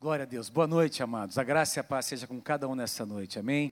Glória 0.00 0.22
a 0.22 0.26
Deus. 0.26 0.48
Boa 0.48 0.66
noite, 0.66 1.02
amados. 1.02 1.36
A 1.36 1.44
graça 1.44 1.78
e 1.78 1.80
a 1.80 1.84
paz 1.84 2.06
seja 2.06 2.26
com 2.26 2.40
cada 2.40 2.66
um 2.66 2.74
nessa 2.74 3.04
noite. 3.04 3.38
Amém. 3.38 3.70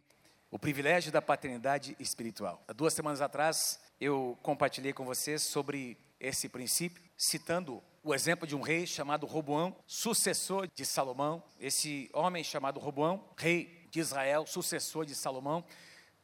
O 0.50 0.58
privilégio 0.58 1.10
da 1.10 1.22
paternidade 1.22 1.96
espiritual. 1.98 2.62
Há 2.68 2.74
duas 2.74 2.92
semanas 2.92 3.22
atrás, 3.22 3.80
eu 3.98 4.36
compartilhei 4.42 4.92
com 4.92 5.06
vocês 5.06 5.41
sobre 5.41 5.96
esse 6.20 6.46
princípio, 6.46 7.02
citando 7.17 7.83
o 8.04 8.14
exemplo 8.14 8.46
de 8.46 8.54
um 8.54 8.61
rei 8.61 8.86
chamado 8.86 9.25
Roboão, 9.25 9.75
sucessor 9.86 10.68
de 10.75 10.84
Salomão. 10.84 11.43
Esse 11.59 12.11
homem 12.12 12.45
chamado 12.45 12.79
Roboão, 12.79 13.25
rei 13.35 13.89
de 13.91 13.99
Israel, 13.99 14.47
sucessor 14.47 15.07
de 15.07 15.15
Salomão, 15.15 15.65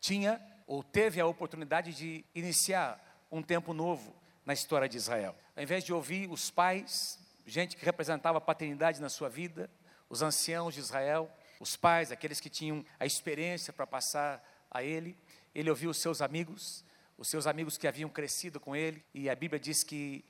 tinha 0.00 0.38
ou 0.66 0.82
teve 0.82 1.18
a 1.18 1.26
oportunidade 1.26 1.94
de 1.94 2.22
iniciar 2.34 3.24
um 3.32 3.42
tempo 3.42 3.72
novo 3.72 4.14
na 4.44 4.52
história 4.52 4.86
de 4.86 4.98
Israel. 4.98 5.34
Ao 5.56 5.62
invés 5.62 5.82
de 5.82 5.94
ouvir 5.94 6.30
os 6.30 6.50
pais, 6.50 7.18
gente 7.46 7.74
que 7.74 7.86
representava 7.86 8.36
a 8.36 8.40
paternidade 8.42 9.00
na 9.00 9.08
sua 9.08 9.30
vida, 9.30 9.70
os 10.08 10.22
anciãos 10.22 10.74
de 10.74 10.80
Israel, 10.80 11.30
os 11.60 11.76
pais, 11.76 12.12
aqueles 12.12 12.40
que 12.40 12.50
tinham 12.50 12.84
a 12.98 13.06
experiência 13.06 13.72
para 13.72 13.86
passar 13.86 14.42
a 14.70 14.82
ele. 14.82 15.16
Ele 15.54 15.70
ouviu 15.70 15.90
os 15.90 15.98
seus 15.98 16.20
amigos, 16.20 16.84
os 17.16 17.28
seus 17.28 17.46
amigos 17.46 17.78
que 17.78 17.86
haviam 17.86 18.10
crescido 18.10 18.58
com 18.58 18.74
ele, 18.74 19.04
e 19.14 19.30
a 19.30 19.34
Bíblia 19.34 19.58
diz 19.58 19.82
que 19.82 20.24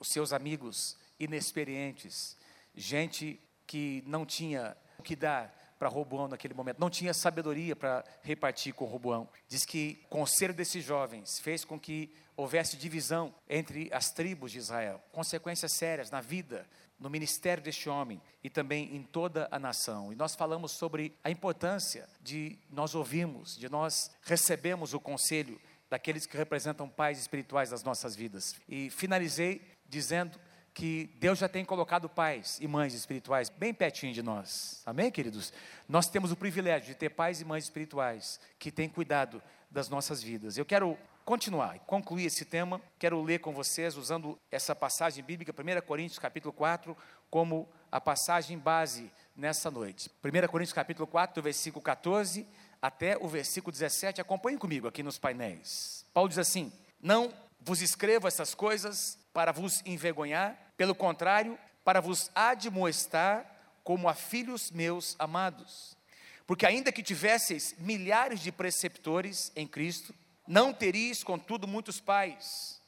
os 0.00 0.08
seus 0.08 0.32
amigos 0.32 0.96
inexperientes, 1.18 2.36
gente 2.74 3.40
que 3.66 4.02
não 4.06 4.24
tinha 4.24 4.76
o 4.98 5.02
que 5.02 5.16
dar 5.16 5.54
para 5.78 5.88
Roboão 5.88 6.26
naquele 6.26 6.54
momento, 6.54 6.80
não 6.80 6.90
tinha 6.90 7.14
sabedoria 7.14 7.76
para 7.76 8.04
repartir 8.22 8.72
com 8.72 8.84
Roboão. 8.84 9.28
Diz 9.46 9.64
que 9.64 10.00
o 10.06 10.08
conselho 10.08 10.54
desses 10.54 10.84
jovens 10.84 11.38
fez 11.38 11.64
com 11.64 11.78
que 11.78 12.12
houvesse 12.36 12.76
divisão 12.76 13.34
entre 13.48 13.88
as 13.92 14.10
tribos 14.10 14.52
de 14.52 14.58
Israel, 14.58 15.02
consequências 15.12 15.72
sérias 15.72 16.10
na 16.10 16.20
vida 16.20 16.68
no 16.98 17.08
ministério 17.08 17.62
deste 17.62 17.88
homem 17.88 18.20
e 18.42 18.50
também 18.50 18.94
em 18.94 19.02
toda 19.02 19.48
a 19.50 19.58
nação. 19.58 20.12
E 20.12 20.16
nós 20.16 20.34
falamos 20.34 20.72
sobre 20.72 21.16
a 21.22 21.30
importância 21.30 22.08
de 22.20 22.58
nós 22.70 22.94
ouvirmos, 22.94 23.56
de 23.56 23.68
nós 23.68 24.10
recebemos 24.22 24.94
o 24.94 25.00
conselho 25.00 25.60
daqueles 25.88 26.26
que 26.26 26.36
representam 26.36 26.88
pais 26.88 27.18
espirituais 27.18 27.70
das 27.70 27.82
nossas 27.82 28.14
vidas. 28.14 28.56
E 28.68 28.90
finalizei 28.90 29.62
dizendo 29.88 30.38
que 30.74 31.10
Deus 31.18 31.38
já 31.38 31.48
tem 31.48 31.64
colocado 31.64 32.08
pais 32.08 32.58
e 32.60 32.68
mães 32.68 32.94
espirituais 32.94 33.48
bem 33.48 33.74
pertinho 33.74 34.12
de 34.12 34.22
nós. 34.22 34.82
Amém, 34.86 35.10
queridos? 35.10 35.52
Nós 35.88 36.08
temos 36.08 36.30
o 36.30 36.36
privilégio 36.36 36.88
de 36.88 36.94
ter 36.94 37.10
pais 37.10 37.40
e 37.40 37.44
mães 37.44 37.64
espirituais 37.64 38.38
que 38.58 38.70
têm 38.70 38.88
cuidado 38.88 39.42
das 39.70 39.88
nossas 39.88 40.22
vidas. 40.22 40.56
Eu 40.56 40.64
quero 40.64 40.96
continuar 41.28 41.76
e 41.76 41.80
concluir 41.80 42.24
esse 42.24 42.46
tema, 42.46 42.80
quero 42.98 43.22
ler 43.22 43.40
com 43.40 43.52
vocês 43.52 43.98
usando 43.98 44.38
essa 44.50 44.74
passagem 44.74 45.22
bíblica, 45.22 45.52
1 45.52 45.86
Coríntios 45.86 46.18
capítulo 46.18 46.54
4, 46.54 46.96
como 47.28 47.68
a 47.92 48.00
passagem 48.00 48.56
base 48.56 49.12
nessa 49.36 49.70
noite. 49.70 50.10
1 50.24 50.48
Coríntios 50.48 50.72
capítulo 50.72 51.06
4, 51.06 51.34
do 51.34 51.44
versículo 51.44 51.82
14 51.82 52.46
até 52.80 53.18
o 53.18 53.28
versículo 53.28 53.70
17. 53.70 54.22
Acompanhe 54.22 54.56
comigo 54.56 54.88
aqui 54.88 55.02
nos 55.02 55.18
painéis. 55.18 56.06
Paulo 56.14 56.30
diz 56.30 56.38
assim: 56.38 56.72
Não 56.98 57.30
vos 57.60 57.82
escrevo 57.82 58.26
essas 58.26 58.54
coisas 58.54 59.18
para 59.34 59.52
vos 59.52 59.82
envergonhar, 59.84 60.56
pelo 60.78 60.94
contrário, 60.94 61.58
para 61.84 62.00
vos 62.00 62.30
admoestar 62.34 63.44
como 63.84 64.08
a 64.08 64.14
filhos 64.14 64.70
meus 64.70 65.14
amados. 65.18 65.94
Porque 66.46 66.64
ainda 66.64 66.90
que 66.90 67.02
tivesseis 67.02 67.74
milhares 67.78 68.40
de 68.40 68.50
preceptores 68.50 69.52
em 69.54 69.66
Cristo, 69.66 70.14
não 70.48 70.72
teríeis, 70.72 71.22
contudo, 71.22 71.68
muitos 71.68 72.00
pais, 72.00 72.80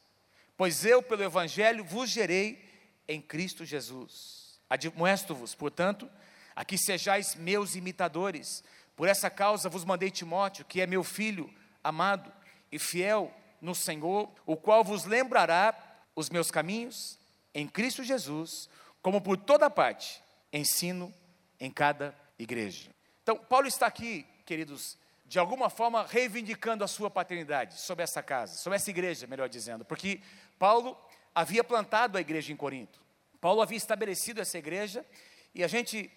pois 0.56 0.86
eu, 0.86 1.02
pelo 1.02 1.22
Evangelho, 1.22 1.84
vos 1.84 2.08
gerei 2.08 2.58
em 3.06 3.20
Cristo 3.20 3.66
Jesus. 3.66 4.58
Admoesto-vos, 4.68 5.54
portanto, 5.54 6.10
a 6.56 6.64
que 6.64 6.78
sejais 6.78 7.34
meus 7.34 7.74
imitadores. 7.74 8.64
Por 8.96 9.08
essa 9.08 9.28
causa 9.28 9.68
vos 9.68 9.84
mandei 9.84 10.10
Timóteo, 10.10 10.64
que 10.64 10.80
é 10.80 10.86
meu 10.86 11.04
filho 11.04 11.52
amado 11.84 12.32
e 12.72 12.78
fiel 12.78 13.30
no 13.60 13.74
Senhor, 13.74 14.32
o 14.46 14.56
qual 14.56 14.82
vos 14.82 15.04
lembrará 15.04 15.74
os 16.16 16.30
meus 16.30 16.50
caminhos 16.50 17.18
em 17.54 17.68
Cristo 17.68 18.02
Jesus, 18.02 18.70
como 19.02 19.20
por 19.20 19.36
toda 19.36 19.68
parte 19.68 20.22
ensino 20.50 21.12
em 21.58 21.70
cada 21.70 22.18
igreja. 22.38 22.90
Então, 23.22 23.36
Paulo 23.36 23.66
está 23.66 23.86
aqui, 23.86 24.26
queridos, 24.46 24.96
de 25.30 25.38
alguma 25.38 25.70
forma 25.70 26.04
reivindicando 26.04 26.82
a 26.82 26.88
sua 26.88 27.08
paternidade 27.08 27.80
sobre 27.80 28.02
essa 28.02 28.20
casa, 28.20 28.56
sobre 28.56 28.74
essa 28.74 28.90
igreja, 28.90 29.28
melhor 29.28 29.48
dizendo, 29.48 29.84
porque 29.84 30.20
Paulo 30.58 30.98
havia 31.32 31.62
plantado 31.62 32.18
a 32.18 32.20
igreja 32.20 32.52
em 32.52 32.56
Corinto. 32.56 33.00
Paulo 33.40 33.62
havia 33.62 33.76
estabelecido 33.76 34.40
essa 34.40 34.58
igreja 34.58 35.06
e 35.54 35.62
a 35.62 35.68
gente 35.68 36.10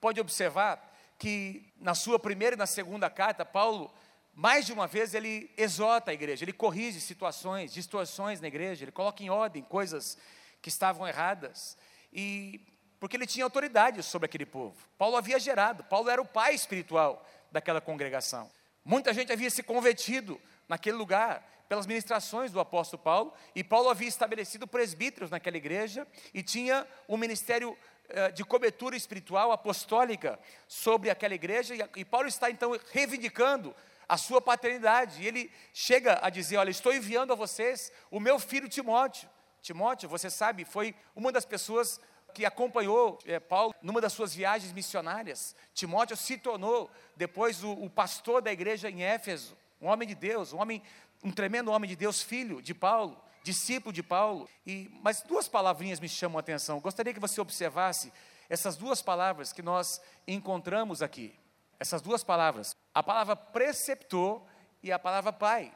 pode 0.00 0.20
observar 0.20 0.88
que 1.18 1.68
na 1.80 1.96
sua 1.96 2.16
primeira 2.16 2.54
e 2.54 2.56
na 2.56 2.64
segunda 2.64 3.10
carta, 3.10 3.44
Paulo, 3.44 3.92
mais 4.32 4.66
de 4.66 4.72
uma 4.72 4.86
vez, 4.86 5.14
ele 5.14 5.50
exorta 5.56 6.12
a 6.12 6.14
igreja, 6.14 6.44
ele 6.44 6.52
corrige 6.52 7.00
situações, 7.00 7.74
distorções 7.74 8.40
na 8.40 8.46
igreja, 8.46 8.84
ele 8.84 8.92
coloca 8.92 9.20
em 9.20 9.30
ordem 9.30 9.64
coisas 9.64 10.16
que 10.62 10.68
estavam 10.68 11.08
erradas. 11.08 11.76
E 12.12 12.60
porque 13.00 13.16
ele 13.16 13.26
tinha 13.26 13.44
autoridade 13.44 14.00
sobre 14.04 14.26
aquele 14.26 14.46
povo. 14.46 14.76
Paulo 14.96 15.16
havia 15.16 15.40
gerado, 15.40 15.82
Paulo 15.82 16.08
era 16.08 16.22
o 16.22 16.24
pai 16.24 16.54
espiritual 16.54 17.26
daquela 17.50 17.80
congregação. 17.80 18.48
Muita 18.90 19.14
gente 19.14 19.32
havia 19.32 19.48
se 19.48 19.62
convertido 19.62 20.40
naquele 20.68 20.96
lugar 20.96 21.48
pelas 21.68 21.86
ministrações 21.86 22.50
do 22.50 22.58
apóstolo 22.58 23.00
Paulo, 23.00 23.32
e 23.54 23.62
Paulo 23.62 23.88
havia 23.88 24.08
estabelecido 24.08 24.66
presbíteros 24.66 25.30
naquela 25.30 25.56
igreja 25.56 26.04
e 26.34 26.42
tinha 26.42 26.84
um 27.08 27.16
ministério 27.16 27.78
eh, 28.08 28.32
de 28.32 28.44
cobertura 28.44 28.96
espiritual 28.96 29.52
apostólica 29.52 30.40
sobre 30.66 31.08
aquela 31.08 31.36
igreja, 31.36 31.72
e 31.94 32.04
Paulo 32.04 32.26
está 32.26 32.50
então 32.50 32.76
reivindicando 32.90 33.72
a 34.08 34.16
sua 34.16 34.40
paternidade, 34.40 35.22
e 35.22 35.28
ele 35.28 35.52
chega 35.72 36.18
a 36.20 36.28
dizer: 36.28 36.56
Olha, 36.56 36.70
estou 36.70 36.92
enviando 36.92 37.32
a 37.32 37.36
vocês 37.36 37.92
o 38.10 38.18
meu 38.18 38.40
filho 38.40 38.68
Timóteo. 38.68 39.30
Timóteo, 39.62 40.08
você 40.08 40.28
sabe, 40.28 40.64
foi 40.64 40.96
uma 41.14 41.30
das 41.30 41.44
pessoas 41.44 42.00
que 42.32 42.44
acompanhou 42.44 43.18
é, 43.26 43.38
Paulo 43.38 43.74
numa 43.82 44.00
das 44.00 44.12
suas 44.12 44.34
viagens 44.34 44.72
missionárias. 44.72 45.54
Timóteo 45.74 46.16
se 46.16 46.38
tornou 46.38 46.90
depois 47.16 47.62
o, 47.62 47.72
o, 47.72 47.90
pastor 47.90 48.40
da 48.40 48.52
igreja 48.52 48.90
em 48.90 49.02
Éfeso, 49.02 49.56
um 49.80 49.88
homem 49.88 50.06
de 50.06 50.14
Deus, 50.14 50.52
um 50.52 50.60
homem, 50.60 50.82
um 51.22 51.30
tremendo 51.30 51.70
homem 51.70 51.88
de 51.88 51.96
Deus, 51.96 52.22
filho 52.22 52.62
de 52.62 52.74
Paulo, 52.74 53.20
discípulo 53.42 53.92
de 53.92 54.02
Paulo. 54.02 54.48
E 54.66 54.90
mas 55.02 55.22
duas 55.22 55.48
palavrinhas 55.48 56.00
me 56.00 56.08
chamam 56.08 56.38
a 56.38 56.40
atenção. 56.40 56.80
Gostaria 56.80 57.14
que 57.14 57.20
você 57.20 57.40
observasse 57.40 58.12
essas 58.48 58.76
duas 58.76 59.00
palavras 59.00 59.52
que 59.52 59.62
nós 59.62 60.00
encontramos 60.26 61.02
aqui. 61.02 61.34
Essas 61.78 62.02
duas 62.02 62.22
palavras, 62.22 62.76
a 62.92 63.02
palavra 63.02 63.34
preceptor 63.34 64.42
e 64.82 64.92
a 64.92 64.98
palavra 64.98 65.32
pai. 65.32 65.72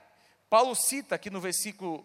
Paulo 0.51 0.75
cita 0.75 1.15
aqui 1.15 1.31
no 1.31 1.41
versículo 1.41 2.05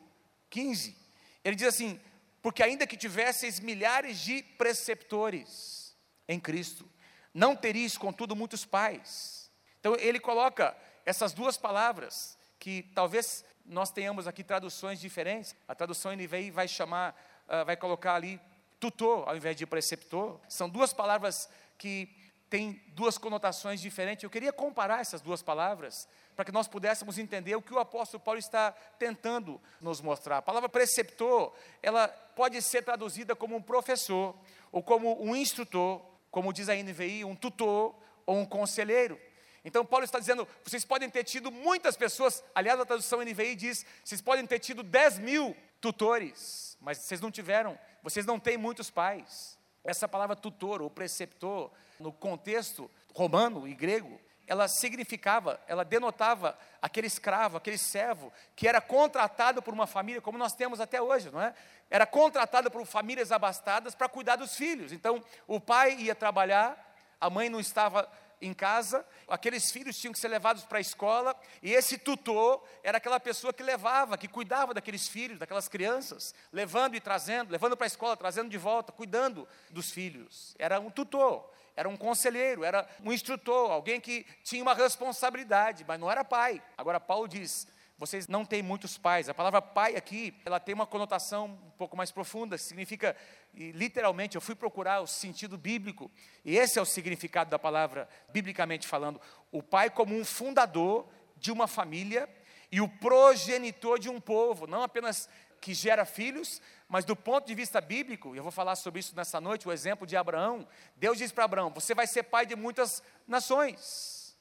15, 0.49 0.95
ele 1.43 1.55
diz 1.55 1.67
assim: 1.67 1.99
porque 2.41 2.63
ainda 2.63 2.87
que 2.87 2.97
tivesseis 2.97 3.59
milhares 3.59 4.19
de 4.19 4.43
preceptores 4.57 5.95
em 6.27 6.39
Cristo, 6.39 6.89
não 7.33 7.55
teríeis, 7.55 7.97
contudo, 7.97 8.35
muitos 8.35 8.65
pais. 8.65 9.51
Então 9.79 9.95
ele 9.95 10.19
coloca 10.19 10.75
essas 11.05 11.33
duas 11.33 11.57
palavras, 11.57 12.37
que 12.59 12.83
talvez 12.93 13.43
nós 13.65 13.91
tenhamos 13.91 14.27
aqui 14.27 14.43
traduções 14.43 14.99
diferentes. 14.99 15.55
A 15.67 15.75
tradução 15.75 16.11
NVI 16.13 16.51
vai 16.51 16.67
chamar, 16.67 17.15
uh, 17.47 17.65
vai 17.65 17.77
colocar 17.77 18.15
ali 18.15 18.39
tutor 18.79 19.27
ao 19.27 19.35
invés 19.35 19.55
de 19.55 19.65
preceptor. 19.65 20.39
São 20.47 20.69
duas 20.69 20.93
palavras 20.93 21.49
que 21.77 22.09
têm 22.49 22.81
duas 22.89 23.17
conotações 23.17 23.79
diferentes. 23.79 24.23
Eu 24.23 24.29
queria 24.29 24.51
comparar 24.51 25.01
essas 25.01 25.21
duas 25.21 25.41
palavras 25.41 26.07
para 26.39 26.45
que 26.45 26.53
nós 26.53 26.69
pudéssemos 26.69 27.17
entender 27.17 27.53
o 27.57 27.61
que 27.61 27.73
o 27.73 27.79
apóstolo 27.79 28.23
Paulo 28.23 28.39
está 28.39 28.71
tentando 28.97 29.59
nos 29.81 29.99
mostrar. 29.99 30.37
A 30.37 30.41
palavra 30.41 30.69
preceptor, 30.69 31.53
ela 31.83 32.07
pode 32.07 32.61
ser 32.61 32.81
traduzida 32.81 33.35
como 33.35 33.57
um 33.57 33.61
professor, 33.61 34.33
ou 34.71 34.81
como 34.81 35.21
um 35.21 35.35
instrutor, 35.35 36.01
como 36.31 36.53
diz 36.53 36.69
a 36.69 36.75
NVI, 36.75 37.25
um 37.25 37.35
tutor 37.35 37.93
ou 38.25 38.37
um 38.37 38.45
conselheiro. 38.45 39.19
Então 39.65 39.85
Paulo 39.85 40.05
está 40.05 40.17
dizendo, 40.17 40.47
vocês 40.63 40.85
podem 40.85 41.09
ter 41.09 41.25
tido 41.25 41.51
muitas 41.51 41.97
pessoas, 41.97 42.41
aliás 42.55 42.79
a 42.79 42.85
tradução 42.85 43.19
NVI 43.19 43.55
diz, 43.55 43.85
vocês 44.01 44.21
podem 44.21 44.47
ter 44.47 44.59
tido 44.59 44.81
10 44.81 45.19
mil 45.19 45.53
tutores, 45.81 46.77
mas 46.79 46.99
vocês 46.99 47.19
não 47.19 47.29
tiveram, 47.29 47.77
vocês 48.01 48.25
não 48.25 48.39
têm 48.39 48.55
muitos 48.55 48.89
pais. 48.89 49.59
Essa 49.83 50.07
palavra 50.07 50.37
tutor 50.37 50.81
ou 50.81 50.89
preceptor, 50.89 51.69
no 51.99 52.13
contexto 52.13 52.89
romano 53.13 53.67
e 53.67 53.75
grego, 53.75 54.17
ela 54.49 54.67
significava, 54.67 55.61
ela 55.67 55.85
denotava 55.85 56.57
aquele 56.81 57.05
escravo, 57.05 57.55
aquele 57.55 57.77
servo 57.77 58.33
que 58.55 58.67
era 58.67 58.81
contratado 58.81 59.61
por 59.61 59.71
uma 59.71 59.85
família, 59.85 60.19
como 60.19 60.39
nós 60.39 60.53
temos 60.53 60.81
até 60.81 60.99
hoje, 60.99 61.29
não 61.29 61.39
é? 61.39 61.53
Era 61.87 62.07
contratado 62.07 62.71
por 62.71 62.83
famílias 62.87 63.31
abastadas 63.31 63.93
para 63.93 64.09
cuidar 64.09 64.37
dos 64.37 64.55
filhos. 64.55 64.91
Então, 64.91 65.23
o 65.47 65.59
pai 65.59 65.95
ia 65.99 66.15
trabalhar, 66.15 66.95
a 67.21 67.29
mãe 67.29 67.47
não 67.47 67.59
estava 67.59 68.11
em 68.41 68.51
casa, 68.51 69.05
aqueles 69.27 69.69
filhos 69.71 69.99
tinham 69.99 70.13
que 70.13 70.19
ser 70.19 70.29
levados 70.29 70.63
para 70.63 70.79
a 70.79 70.81
escola, 70.81 71.35
e 71.61 71.71
esse 71.71 71.99
tutor 71.99 72.63
era 72.83 72.97
aquela 72.97 73.19
pessoa 73.19 73.53
que 73.53 73.61
levava, 73.61 74.17
que 74.17 74.27
cuidava 74.27 74.73
daqueles 74.73 75.07
filhos, 75.07 75.37
daquelas 75.37 75.67
crianças, 75.67 76.33
levando 76.51 76.95
e 76.95 76.99
trazendo, 76.99 77.51
levando 77.51 77.77
para 77.77 77.85
a 77.85 77.87
escola, 77.87 78.17
trazendo 78.17 78.49
de 78.49 78.57
volta, 78.57 78.91
cuidando 78.91 79.47
dos 79.69 79.91
filhos. 79.91 80.55
Era 80.57 80.79
um 80.79 80.89
tutor 80.89 81.51
era 81.79 81.87
um 81.87 81.95
conselheiro, 81.95 82.65
era 82.65 82.85
um 83.05 83.13
instrutor, 83.13 83.71
alguém 83.71 84.01
que 84.01 84.25
tinha 84.43 84.61
uma 84.61 84.73
responsabilidade, 84.73 85.85
mas 85.87 85.97
não 85.97 86.11
era 86.11 86.25
pai. 86.25 86.61
Agora, 86.77 86.99
Paulo 86.99 87.25
diz: 87.25 87.65
vocês 87.97 88.27
não 88.27 88.43
têm 88.43 88.61
muitos 88.61 88.97
pais. 88.97 89.29
A 89.29 89.33
palavra 89.33 89.61
pai 89.61 89.95
aqui, 89.95 90.35
ela 90.43 90.59
tem 90.59 90.75
uma 90.75 90.85
conotação 90.85 91.45
um 91.45 91.71
pouco 91.77 91.95
mais 91.95 92.11
profunda, 92.11 92.57
significa, 92.57 93.15
literalmente, 93.53 94.35
eu 94.35 94.41
fui 94.41 94.55
procurar 94.55 94.99
o 94.99 95.07
sentido 95.07 95.57
bíblico, 95.57 96.11
e 96.43 96.57
esse 96.57 96.77
é 96.77 96.81
o 96.81 96.85
significado 96.85 97.49
da 97.49 97.57
palavra, 97.57 98.09
biblicamente 98.27 98.85
falando, 98.85 99.21
o 99.49 99.63
pai 99.63 99.89
como 99.89 100.13
um 100.13 100.25
fundador 100.25 101.07
de 101.37 101.49
uma 101.49 101.65
família 101.65 102.27
e 102.69 102.81
o 102.81 102.89
progenitor 102.89 103.97
de 103.97 104.09
um 104.09 104.19
povo, 104.19 104.67
não 104.67 104.83
apenas 104.83 105.29
que 105.59 105.73
gera 105.73 106.05
filhos, 106.05 106.61
mas 106.87 107.05
do 107.05 107.15
ponto 107.15 107.45
de 107.45 107.53
vista 107.53 107.79
bíblico, 107.79 108.35
eu 108.35 108.43
vou 108.43 108.51
falar 108.51 108.75
sobre 108.75 108.99
isso 108.99 109.15
nessa 109.15 109.39
noite, 109.39 109.67
o 109.67 109.71
exemplo 109.71 110.07
de 110.07 110.17
Abraão, 110.17 110.67
Deus 110.95 111.17
diz 111.17 111.31
para 111.31 111.45
Abraão: 111.45 111.69
você 111.69 111.93
vai 111.93 112.07
ser 112.07 112.23
pai 112.23 112.45
de 112.45 112.55
muitas 112.55 113.03
nações, 113.27 114.35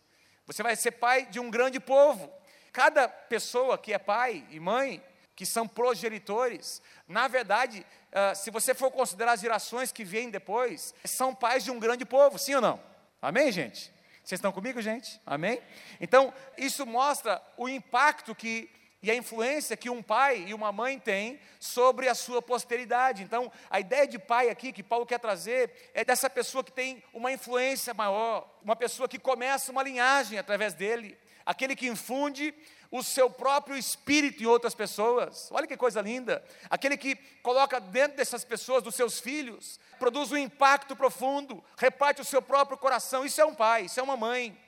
você 0.46 0.62
vai 0.62 0.74
ser 0.76 0.92
pai 0.92 1.26
de 1.26 1.38
um 1.38 1.50
grande 1.50 1.78
povo. 1.78 2.32
Cada 2.72 3.08
pessoa 3.08 3.76
que 3.76 3.92
é 3.92 3.98
pai 3.98 4.46
e 4.50 4.60
mãe, 4.60 5.02
que 5.34 5.44
são 5.44 5.66
progenitores, 5.66 6.82
na 7.06 7.28
verdade, 7.28 7.84
uh, 8.12 8.34
se 8.36 8.50
você 8.50 8.74
for 8.74 8.90
considerar 8.90 9.32
as 9.32 9.40
gerações 9.40 9.92
que 9.92 10.04
vêm 10.04 10.30
depois, 10.30 10.94
são 11.04 11.34
pais 11.34 11.64
de 11.64 11.70
um 11.70 11.78
grande 11.78 12.04
povo, 12.04 12.38
sim 12.38 12.54
ou 12.54 12.60
não? 12.60 12.80
Amém, 13.20 13.50
gente? 13.50 13.92
Vocês 14.22 14.38
estão 14.38 14.52
comigo, 14.52 14.80
gente? 14.82 15.20
Amém? 15.24 15.60
Então, 16.00 16.34
isso 16.56 16.84
mostra 16.84 17.42
o 17.56 17.68
impacto 17.68 18.34
que 18.34 18.70
e 19.02 19.10
a 19.10 19.14
influência 19.14 19.76
que 19.76 19.88
um 19.88 20.02
pai 20.02 20.44
e 20.48 20.54
uma 20.54 20.72
mãe 20.72 20.98
têm 20.98 21.38
sobre 21.60 22.08
a 22.08 22.14
sua 22.14 22.42
posteridade. 22.42 23.22
Então, 23.22 23.50
a 23.70 23.78
ideia 23.78 24.06
de 24.06 24.18
pai 24.18 24.50
aqui 24.50 24.72
que 24.72 24.82
Paulo 24.82 25.06
quer 25.06 25.20
trazer 25.20 25.90
é 25.94 26.04
dessa 26.04 26.28
pessoa 26.28 26.64
que 26.64 26.72
tem 26.72 27.02
uma 27.12 27.30
influência 27.30 27.94
maior, 27.94 28.48
uma 28.62 28.74
pessoa 28.74 29.08
que 29.08 29.18
começa 29.18 29.70
uma 29.70 29.84
linhagem 29.84 30.38
através 30.38 30.74
dele, 30.74 31.16
aquele 31.46 31.76
que 31.76 31.86
infunde 31.86 32.52
o 32.90 33.02
seu 33.02 33.30
próprio 33.30 33.76
espírito 33.76 34.42
em 34.42 34.46
outras 34.46 34.74
pessoas. 34.74 35.48
Olha 35.52 35.66
que 35.66 35.76
coisa 35.76 36.00
linda! 36.00 36.44
Aquele 36.68 36.96
que 36.96 37.14
coloca 37.42 37.78
dentro 37.78 38.16
dessas 38.16 38.44
pessoas, 38.44 38.82
dos 38.82 38.96
seus 38.96 39.20
filhos, 39.20 39.78
produz 39.98 40.32
um 40.32 40.36
impacto 40.36 40.96
profundo, 40.96 41.62
reparte 41.76 42.20
o 42.20 42.24
seu 42.24 42.42
próprio 42.42 42.76
coração. 42.76 43.24
Isso 43.24 43.40
é 43.40 43.44
um 43.44 43.54
pai, 43.54 43.84
isso 43.84 44.00
é 44.00 44.02
uma 44.02 44.16
mãe. 44.16 44.58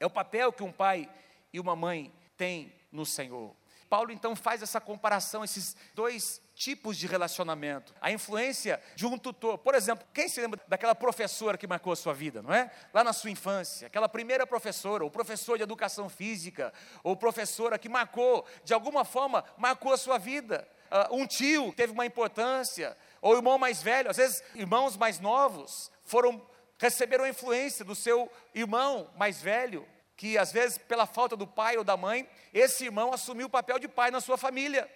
É 0.00 0.06
o 0.06 0.10
papel 0.10 0.52
que 0.52 0.62
um 0.62 0.72
pai 0.72 1.08
e 1.52 1.60
uma 1.60 1.76
mãe 1.76 2.12
têm 2.36 2.72
no 2.90 3.04
Senhor. 3.04 3.57
Paulo 3.88 4.12
então 4.12 4.36
faz 4.36 4.62
essa 4.62 4.80
comparação, 4.80 5.42
esses 5.42 5.76
dois 5.94 6.40
tipos 6.54 6.96
de 6.96 7.06
relacionamento. 7.06 7.94
A 8.00 8.10
influência 8.10 8.80
de 8.94 9.06
um 9.06 9.16
tutor. 9.16 9.58
Por 9.58 9.74
exemplo, 9.74 10.06
quem 10.12 10.28
se 10.28 10.40
lembra 10.40 10.60
daquela 10.68 10.94
professora 10.94 11.56
que 11.56 11.66
marcou 11.66 11.92
a 11.92 11.96
sua 11.96 12.12
vida, 12.12 12.42
não 12.42 12.52
é? 12.52 12.70
Lá 12.92 13.02
na 13.02 13.12
sua 13.12 13.30
infância, 13.30 13.86
aquela 13.86 14.08
primeira 14.08 14.46
professora, 14.46 15.04
ou 15.04 15.10
professor 15.10 15.56
de 15.56 15.62
educação 15.62 16.08
física, 16.08 16.72
ou 17.02 17.16
professora 17.16 17.78
que 17.78 17.88
marcou, 17.88 18.44
de 18.64 18.74
alguma 18.74 19.04
forma, 19.04 19.44
marcou 19.56 19.92
a 19.92 19.96
sua 19.96 20.18
vida. 20.18 20.68
Uh, 21.10 21.16
um 21.16 21.26
tio 21.26 21.72
teve 21.74 21.92
uma 21.92 22.06
importância, 22.06 22.96
ou 23.20 23.36
irmão 23.36 23.58
mais 23.58 23.82
velho, 23.82 24.10
às 24.10 24.16
vezes 24.16 24.42
irmãos 24.54 24.96
mais 24.96 25.20
novos 25.20 25.90
foram 26.02 26.40
receberam 26.78 27.24
a 27.24 27.28
influência 27.28 27.84
do 27.84 27.94
seu 27.94 28.30
irmão 28.54 29.10
mais 29.16 29.42
velho 29.42 29.86
que 30.18 30.36
às 30.36 30.50
vezes, 30.50 30.76
pela 30.76 31.06
falta 31.06 31.36
do 31.36 31.46
pai 31.46 31.78
ou 31.78 31.84
da 31.84 31.96
mãe, 31.96 32.28
esse 32.52 32.86
irmão 32.86 33.12
assumiu 33.14 33.46
o 33.46 33.50
papel 33.50 33.78
de 33.78 33.86
pai 33.86 34.10
na 34.10 34.20
sua 34.20 34.36
família. 34.36 34.90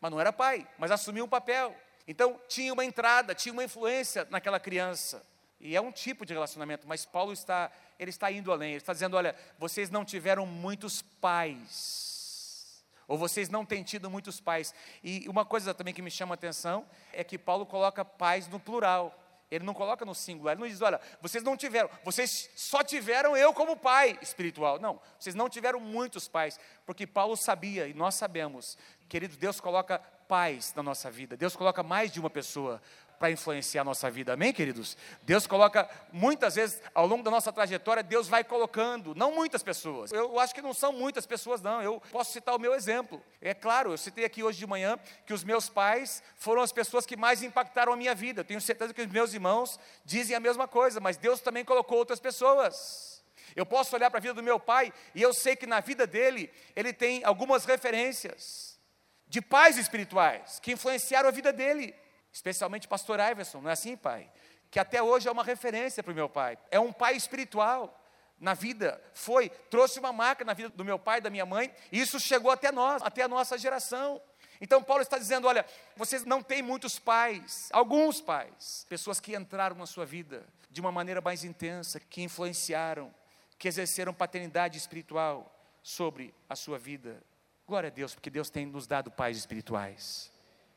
Mas 0.00 0.12
não 0.12 0.20
era 0.20 0.32
pai, 0.32 0.64
mas 0.78 0.92
assumiu 0.92 1.24
um 1.24 1.28
papel. 1.28 1.74
Então, 2.06 2.40
tinha 2.46 2.72
uma 2.72 2.84
entrada, 2.84 3.34
tinha 3.34 3.52
uma 3.52 3.64
influência 3.64 4.28
naquela 4.30 4.60
criança. 4.60 5.26
E 5.60 5.74
é 5.74 5.80
um 5.80 5.90
tipo 5.90 6.24
de 6.24 6.32
relacionamento, 6.32 6.86
mas 6.86 7.04
Paulo 7.04 7.32
está, 7.32 7.70
ele 7.98 8.10
está 8.10 8.30
indo 8.30 8.52
além. 8.52 8.70
Ele 8.70 8.76
está 8.76 8.92
dizendo: 8.92 9.16
olha, 9.16 9.34
vocês 9.58 9.90
não 9.90 10.04
tiveram 10.04 10.46
muitos 10.46 11.02
pais. 11.02 12.80
Ou 13.08 13.18
vocês 13.18 13.48
não 13.48 13.66
têm 13.66 13.82
tido 13.82 14.08
muitos 14.08 14.40
pais. 14.40 14.72
E 15.02 15.28
uma 15.28 15.44
coisa 15.44 15.74
também 15.74 15.92
que 15.92 16.00
me 16.00 16.12
chama 16.12 16.34
a 16.34 16.36
atenção 16.36 16.86
é 17.12 17.24
que 17.24 17.36
Paulo 17.36 17.66
coloca 17.66 18.04
pais 18.04 18.46
no 18.46 18.60
plural. 18.60 19.19
Ele 19.50 19.64
não 19.64 19.74
coloca 19.74 20.04
no 20.04 20.14
singular, 20.14 20.52
ele 20.52 20.60
não 20.60 20.68
diz, 20.68 20.80
olha, 20.80 21.00
vocês 21.20 21.42
não 21.42 21.56
tiveram, 21.56 21.90
vocês 22.04 22.50
só 22.54 22.84
tiveram 22.84 23.36
eu 23.36 23.52
como 23.52 23.76
pai 23.76 24.18
espiritual. 24.22 24.78
Não, 24.78 25.00
vocês 25.18 25.34
não 25.34 25.48
tiveram 25.48 25.80
muitos 25.80 26.28
pais, 26.28 26.58
porque 26.86 27.06
Paulo 27.06 27.36
sabia, 27.36 27.88
e 27.88 27.94
nós 27.94 28.14
sabemos, 28.14 28.78
querido, 29.08 29.36
Deus 29.36 29.60
coloca 29.60 29.98
pais 30.28 30.72
na 30.74 30.82
nossa 30.82 31.10
vida, 31.10 31.36
Deus 31.36 31.56
coloca 31.56 31.82
mais 31.82 32.12
de 32.12 32.20
uma 32.20 32.30
pessoa 32.30 32.80
para 33.20 33.30
influenciar 33.30 33.82
a 33.82 33.84
nossa 33.84 34.10
vida, 34.10 34.32
amém, 34.32 34.50
queridos? 34.50 34.96
Deus 35.24 35.46
coloca, 35.46 35.86
muitas 36.10 36.54
vezes, 36.54 36.80
ao 36.94 37.06
longo 37.06 37.22
da 37.22 37.30
nossa 37.30 37.52
trajetória, 37.52 38.02
Deus 38.02 38.26
vai 38.28 38.42
colocando, 38.42 39.14
não 39.14 39.30
muitas 39.30 39.62
pessoas, 39.62 40.10
eu 40.10 40.40
acho 40.40 40.54
que 40.54 40.62
não 40.62 40.72
são 40.72 40.90
muitas 40.90 41.26
pessoas, 41.26 41.60
não, 41.60 41.82
eu 41.82 42.00
posso 42.10 42.32
citar 42.32 42.56
o 42.56 42.58
meu 42.58 42.74
exemplo. 42.74 43.22
É 43.38 43.52
claro, 43.52 43.92
eu 43.92 43.98
citei 43.98 44.24
aqui 44.24 44.42
hoje 44.42 44.58
de 44.58 44.66
manhã 44.66 44.98
que 45.26 45.34
os 45.34 45.44
meus 45.44 45.68
pais 45.68 46.22
foram 46.34 46.62
as 46.62 46.72
pessoas 46.72 47.04
que 47.04 47.14
mais 47.14 47.42
impactaram 47.42 47.92
a 47.92 47.96
minha 47.96 48.14
vida, 48.14 48.40
eu 48.40 48.44
tenho 48.44 48.60
certeza 48.60 48.94
que 48.94 49.02
os 49.02 49.12
meus 49.12 49.34
irmãos 49.34 49.78
dizem 50.02 50.34
a 50.34 50.40
mesma 50.40 50.66
coisa, 50.66 50.98
mas 50.98 51.18
Deus 51.18 51.40
também 51.40 51.62
colocou 51.62 51.98
outras 51.98 52.20
pessoas. 52.20 53.22
Eu 53.54 53.66
posso 53.66 53.94
olhar 53.94 54.08
para 54.08 54.16
a 54.16 54.22
vida 54.22 54.32
do 54.32 54.42
meu 54.42 54.58
pai 54.58 54.94
e 55.14 55.20
eu 55.20 55.34
sei 55.34 55.54
que 55.56 55.66
na 55.66 55.80
vida 55.80 56.06
dele, 56.06 56.50
ele 56.74 56.90
tem 56.90 57.22
algumas 57.22 57.66
referências 57.66 58.78
de 59.28 59.42
pais 59.42 59.76
espirituais 59.76 60.58
que 60.58 60.72
influenciaram 60.72 61.28
a 61.28 61.32
vida 61.32 61.52
dele 61.52 61.94
especialmente 62.32 62.88
pastor 62.88 63.18
Iverson, 63.20 63.60
não 63.60 63.70
é 63.70 63.72
assim, 63.72 63.96
pai? 63.96 64.30
Que 64.70 64.78
até 64.78 65.02
hoje 65.02 65.28
é 65.28 65.32
uma 65.32 65.44
referência 65.44 66.02
para 66.02 66.12
o 66.12 66.14
meu 66.14 66.28
pai. 66.28 66.56
É 66.70 66.78
um 66.78 66.92
pai 66.92 67.16
espiritual 67.16 67.96
na 68.38 68.54
vida, 68.54 69.00
foi, 69.12 69.50
trouxe 69.68 69.98
uma 70.00 70.12
marca 70.12 70.44
na 70.44 70.54
vida 70.54 70.70
do 70.70 70.84
meu 70.84 70.98
pai 70.98 71.20
da 71.20 71.28
minha 71.28 71.44
mãe, 71.44 71.70
e 71.92 72.00
isso 72.00 72.18
chegou 72.18 72.50
até 72.50 72.72
nós, 72.72 73.02
até 73.02 73.22
a 73.22 73.28
nossa 73.28 73.58
geração. 73.58 74.20
Então 74.60 74.82
Paulo 74.82 75.02
está 75.02 75.18
dizendo: 75.18 75.46
olha, 75.46 75.64
vocês 75.94 76.24
não 76.24 76.42
têm 76.42 76.62
muitos 76.62 76.98
pais, 76.98 77.68
alguns 77.72 78.20
pais, 78.20 78.86
pessoas 78.88 79.20
que 79.20 79.36
entraram 79.36 79.76
na 79.76 79.86
sua 79.86 80.06
vida 80.06 80.46
de 80.70 80.80
uma 80.80 80.90
maneira 80.90 81.20
mais 81.20 81.44
intensa, 81.44 82.00
que 82.00 82.22
influenciaram, 82.22 83.12
que 83.58 83.68
exerceram 83.68 84.14
paternidade 84.14 84.78
espiritual 84.78 85.54
sobre 85.82 86.34
a 86.48 86.56
sua 86.56 86.78
vida. 86.78 87.22
Glória 87.66 87.88
a 87.88 87.90
Deus, 87.90 88.14
porque 88.14 88.30
Deus 88.30 88.50
tem 88.50 88.66
nos 88.66 88.86
dado 88.86 89.10
pais 89.10 89.36
espirituais. 89.36 90.32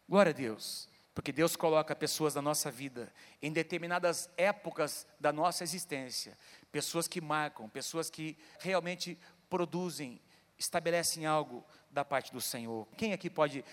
Glória 0.07 0.31
a 0.31 0.33
Deus. 0.33 0.89
Porque 1.13 1.31
Deus 1.31 1.55
coloca 1.55 1.95
pessoas 1.95 2.33
na 2.33 2.41
nossa 2.41 2.71
vida, 2.71 3.13
em 3.41 3.51
determinadas 3.51 4.29
épocas 4.35 5.05
da 5.19 5.31
nossa 5.31 5.63
existência, 5.63 6.37
pessoas 6.71 7.07
que 7.07 7.21
marcam, 7.21 7.69
pessoas 7.69 8.09
que 8.09 8.37
realmente 8.59 9.17
produzem, 9.49 10.19
estabelecem 10.57 11.25
algo 11.25 11.63
da 11.91 12.03
parte 12.03 12.31
do 12.31 12.41
Senhor. 12.41 12.87
Quem 12.97 13.13
aqui 13.13 13.29
pode 13.29 13.63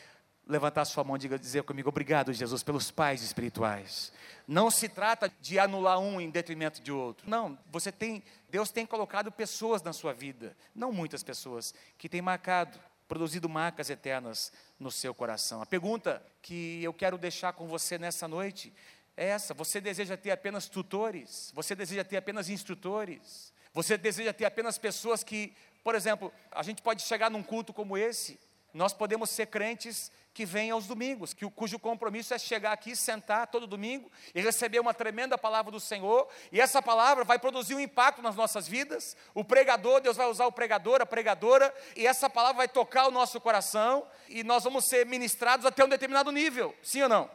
levantar 0.46 0.84
sua 0.84 1.04
mão 1.04 1.16
e 1.16 1.38
dizer 1.38 1.62
comigo, 1.62 1.88
obrigado, 1.88 2.32
Jesus, 2.32 2.62
pelos 2.62 2.90
pais 2.90 3.22
espirituais. 3.22 4.12
Não 4.46 4.70
se 4.70 4.88
trata 4.88 5.32
de 5.40 5.58
anular 5.58 5.98
um 5.98 6.20
em 6.20 6.28
detrimento 6.28 6.82
de 6.82 6.90
outro. 6.90 7.28
Não, 7.28 7.58
você 7.70 7.92
tem, 7.92 8.22
Deus 8.48 8.70
tem 8.70 8.84
colocado 8.84 9.30
pessoas 9.30 9.82
na 9.82 9.92
sua 9.92 10.12
vida, 10.12 10.56
não 10.74 10.92
muitas 10.92 11.22
pessoas, 11.22 11.72
que 11.96 12.08
têm 12.08 12.20
marcado 12.20 12.78
produzido 13.10 13.48
marcas 13.48 13.90
eternas 13.90 14.52
no 14.78 14.88
seu 14.88 15.12
coração. 15.12 15.60
A 15.60 15.66
pergunta 15.66 16.24
que 16.40 16.80
eu 16.80 16.94
quero 16.94 17.18
deixar 17.18 17.52
com 17.52 17.66
você 17.66 17.98
nessa 17.98 18.28
noite 18.28 18.72
é 19.16 19.26
essa: 19.26 19.52
você 19.52 19.80
deseja 19.80 20.16
ter 20.16 20.30
apenas 20.30 20.68
tutores? 20.68 21.50
Você 21.52 21.74
deseja 21.74 22.04
ter 22.04 22.18
apenas 22.18 22.48
instrutores? 22.48 23.52
Você 23.74 23.98
deseja 23.98 24.32
ter 24.32 24.44
apenas 24.44 24.78
pessoas 24.78 25.24
que, 25.24 25.52
por 25.82 25.96
exemplo, 25.96 26.32
a 26.52 26.62
gente 26.62 26.82
pode 26.82 27.02
chegar 27.02 27.28
num 27.28 27.42
culto 27.42 27.72
como 27.72 27.98
esse, 27.98 28.38
nós 28.72 28.92
podemos 28.92 29.28
ser 29.28 29.46
crentes 29.46 30.12
que 30.32 30.44
vêm 30.44 30.70
aos 30.70 30.86
domingos, 30.86 31.34
que, 31.34 31.48
cujo 31.50 31.78
compromisso 31.78 32.32
é 32.32 32.38
chegar 32.38 32.72
aqui, 32.72 32.94
sentar 32.94 33.48
todo 33.48 33.66
domingo 33.66 34.10
e 34.34 34.40
receber 34.40 34.78
uma 34.78 34.94
tremenda 34.94 35.36
palavra 35.36 35.72
do 35.72 35.80
Senhor, 35.80 36.28
e 36.52 36.60
essa 36.60 36.80
palavra 36.80 37.24
vai 37.24 37.38
produzir 37.38 37.74
um 37.74 37.80
impacto 37.80 38.22
nas 38.22 38.36
nossas 38.36 38.68
vidas. 38.68 39.16
O 39.34 39.44
pregador, 39.44 40.00
Deus 40.00 40.16
vai 40.16 40.28
usar 40.28 40.46
o 40.46 40.52
pregador, 40.52 41.00
a 41.02 41.06
pregadora, 41.06 41.74
e 41.96 42.06
essa 42.06 42.30
palavra 42.30 42.58
vai 42.58 42.68
tocar 42.68 43.08
o 43.08 43.10
nosso 43.10 43.40
coração, 43.40 44.06
e 44.28 44.44
nós 44.44 44.62
vamos 44.62 44.84
ser 44.84 45.04
ministrados 45.04 45.66
até 45.66 45.84
um 45.84 45.88
determinado 45.88 46.30
nível, 46.30 46.74
sim 46.82 47.02
ou 47.02 47.08
não? 47.08 47.30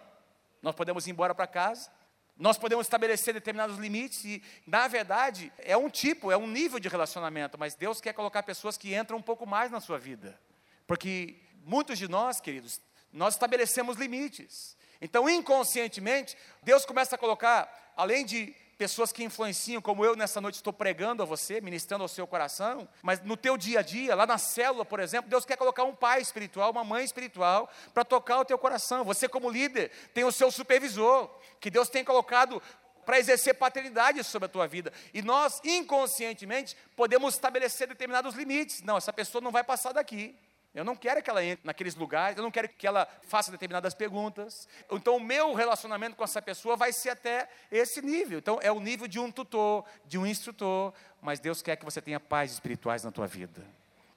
Nós 0.62 0.74
podemos 0.74 1.06
ir 1.06 1.12
embora 1.12 1.36
para 1.36 1.48
casa, 1.48 1.92
nós 2.38 2.58
podemos 2.58 2.86
estabelecer 2.86 3.34
determinados 3.34 3.78
limites, 3.78 4.24
e, 4.24 4.42
na 4.66 4.88
verdade, 4.88 5.52
é 5.58 5.76
um 5.76 5.90
tipo, 5.90 6.32
é 6.32 6.38
um 6.38 6.48
nível 6.48 6.80
de 6.80 6.88
relacionamento, 6.88 7.58
mas 7.58 7.76
Deus 7.76 8.00
quer 8.00 8.14
colocar 8.14 8.42
pessoas 8.44 8.78
que 8.78 8.96
entram 8.96 9.18
um 9.18 9.22
pouco 9.22 9.46
mais 9.46 9.70
na 9.70 9.82
sua 9.82 10.00
vida. 10.00 10.40
Porque 10.88 11.45
muitos 11.66 11.98
de 11.98 12.08
nós, 12.08 12.40
queridos, 12.40 12.80
nós 13.12 13.34
estabelecemos 13.34 13.98
limites. 13.98 14.78
Então, 15.02 15.28
inconscientemente, 15.28 16.38
Deus 16.64 16.86
começa 16.86 17.16
a 17.16 17.18
colocar, 17.18 17.94
além 17.98 18.24
de 18.24 18.56
pessoas 18.78 19.12
que 19.12 19.24
influenciam, 19.24 19.82
como 19.82 20.06
eu 20.06 20.16
nessa 20.16 20.42
noite 20.42 20.56
estou 20.56 20.74
pregando 20.74 21.24
a 21.24 21.26
você, 21.26 21.62
ministrando 21.62 22.04
ao 22.04 22.08
seu 22.08 22.28
coração, 22.28 22.88
mas 23.02 23.22
no 23.22 23.38
teu 23.38 23.58
dia 23.58 23.80
a 23.80 23.82
dia, 23.82 24.16
lá 24.16 24.26
na 24.26 24.38
célula, 24.38 24.86
por 24.86 25.00
exemplo, 25.00 25.30
Deus 25.30 25.46
quer 25.46 25.58
colocar 25.58 25.84
um 25.84 25.96
pai 25.96 26.22
espiritual, 26.22 26.72
uma 26.72 26.84
mãe 26.84 27.04
espiritual, 27.04 27.70
para 27.94 28.04
tocar 28.04 28.40
o 28.40 28.46
teu 28.46 28.58
coração. 28.58 29.04
Você, 29.06 29.28
como 29.28 29.50
líder, 29.50 29.92
tem 30.14 30.24
o 30.24 30.32
seu 30.32 30.52
supervisor, 30.52 31.30
que 31.60 31.70
Deus 31.70 31.90
tem 31.90 32.04
colocado 32.04 32.62
para 33.06 33.20
exercer 33.20 33.56
paternidade 33.56 34.24
sobre 34.24 34.48
a 34.48 34.50
tua 34.50 34.68
vida. 34.68 34.92
E 35.14 35.22
nós, 35.22 35.62
inconscientemente, 35.64 36.76
podemos 36.96 37.36
estabelecer 37.36 37.88
determinados 37.88 38.36
limites. 38.36 38.82
Não, 38.82 38.98
essa 38.98 39.14
pessoa 39.14 39.42
não 39.42 39.52
vai 39.52 39.64
passar 39.64 39.94
daqui. 39.94 40.36
Eu 40.76 40.84
não 40.84 40.94
quero 40.94 41.24
que 41.24 41.30
ela 41.30 41.42
entre 41.42 41.66
naqueles 41.66 41.96
lugares, 41.96 42.38
eu 42.38 42.44
não 42.44 42.52
quero 42.52 42.68
que 42.68 42.86
ela 42.86 43.08
faça 43.24 43.50
determinadas 43.50 43.94
perguntas. 43.94 44.68
Então, 44.92 45.16
o 45.16 45.22
meu 45.22 45.54
relacionamento 45.54 46.18
com 46.18 46.24
essa 46.24 46.42
pessoa 46.42 46.76
vai 46.76 46.92
ser 46.92 47.12
até 47.12 47.50
esse 47.72 48.02
nível. 48.02 48.38
Então, 48.38 48.60
é 48.62 48.70
o 48.70 48.82
nível 48.82 49.08
de 49.08 49.18
um 49.18 49.32
tutor, 49.32 49.86
de 50.06 50.18
um 50.18 50.26
instrutor, 50.26 50.94
mas 51.22 51.40
Deus 51.40 51.62
quer 51.62 51.78
que 51.78 51.86
você 51.86 52.02
tenha 52.02 52.20
paz 52.20 52.52
espirituais 52.52 53.06
na 53.06 53.12
tua 53.12 53.26
vida, 53.26 53.66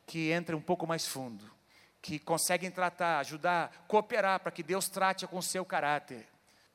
que 0.05 0.33
entre 0.33 0.57
um 0.57 0.61
pouco 0.61 0.85
mais 0.85 1.07
fundo, 1.07 1.49
que 2.03 2.19
conseguem 2.19 2.73
tratar, 2.73 3.21
ajudar, 3.21 3.85
cooperar 3.87 4.41
para 4.41 4.51
que 4.51 4.65
Deus 4.65 4.89
trate 4.89 5.29
com 5.29 5.39
o 5.39 5.43
seu 5.43 5.65
caráter, 5.65 6.27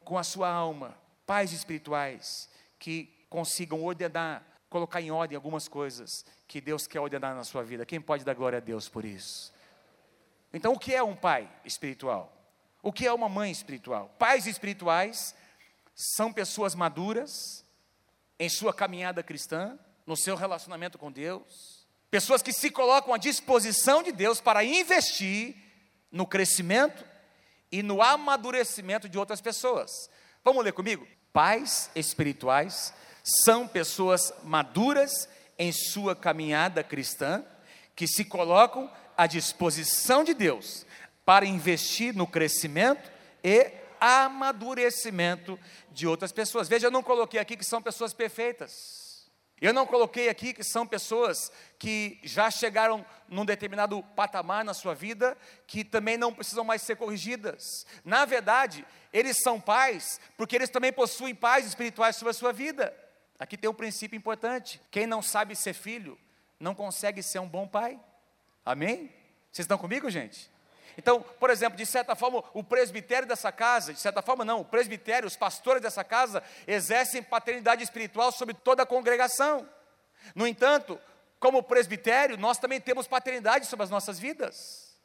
com 0.05 0.17
a 0.17 0.23
sua 0.23 0.49
alma, 0.49 0.97
pais 1.25 1.51
espirituais 1.51 2.49
que 2.79 3.13
consigam 3.29 3.83
ordenar, 3.83 4.43
colocar 4.69 5.01
em 5.01 5.11
ordem 5.11 5.35
algumas 5.35 5.67
coisas 5.67 6.25
que 6.47 6.61
Deus 6.61 6.87
quer 6.87 7.01
ordenar 7.01 7.35
na 7.35 7.43
sua 7.43 7.63
vida. 7.63 7.85
Quem 7.85 7.99
pode 7.99 8.23
dar 8.23 8.33
glória 8.33 8.57
a 8.57 8.61
Deus 8.61 8.87
por 8.87 9.03
isso? 9.03 9.52
Então, 10.53 10.73
o 10.73 10.79
que 10.79 10.93
é 10.93 11.01
um 11.01 11.15
pai 11.15 11.49
espiritual? 11.65 12.31
O 12.81 12.91
que 12.91 13.07
é 13.07 13.13
uma 13.13 13.27
mãe 13.27 13.51
espiritual? 13.51 14.13
Pais 14.19 14.45
espirituais 14.45 15.33
são 15.95 16.31
pessoas 16.31 16.75
maduras 16.75 17.65
em 18.37 18.49
sua 18.49 18.73
caminhada 18.73 19.23
cristã, 19.23 19.77
no 20.05 20.17
seu 20.17 20.35
relacionamento 20.35 20.97
com 20.97 21.11
Deus, 21.11 21.87
pessoas 22.11 22.41
que 22.41 22.51
se 22.51 22.69
colocam 22.69 23.13
à 23.13 23.17
disposição 23.17 24.03
de 24.03 24.11
Deus 24.11 24.41
para 24.41 24.63
investir 24.63 25.55
no 26.11 26.27
crescimento 26.27 27.03
e 27.71 27.81
no 27.81 28.01
amadurecimento 28.01 29.09
de 29.09 29.17
outras 29.17 29.41
pessoas. 29.41 29.89
Vamos 30.43 30.63
ler 30.63 30.73
comigo? 30.73 31.07
Pais 31.31 31.89
espirituais 31.95 32.93
são 33.23 33.67
pessoas 33.67 34.33
maduras 34.43 35.27
em 35.57 35.71
sua 35.71 36.15
caminhada 36.15 36.83
cristã, 36.83 37.43
que 37.95 38.07
se 38.07 38.25
colocam 38.25 38.91
à 39.17 39.27
disposição 39.27 40.23
de 40.23 40.33
Deus 40.33 40.85
para 41.25 41.45
investir 41.45 42.15
no 42.15 42.27
crescimento 42.27 43.11
e 43.43 43.71
amadurecimento 43.99 45.57
de 45.91 46.05
outras 46.05 46.31
pessoas. 46.31 46.67
Veja, 46.67 46.87
eu 46.87 46.91
não 46.91 47.01
coloquei 47.01 47.39
aqui 47.39 47.55
que 47.55 47.63
são 47.63 47.81
pessoas 47.81 48.13
perfeitas. 48.13 48.71
Eu 49.61 49.73
não 49.73 49.85
coloquei 49.85 50.27
aqui 50.27 50.53
que 50.53 50.61
são 50.61 50.85
pessoas 50.85 51.49
que 51.79 52.19
já 52.21 52.51
chegaram 52.51 53.05
num 53.29 53.45
determinado 53.45 54.03
patamar 54.13 54.65
na 54.65 54.73
sua 54.73 54.93
vida, 54.93 55.37
que 55.65 55.85
também 55.85 56.17
não 56.17 56.33
precisam 56.33 56.65
mais 56.65 56.81
ser 56.81 56.97
corrigidas. 56.97 57.85
Na 58.03 58.25
verdade, 58.25 58.85
eles 59.13 59.37
são 59.41 59.61
pais, 59.61 60.19
porque 60.35 60.57
eles 60.57 60.69
também 60.69 60.91
possuem 60.91 61.33
pais 61.33 61.65
espirituais 61.65 62.17
sobre 62.17 62.31
a 62.31 62.33
sua 62.33 62.51
vida. 62.51 62.93
Aqui 63.39 63.55
tem 63.55 63.69
um 63.69 63.73
princípio 63.73 64.17
importante: 64.17 64.81
quem 64.91 65.07
não 65.07 65.21
sabe 65.21 65.55
ser 65.55 65.73
filho, 65.73 66.19
não 66.59 66.75
consegue 66.75 67.23
ser 67.23 67.39
um 67.39 67.47
bom 67.47 67.65
pai. 67.65 67.97
Amém? 68.65 69.11
Vocês 69.51 69.65
estão 69.65 69.77
comigo, 69.77 70.09
gente? 70.09 70.51
Então, 70.97 71.21
por 71.21 71.49
exemplo, 71.49 71.77
de 71.77 71.85
certa 71.85 72.15
forma, 72.15 72.43
o 72.53 72.63
presbitério 72.63 73.27
dessa 73.27 73.51
casa, 73.51 73.93
de 73.93 73.99
certa 73.99 74.21
forma 74.21 74.45
não, 74.45 74.61
o 74.61 74.65
presbitério, 74.65 75.27
os 75.27 75.35
pastores 75.35 75.81
dessa 75.81 76.03
casa 76.03 76.43
exercem 76.67 77.23
paternidade 77.23 77.83
espiritual 77.83 78.31
sobre 78.31 78.53
toda 78.53 78.83
a 78.83 78.85
congregação. 78.85 79.67
No 80.35 80.47
entanto, 80.47 80.99
como 81.39 81.63
presbitério, 81.63 82.37
nós 82.37 82.57
também 82.57 82.79
temos 82.79 83.07
paternidade 83.07 83.65
sobre 83.65 83.83
as 83.83 83.89
nossas 83.89 84.19
vidas. 84.19 84.95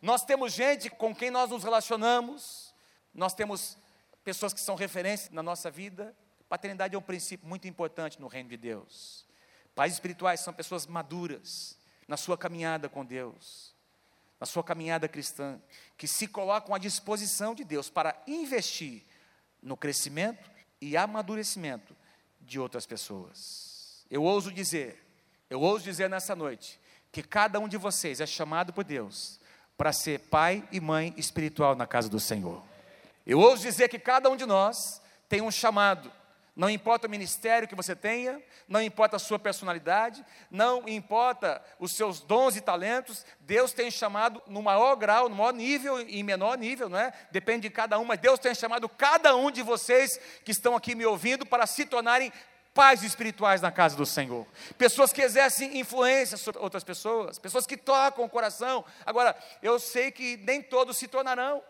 Nós 0.00 0.24
temos 0.24 0.52
gente 0.52 0.88
com 0.88 1.14
quem 1.14 1.30
nós 1.30 1.50
nos 1.50 1.64
relacionamos, 1.64 2.72
nós 3.12 3.34
temos 3.34 3.76
pessoas 4.24 4.54
que 4.54 4.60
são 4.60 4.74
referências 4.74 5.30
na 5.30 5.42
nossa 5.42 5.70
vida. 5.70 6.16
Paternidade 6.48 6.94
é 6.94 6.98
um 6.98 7.02
princípio 7.02 7.48
muito 7.48 7.66
importante 7.66 8.20
no 8.20 8.28
reino 8.28 8.48
de 8.48 8.56
Deus. 8.56 9.26
Pais 9.74 9.92
espirituais 9.92 10.40
são 10.40 10.52
pessoas 10.52 10.86
maduras 10.86 11.76
na 12.12 12.16
sua 12.18 12.36
caminhada 12.36 12.90
com 12.90 13.02
Deus 13.02 13.72
na 14.38 14.46
sua 14.46 14.64
caminhada 14.64 15.06
cristã, 15.06 15.56
que 15.96 16.08
se 16.08 16.26
colocam 16.26 16.74
à 16.74 16.78
disposição 16.78 17.54
de 17.54 17.62
Deus 17.62 17.88
para 17.88 18.20
investir 18.26 19.04
no 19.62 19.76
crescimento 19.76 20.50
e 20.80 20.96
amadurecimento 20.96 21.94
de 22.40 22.58
outras 22.58 22.84
pessoas. 22.84 24.04
Eu 24.10 24.24
ouso 24.24 24.50
dizer, 24.50 25.00
eu 25.48 25.60
ouso 25.60 25.84
dizer 25.84 26.10
nessa 26.10 26.34
noite, 26.34 26.80
que 27.12 27.22
cada 27.22 27.60
um 27.60 27.68
de 27.68 27.76
vocês 27.76 28.20
é 28.20 28.26
chamado 28.26 28.72
por 28.72 28.82
Deus 28.82 29.38
para 29.78 29.92
ser 29.92 30.18
pai 30.18 30.68
e 30.72 30.80
mãe 30.80 31.14
espiritual 31.16 31.76
na 31.76 31.86
casa 31.86 32.08
do 32.08 32.18
Senhor. 32.18 32.64
Eu 33.24 33.38
ouso 33.38 33.62
dizer 33.62 33.88
que 33.88 33.98
cada 33.98 34.28
um 34.28 34.36
de 34.36 34.44
nós 34.44 35.00
tem 35.28 35.40
um 35.40 35.52
chamado 35.52 36.10
não 36.54 36.68
importa 36.68 37.06
o 37.06 37.10
ministério 37.10 37.66
que 37.66 37.74
você 37.74 37.96
tenha, 37.96 38.40
não 38.68 38.82
importa 38.82 39.16
a 39.16 39.18
sua 39.18 39.38
personalidade, 39.38 40.24
não 40.50 40.86
importa 40.86 41.62
os 41.78 41.92
seus 41.92 42.20
dons 42.20 42.56
e 42.56 42.60
talentos, 42.60 43.24
Deus 43.40 43.72
tem 43.72 43.90
chamado 43.90 44.42
no 44.46 44.62
maior 44.62 44.94
grau, 44.96 45.28
no 45.30 45.36
maior 45.36 45.54
nível 45.54 46.00
e 46.00 46.20
em 46.20 46.22
menor 46.22 46.58
nível, 46.58 46.90
não 46.90 46.98
é? 46.98 47.12
Depende 47.30 47.62
de 47.68 47.70
cada 47.70 47.98
um, 47.98 48.04
mas 48.04 48.20
Deus 48.20 48.38
tem 48.38 48.54
chamado 48.54 48.88
cada 48.88 49.34
um 49.34 49.50
de 49.50 49.62
vocês 49.62 50.20
que 50.44 50.52
estão 50.52 50.76
aqui 50.76 50.94
me 50.94 51.06
ouvindo 51.06 51.46
para 51.46 51.66
se 51.66 51.86
tornarem 51.86 52.30
pais 52.74 53.02
espirituais 53.02 53.60
na 53.60 53.70
casa 53.70 53.96
do 53.96 54.04
Senhor. 54.04 54.46
Pessoas 54.76 55.12
que 55.12 55.22
exercem 55.22 55.78
influência 55.78 56.36
sobre 56.36 56.60
outras 56.60 56.84
pessoas, 56.84 57.38
pessoas 57.38 57.66
que 57.66 57.76
tocam 57.76 58.24
o 58.24 58.28
coração. 58.28 58.84
Agora, 59.06 59.36
eu 59.62 59.78
sei 59.78 60.10
que 60.10 60.36
nem 60.38 60.62
todos 60.62 60.96
se 60.96 61.08
tornarão. 61.08 61.62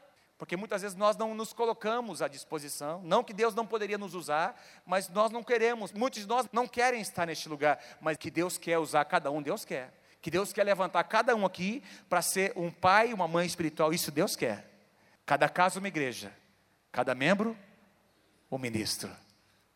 Porque 0.43 0.57
muitas 0.57 0.83
vezes 0.83 0.97
nós 0.97 1.17
não 1.17 1.37
nos 1.37 1.53
colocamos 1.53 2.21
à 2.21 2.27
disposição, 2.27 3.01
não 3.05 3.23
que 3.23 3.33
Deus 3.33 3.55
não 3.55 3.65
poderia 3.65 3.97
nos 3.97 4.13
usar, 4.13 4.61
mas 4.85 5.09
nós 5.09 5.31
não 5.31 5.41
queremos, 5.41 5.93
muitos 5.93 6.23
de 6.23 6.27
nós 6.27 6.49
não 6.53 6.67
querem 6.67 7.01
estar 7.01 7.25
neste 7.25 7.49
lugar, 7.49 7.81
mas 8.01 8.17
que 8.17 8.29
Deus 8.29 8.59
quer 8.59 8.77
usar 8.77 9.05
cada 9.05 9.31
um, 9.31 9.41
Deus 9.41 9.65
quer. 9.65 9.95
Que 10.21 10.33
Deus 10.33 10.53
quer 10.53 10.65
levantar 10.65 11.05
cada 11.05 11.37
um 11.37 11.47
aqui 11.47 11.81
para 12.09 12.21
ser 12.21 12.53
um 12.57 12.73
pai 12.73 13.13
uma 13.13 13.29
mãe 13.29 13.47
espiritual, 13.47 13.95
isso 13.95 14.11
Deus 14.11 14.35
quer. 14.35 14.69
Cada 15.25 15.49
caso 15.49 15.79
uma 15.79 15.87
igreja, 15.87 16.33
cada 16.91 17.15
membro 17.15 17.57
um 18.51 18.59
ministro. 18.59 19.15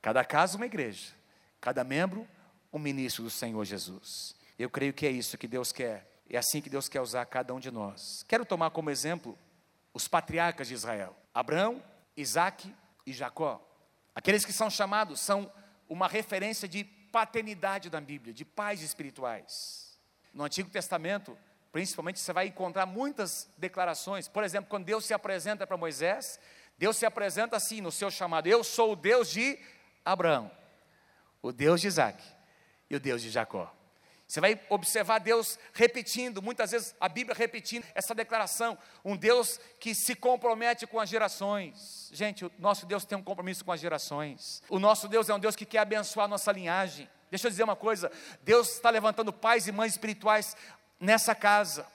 Cada 0.02 0.24
caso 0.24 0.56
uma 0.56 0.66
igreja, 0.66 1.14
cada 1.60 1.84
membro 1.84 2.26
um 2.72 2.78
ministro 2.80 3.22
do 3.22 3.30
Senhor 3.30 3.64
Jesus. 3.64 4.34
Eu 4.58 4.68
creio 4.68 4.92
que 4.92 5.06
é 5.06 5.10
isso 5.12 5.38
que 5.38 5.46
Deus 5.46 5.70
quer. 5.70 6.10
É 6.28 6.36
assim 6.36 6.60
que 6.60 6.68
Deus 6.68 6.88
quer 6.88 7.00
usar 7.00 7.24
cada 7.26 7.54
um 7.54 7.60
de 7.60 7.70
nós. 7.70 8.24
Quero 8.26 8.44
tomar 8.44 8.70
como 8.70 8.90
exemplo 8.90 9.38
os 9.96 10.06
patriarcas 10.06 10.68
de 10.68 10.74
Israel: 10.74 11.16
Abraão, 11.32 11.82
Isaac 12.14 12.70
e 13.06 13.14
Jacó. 13.14 13.66
Aqueles 14.14 14.44
que 14.44 14.52
são 14.52 14.68
chamados 14.68 15.20
são 15.20 15.50
uma 15.88 16.06
referência 16.06 16.68
de 16.68 16.84
paternidade 16.84 17.88
da 17.88 17.98
Bíblia, 17.98 18.34
de 18.34 18.44
pais 18.44 18.82
espirituais. 18.82 19.98
No 20.34 20.44
Antigo 20.44 20.68
Testamento, 20.68 21.36
principalmente, 21.72 22.20
você 22.20 22.30
vai 22.30 22.48
encontrar 22.48 22.84
muitas 22.84 23.48
declarações. 23.56 24.28
Por 24.28 24.44
exemplo, 24.44 24.68
quando 24.68 24.84
Deus 24.84 25.06
se 25.06 25.14
apresenta 25.14 25.66
para 25.66 25.78
Moisés, 25.78 26.38
Deus 26.76 26.98
se 26.98 27.06
apresenta 27.06 27.56
assim 27.56 27.80
no 27.80 27.90
seu 27.90 28.10
chamado: 28.10 28.46
Eu 28.46 28.62
sou 28.62 28.92
o 28.92 28.96
Deus 28.96 29.30
de 29.30 29.58
Abraão, 30.04 30.50
o 31.40 31.50
Deus 31.52 31.80
de 31.80 31.86
Isaac 31.86 32.22
e 32.90 32.96
o 32.96 33.00
Deus 33.00 33.22
de 33.22 33.30
Jacó. 33.30 33.74
Você 34.26 34.40
vai 34.40 34.60
observar 34.68 35.20
Deus 35.20 35.58
repetindo, 35.72 36.42
muitas 36.42 36.72
vezes 36.72 36.94
a 37.00 37.08
Bíblia 37.08 37.36
repetindo 37.36 37.84
essa 37.94 38.14
declaração, 38.14 38.76
um 39.04 39.16
Deus 39.16 39.60
que 39.78 39.94
se 39.94 40.16
compromete 40.16 40.86
com 40.86 40.98
as 40.98 41.08
gerações. 41.08 42.10
Gente, 42.12 42.44
o 42.44 42.52
nosso 42.58 42.86
Deus 42.86 43.04
tem 43.04 43.16
um 43.16 43.22
compromisso 43.22 43.64
com 43.64 43.70
as 43.70 43.80
gerações. 43.80 44.62
O 44.68 44.80
nosso 44.80 45.06
Deus 45.06 45.28
é 45.28 45.34
um 45.34 45.38
Deus 45.38 45.54
que 45.54 45.64
quer 45.64 45.78
abençoar 45.78 46.24
a 46.24 46.28
nossa 46.28 46.50
linhagem. 46.50 47.08
Deixa 47.30 47.46
eu 47.46 47.50
dizer 47.50 47.62
uma 47.62 47.76
coisa: 47.76 48.10
Deus 48.42 48.72
está 48.72 48.90
levantando 48.90 49.32
pais 49.32 49.68
e 49.68 49.72
mães 49.72 49.92
espirituais 49.92 50.56
nessa 50.98 51.34
casa. 51.34 51.86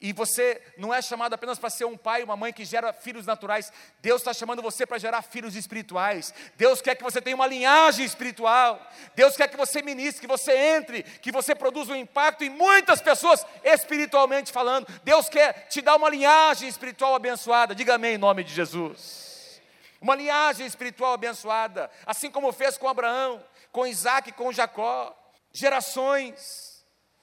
E 0.00 0.12
você 0.12 0.60
não 0.76 0.92
é 0.92 1.00
chamado 1.00 1.32
apenas 1.34 1.58
para 1.58 1.70
ser 1.70 1.84
um 1.84 1.96
pai 1.96 2.20
e 2.20 2.24
uma 2.24 2.36
mãe 2.36 2.52
que 2.52 2.64
gera 2.64 2.92
filhos 2.92 3.26
naturais. 3.26 3.72
Deus 4.02 4.20
está 4.20 4.34
chamando 4.34 4.60
você 4.60 4.84
para 4.84 4.98
gerar 4.98 5.22
filhos 5.22 5.56
espirituais. 5.56 6.34
Deus 6.56 6.80
quer 6.82 6.94
que 6.94 7.02
você 7.02 7.20
tenha 7.22 7.36
uma 7.36 7.46
linhagem 7.46 8.04
espiritual. 8.04 8.80
Deus 9.14 9.36
quer 9.36 9.48
que 9.48 9.56
você 9.56 9.80
ministre, 9.82 10.20
que 10.20 10.26
você 10.26 10.52
entre, 10.52 11.02
que 11.02 11.32
você 11.32 11.54
produza 11.54 11.92
um 11.92 11.96
impacto 11.96 12.44
em 12.44 12.50
muitas 12.50 13.00
pessoas, 13.00 13.46
espiritualmente 13.62 14.52
falando. 14.52 14.86
Deus 15.04 15.28
quer 15.28 15.68
te 15.68 15.80
dar 15.80 15.96
uma 15.96 16.10
linhagem 16.10 16.68
espiritual 16.68 17.14
abençoada. 17.14 17.74
Diga 17.74 17.94
amém 17.94 18.16
em 18.16 18.18
nome 18.18 18.44
de 18.44 18.52
Jesus. 18.52 19.60
Uma 20.00 20.14
linhagem 20.14 20.66
espiritual 20.66 21.14
abençoada, 21.14 21.90
assim 22.04 22.30
como 22.30 22.52
fez 22.52 22.76
com 22.76 22.88
Abraão, 22.88 23.42
com 23.72 23.86
Isaac, 23.86 24.32
com 24.32 24.52
Jacó. 24.52 25.18
Gerações 25.50 26.73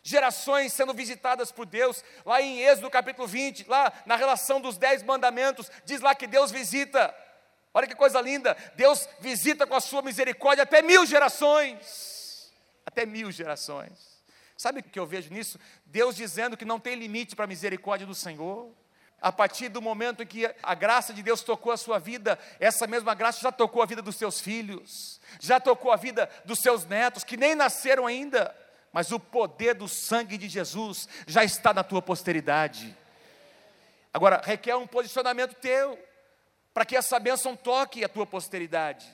gerações 0.04 0.74
sendo 0.74 0.94
visitadas 0.94 1.52
por 1.52 1.66
Deus, 1.66 2.04
lá 2.26 2.42
em 2.42 2.62
Êxodo 2.62 2.90
capítulo 2.90 3.28
20, 3.28 3.68
lá 3.68 3.92
na 4.06 4.16
relação 4.16 4.60
dos 4.60 4.78
dez 4.78 5.04
mandamentos, 5.04 5.70
diz 5.86 6.02
lá 6.02 6.16
que 6.16 6.28
Deus 6.28 6.52
visita, 6.52 7.14
olha 7.74 7.88
que 7.88 7.96
coisa 7.96 8.20
linda, 8.20 8.58
Deus 8.76 9.08
visita 9.20 9.68
com 9.68 9.76
a 9.76 9.82
sua 9.82 10.02
misericórdia 10.02 10.64
até 10.64 10.82
mil 10.82 11.06
gerações, 11.06 12.52
até 12.86 13.06
mil 13.06 13.32
gerações. 13.32 14.12
Sabe 14.58 14.80
o 14.80 14.84
que 14.84 15.00
eu 15.00 15.08
vejo 15.08 15.34
nisso? 15.34 15.60
Deus 15.86 16.16
dizendo 16.16 16.56
que 16.56 16.66
não 16.66 16.80
tem 16.80 16.96
limite 16.96 17.36
para 17.36 17.46
a 17.46 17.48
misericórdia 17.48 18.06
do 18.06 18.14
Senhor. 18.14 18.72
A 19.20 19.32
partir 19.32 19.70
do 19.70 19.82
momento 19.82 20.24
em 20.24 20.26
que 20.26 20.52
a 20.64 20.74
graça 20.76 21.14
de 21.14 21.22
Deus 21.22 21.42
tocou 21.42 21.72
a 21.72 21.78
sua 21.78 22.00
vida, 22.00 22.38
essa 22.60 22.88
mesma 22.88 23.14
graça 23.14 23.40
já 23.40 23.52
tocou 23.52 23.82
a 23.82 23.86
vida 23.86 24.02
dos 24.02 24.16
seus 24.16 24.40
filhos, 24.40 25.22
já 25.40 25.60
tocou 25.60 25.92
a 25.92 25.96
vida 25.96 26.30
dos 26.44 26.60
seus 26.60 26.86
netos, 26.86 27.24
que 27.24 27.38
nem 27.38 27.54
nasceram 27.54 28.08
ainda, 28.08 28.56
mas 28.92 29.12
o 29.12 29.20
poder 29.20 29.74
do 29.74 29.88
sangue 29.88 30.38
de 30.38 30.50
Jesus 30.50 31.08
já 31.26 31.44
está 31.44 31.74
na 31.74 31.84
tua 31.84 32.02
posteridade. 32.02 32.96
Agora, 34.14 34.42
requer 34.44 34.76
um 34.76 34.88
posicionamento 34.88 35.54
teu, 35.56 35.98
para 36.74 36.86
que 36.86 36.96
essa 36.96 37.20
bênção 37.20 37.56
toque 37.56 38.04
a 38.04 38.10
tua 38.10 38.26
posteridade, 38.26 39.08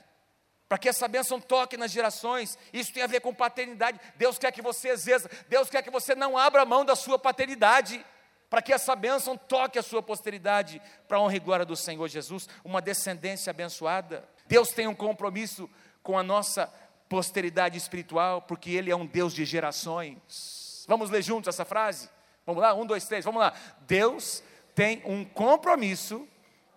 para 0.67 0.77
que 0.77 0.89
essa 0.89 1.07
bênção 1.07 1.39
toque 1.39 1.77
nas 1.77 1.91
gerações. 1.91 2.57
Isso 2.73 2.93
tem 2.93 3.03
a 3.03 3.07
ver 3.07 3.21
com 3.21 3.33
paternidade. 3.33 3.99
Deus 4.15 4.37
quer 4.37 4.51
que 4.51 4.61
você 4.61 4.89
exerça, 4.89 5.29
Deus 5.47 5.69
quer 5.69 5.81
que 5.81 5.89
você 5.89 6.13
não 6.13 6.37
abra 6.37 6.65
mão 6.65 6.83
da 6.83 6.95
sua 6.95 7.17
paternidade 7.17 8.03
para 8.49 8.61
que 8.61 8.71
essa 8.71 8.95
bênção 8.95 9.37
toque 9.37 9.77
a 9.77 9.83
sua 9.83 10.01
posteridade, 10.01 10.81
para 11.07 11.17
a 11.17 11.21
honra 11.21 11.35
e 11.35 11.39
glória 11.39 11.65
do 11.65 11.75
Senhor 11.75 12.07
Jesus, 12.07 12.47
uma 12.63 12.81
descendência 12.81 13.51
abençoada. 13.51 14.27
Deus 14.45 14.69
tem 14.69 14.87
um 14.87 14.95
compromisso 14.95 15.69
com 16.01 16.17
a 16.17 16.23
nossa 16.23 16.71
posteridade 17.09 17.77
espiritual, 17.77 18.41
porque 18.41 18.71
Ele 18.71 18.91
é 18.91 18.95
um 18.95 19.05
Deus 19.05 19.33
de 19.33 19.45
gerações. 19.45 20.85
Vamos 20.87 21.09
ler 21.09 21.21
juntos 21.21 21.47
essa 21.47 21.65
frase? 21.65 22.09
Vamos 22.45 22.61
lá? 22.61 22.73
Um, 22.73 22.85
dois, 22.85 23.05
três, 23.05 23.25
vamos 23.25 23.41
lá. 23.41 23.53
Deus 23.81 24.43
tem 24.73 25.01
um 25.05 25.25
compromisso 25.25 26.27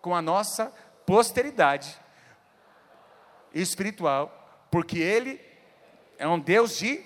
com 0.01 0.15
a 0.15 0.23
nossa 0.23 0.73
posteridade 1.07 1.97
espiritual, 3.55 4.67
porque 4.71 4.99
Ele 4.99 5.41
é 6.19 6.27
um 6.27 6.39
Deus 6.39 6.77
de 6.77 7.05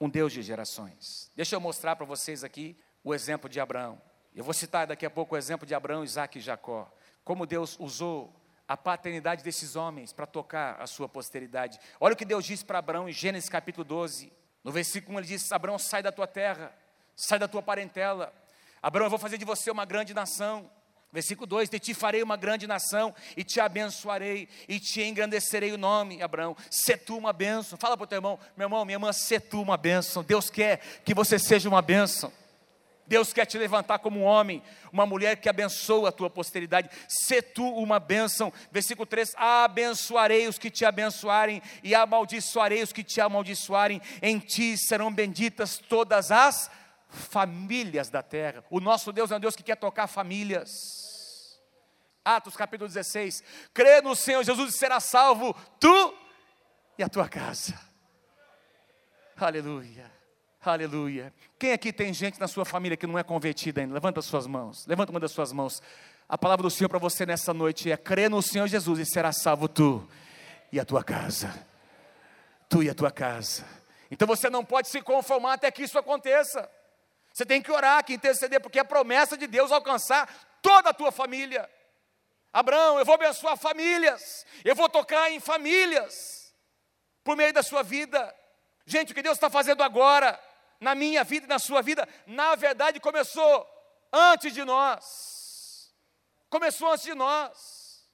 um 0.00 0.08
Deus 0.08 0.32
de 0.32 0.42
gerações. 0.42 1.30
Deixa 1.34 1.56
eu 1.56 1.60
mostrar 1.60 1.96
para 1.96 2.04
vocês 2.04 2.44
aqui 2.44 2.76
o 3.02 3.14
exemplo 3.14 3.48
de 3.48 3.60
Abraão. 3.60 4.00
Eu 4.34 4.44
vou 4.44 4.52
citar 4.52 4.86
daqui 4.86 5.06
a 5.06 5.10
pouco 5.10 5.34
o 5.34 5.38
exemplo 5.38 5.66
de 5.66 5.74
Abraão, 5.74 6.04
Isaac 6.04 6.38
e 6.38 6.42
Jacó. 6.42 6.92
Como 7.22 7.46
Deus 7.46 7.76
usou 7.78 8.34
a 8.66 8.76
paternidade 8.76 9.44
desses 9.44 9.76
homens 9.76 10.12
para 10.12 10.26
tocar 10.26 10.80
a 10.80 10.86
sua 10.86 11.08
posteridade. 11.08 11.78
Olha 12.00 12.14
o 12.14 12.16
que 12.16 12.24
Deus 12.24 12.44
disse 12.44 12.64
para 12.64 12.78
Abraão 12.78 13.08
em 13.08 13.12
Gênesis 13.12 13.48
capítulo 13.48 13.84
12. 13.84 14.32
No 14.62 14.72
versículo 14.72 15.16
1 15.16 15.20
ele 15.20 15.28
diz: 15.28 15.52
Abraão, 15.52 15.78
sai 15.78 16.02
da 16.02 16.10
tua 16.10 16.26
terra, 16.26 16.74
sai 17.14 17.38
da 17.38 17.46
tua 17.46 17.62
parentela. 17.62 18.32
Abraão, 18.82 19.06
eu 19.06 19.10
vou 19.10 19.18
fazer 19.18 19.38
de 19.38 19.44
você 19.44 19.70
uma 19.70 19.84
grande 19.84 20.14
nação. 20.14 20.70
Versículo 21.12 21.46
2: 21.46 21.68
De 21.68 21.78
ti 21.78 21.94
farei 21.94 22.22
uma 22.22 22.36
grande 22.36 22.66
nação, 22.66 23.14
e 23.36 23.44
te 23.44 23.60
abençoarei, 23.60 24.48
e 24.66 24.80
te 24.80 25.02
engrandecerei 25.02 25.72
o 25.72 25.78
nome, 25.78 26.22
Abraão. 26.22 26.56
Se 26.70 26.96
tu 26.96 27.16
uma 27.16 27.32
bênção. 27.32 27.78
Fala 27.78 27.96
para 27.96 28.04
o 28.04 28.06
teu 28.06 28.16
irmão, 28.16 28.38
meu 28.56 28.66
irmão, 28.66 28.84
minha 28.84 28.96
irmã, 28.96 29.12
se 29.12 29.38
tu 29.38 29.62
uma 29.62 29.76
bênção. 29.76 30.24
Deus 30.24 30.50
quer 30.50 30.78
que 31.04 31.14
você 31.14 31.38
seja 31.38 31.68
uma 31.68 31.80
bênção. 31.80 32.32
Deus 33.06 33.32
quer 33.32 33.44
te 33.44 33.58
levantar 33.58 33.98
como 33.98 34.20
um 34.20 34.24
homem, 34.24 34.62
uma 34.92 35.04
mulher 35.04 35.36
que 35.36 35.48
abençoa 35.48 36.08
a 36.08 36.12
tua 36.12 36.30
posteridade. 36.30 36.88
Se 37.08 37.42
tu 37.42 37.66
uma 37.66 38.00
bênção. 38.00 38.52
Versículo 38.70 39.06
3: 39.06 39.34
Abençoarei 39.36 40.48
os 40.48 40.58
que 40.58 40.70
te 40.70 40.84
abençoarem, 40.84 41.62
e 41.82 41.94
amaldiçoarei 41.94 42.82
os 42.82 42.92
que 42.92 43.04
te 43.04 43.20
amaldiçoarem. 43.20 44.00
Em 44.22 44.38
ti 44.38 44.76
serão 44.78 45.12
benditas 45.12 45.76
todas 45.76 46.30
as 46.30 46.70
famílias 47.08 48.08
da 48.08 48.22
terra. 48.22 48.64
O 48.70 48.80
nosso 48.80 49.12
Deus 49.12 49.30
é 49.30 49.36
um 49.36 49.40
Deus 49.40 49.56
que 49.56 49.62
quer 49.62 49.76
tocar 49.76 50.06
famílias. 50.06 50.70
Atos 52.24 52.56
capítulo 52.56 52.88
16: 52.88 53.42
Crê 53.74 54.00
no 54.00 54.16
Senhor 54.16 54.42
Jesus 54.42 54.74
e 54.74 54.78
será 54.78 54.98
salvo, 54.98 55.54
tu 55.78 56.14
e 56.98 57.02
a 57.02 57.08
tua 57.08 57.28
casa. 57.28 57.78
Aleluia. 59.36 60.13
Aleluia. 60.64 61.32
Quem 61.58 61.72
aqui 61.72 61.92
tem 61.92 62.12
gente 62.14 62.40
na 62.40 62.48
sua 62.48 62.64
família 62.64 62.96
que 62.96 63.06
não 63.06 63.18
é 63.18 63.22
convertida 63.22 63.82
ainda? 63.82 63.92
Levanta 63.92 64.20
as 64.20 64.24
suas 64.24 64.46
mãos. 64.46 64.86
Levanta 64.86 65.10
uma 65.10 65.20
das 65.20 65.30
suas 65.30 65.52
mãos. 65.52 65.82
A 66.26 66.38
palavra 66.38 66.62
do 66.62 66.70
Senhor 66.70 66.88
para 66.88 66.98
você 66.98 67.26
nessa 67.26 67.52
noite 67.52 67.92
é: 67.92 67.96
crê 67.98 68.28
no 68.30 68.40
Senhor 68.40 68.66
Jesus 68.66 68.98
e 68.98 69.04
será 69.04 69.30
salvo 69.30 69.68
tu 69.68 70.08
e 70.72 70.80
a 70.80 70.84
tua 70.84 71.04
casa. 71.04 71.54
Tu 72.68 72.82
e 72.82 72.88
a 72.88 72.94
tua 72.94 73.10
casa. 73.10 73.64
Então 74.10 74.26
você 74.26 74.48
não 74.48 74.64
pode 74.64 74.88
se 74.88 75.02
conformar 75.02 75.54
até 75.54 75.70
que 75.70 75.82
isso 75.82 75.98
aconteça. 75.98 76.70
Você 77.32 77.44
tem 77.44 77.60
que 77.60 77.70
orar, 77.70 78.02
que 78.02 78.14
interceder, 78.14 78.60
porque 78.60 78.78
é 78.78 78.82
a 78.82 78.86
promessa 78.86 79.36
de 79.36 79.46
Deus 79.46 79.70
alcançar 79.70 80.28
toda 80.62 80.90
a 80.90 80.94
tua 80.94 81.12
família. 81.12 81.68
Abraão, 82.52 82.98
eu 82.98 83.04
vou 83.04 83.16
abençoar 83.16 83.56
famílias, 83.58 84.46
eu 84.64 84.74
vou 84.74 84.88
tocar 84.88 85.30
em 85.30 85.40
famílias, 85.40 86.54
por 87.24 87.36
meio 87.36 87.52
da 87.52 87.62
sua 87.62 87.82
vida. 87.82 88.34
Gente, 88.86 89.10
o 89.10 89.14
que 89.14 89.22
Deus 89.22 89.36
está 89.36 89.50
fazendo 89.50 89.82
agora, 89.82 90.38
na 90.84 90.94
minha 90.94 91.24
vida 91.24 91.46
e 91.46 91.48
na 91.48 91.58
sua 91.58 91.80
vida, 91.80 92.06
na 92.26 92.54
verdade 92.54 93.00
começou 93.00 93.66
antes 94.12 94.52
de 94.52 94.62
nós. 94.64 95.90
Começou 96.50 96.92
antes 96.92 97.04
de 97.04 97.14
nós. 97.14 98.06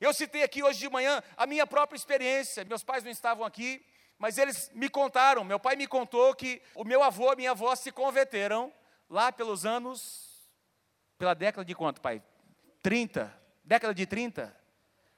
Eu 0.00 0.12
citei 0.12 0.42
aqui 0.42 0.60
hoje 0.60 0.80
de 0.80 0.90
manhã 0.90 1.22
a 1.36 1.46
minha 1.46 1.64
própria 1.66 1.96
experiência. 1.96 2.64
Meus 2.64 2.82
pais 2.82 3.04
não 3.04 3.12
estavam 3.12 3.46
aqui, 3.46 3.80
mas 4.18 4.38
eles 4.38 4.70
me 4.74 4.88
contaram. 4.88 5.44
Meu 5.44 5.60
pai 5.60 5.76
me 5.76 5.86
contou 5.86 6.34
que 6.34 6.60
o 6.74 6.84
meu 6.84 7.00
avô 7.00 7.32
e 7.32 7.36
minha 7.36 7.52
avó 7.52 7.74
se 7.76 7.92
converteram 7.92 8.72
lá 9.08 9.30
pelos 9.30 9.64
anos, 9.64 10.50
pela 11.16 11.32
década 11.32 11.64
de 11.64 11.76
quanto, 11.76 12.00
pai? 12.00 12.20
30. 12.82 13.32
Década 13.62 13.94
de 13.94 14.04
30. 14.04 14.54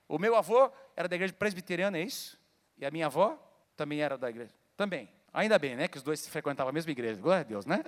O 0.07 0.19
meu 0.19 0.37
avô 0.37 0.71
era 0.95 1.09
da 1.09 1.17
igreja 1.17 1.33
presbiteriana, 1.33 1.97
é 1.97 2.03
isso? 2.03 2.39
E 2.77 2.85
a 2.85 2.91
minha 2.91 3.07
avó 3.07 3.39
também 3.75 4.03
era 4.03 4.19
da 4.19 4.29
igreja. 4.29 4.55
Também. 4.77 5.15
Ainda 5.37 5.59
bem, 5.59 5.77
né? 5.77 5.87
Que 5.87 5.99
os 5.99 6.03
dois 6.03 6.27
frequentavam 6.27 6.70
a 6.70 6.72
mesma 6.72 6.90
igreja. 6.90 7.20
Glória 7.20 7.42
a 7.42 7.44
Deus, 7.44 7.66
né? 7.66 7.85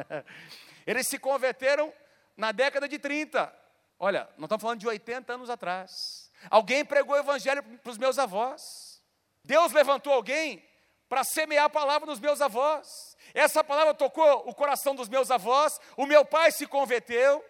Eles 0.86 1.06
se 1.06 1.18
converteram 1.18 1.92
na 2.34 2.50
década 2.50 2.88
de 2.88 2.98
30. 2.98 3.54
Olha, 3.98 4.26
não 4.38 4.46
estamos 4.46 4.62
falando 4.62 4.80
de 4.80 4.88
80 4.88 5.34
anos 5.34 5.50
atrás. 5.50 6.32
Alguém 6.48 6.82
pregou 6.82 7.14
o 7.14 7.18
evangelho 7.18 7.62
para 7.62 7.90
os 7.90 7.98
meus 7.98 8.18
avós. 8.18 9.02
Deus 9.44 9.70
levantou 9.72 10.14
alguém 10.14 10.64
para 11.10 11.22
semear 11.24 11.66
a 11.66 11.68
palavra 11.68 12.06
nos 12.06 12.18
meus 12.18 12.40
avós. 12.40 13.18
Essa 13.34 13.62
palavra 13.62 13.92
tocou 13.92 14.48
o 14.48 14.54
coração 14.54 14.94
dos 14.94 15.10
meus 15.10 15.30
avós. 15.30 15.78
O 15.94 16.06
meu 16.06 16.24
pai 16.24 16.50
se 16.50 16.66
converteu, 16.66 17.44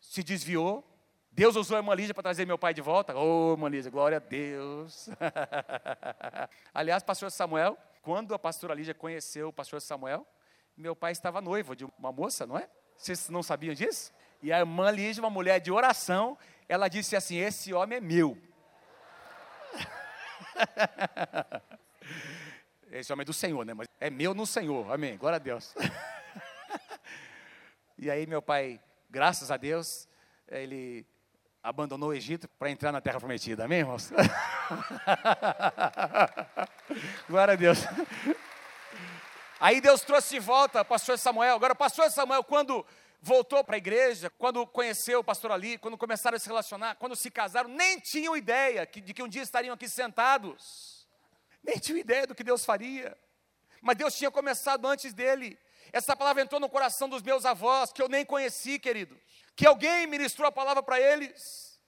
se 0.00 0.22
desviou. 0.22 0.88
Deus 1.32 1.56
usou 1.56 1.76
a 1.76 1.80
irmã 1.80 1.92
Lígia 1.92 2.14
para 2.14 2.22
trazer 2.22 2.46
meu 2.46 2.56
pai 2.56 2.72
de 2.72 2.80
volta. 2.80 3.16
Ô, 3.16 3.48
oh, 3.48 3.52
irmã 3.54 3.68
Lígia, 3.68 3.90
glória 3.90 4.18
a 4.18 4.20
Deus. 4.20 5.08
Aliás, 6.72 7.02
pastor 7.02 7.32
Samuel, 7.32 7.76
quando 8.04 8.34
a 8.34 8.38
pastora 8.38 8.74
Lígia 8.74 8.94
conheceu 8.94 9.48
o 9.48 9.52
pastor 9.52 9.80
Samuel, 9.80 10.26
meu 10.76 10.94
pai 10.94 11.12
estava 11.12 11.40
noivo 11.40 11.74
de 11.74 11.86
uma 11.98 12.12
moça, 12.12 12.46
não 12.46 12.58
é? 12.58 12.68
Vocês 12.96 13.28
não 13.30 13.42
sabiam 13.42 13.74
disso? 13.74 14.12
E 14.42 14.52
a 14.52 14.60
irmã 14.60 14.90
Lígia, 14.90 15.22
uma 15.22 15.30
mulher 15.30 15.58
de 15.58 15.72
oração, 15.72 16.36
ela 16.68 16.86
disse 16.86 17.16
assim: 17.16 17.38
Esse 17.38 17.72
homem 17.72 17.96
é 17.96 18.00
meu. 18.00 18.36
Esse 22.92 23.10
homem 23.10 23.22
é 23.22 23.24
do 23.24 23.32
Senhor, 23.32 23.64
né? 23.64 23.72
Mas 23.72 23.88
é 23.98 24.10
meu 24.10 24.34
no 24.34 24.46
Senhor, 24.46 24.92
amém. 24.92 25.16
Glória 25.16 25.36
a 25.36 25.40
Deus. 25.40 25.74
e 27.98 28.10
aí, 28.10 28.26
meu 28.26 28.42
pai, 28.42 28.78
graças 29.08 29.50
a 29.50 29.56
Deus, 29.56 30.06
ele 30.46 31.06
abandonou 31.64 32.10
o 32.10 32.14
Egito 32.14 32.46
para 32.46 32.70
entrar 32.70 32.92
na 32.92 33.00
terra 33.00 33.18
prometida. 33.18 33.64
Amém, 33.64 33.78
irmãos? 33.78 34.12
Glória 37.26 37.54
a 37.54 37.56
Deus. 37.56 37.78
Aí 39.58 39.80
Deus 39.80 40.02
trouxe 40.02 40.34
de 40.34 40.40
volta 40.40 40.82
o 40.82 40.84
pastor 40.84 41.18
Samuel. 41.18 41.54
Agora, 41.54 41.72
o 41.72 41.76
pastor 41.76 42.10
Samuel, 42.10 42.44
quando 42.44 42.84
voltou 43.18 43.64
para 43.64 43.76
a 43.76 43.78
igreja, 43.78 44.28
quando 44.28 44.66
conheceu 44.66 45.20
o 45.20 45.24
pastor 45.24 45.52
Ali, 45.52 45.78
quando 45.78 45.96
começaram 45.96 46.36
a 46.36 46.38
se 46.38 46.46
relacionar, 46.46 46.96
quando 46.96 47.16
se 47.16 47.30
casaram, 47.30 47.70
nem 47.70 47.98
tinham 47.98 48.36
ideia 48.36 48.86
de 48.86 49.14
que 49.14 49.22
um 49.22 49.28
dia 49.28 49.42
estariam 49.42 49.72
aqui 49.72 49.88
sentados. 49.88 51.08
Nem 51.62 51.78
tinham 51.78 51.96
ideia 51.96 52.26
do 52.26 52.34
que 52.34 52.44
Deus 52.44 52.62
faria. 52.62 53.16
Mas 53.80 53.96
Deus 53.96 54.14
tinha 54.14 54.30
começado 54.30 54.86
antes 54.86 55.14
dele. 55.14 55.58
Essa 55.94 56.14
palavra 56.14 56.42
entrou 56.42 56.60
no 56.60 56.68
coração 56.68 57.08
dos 57.08 57.22
meus 57.22 57.46
avós, 57.46 57.90
que 57.90 58.02
eu 58.02 58.08
nem 58.08 58.22
conheci, 58.22 58.78
querido 58.78 59.18
que 59.56 59.66
alguém 59.66 60.06
ministrou 60.06 60.48
a 60.48 60.52
palavra 60.52 60.82
para 60.82 61.00
eles, 61.00 61.80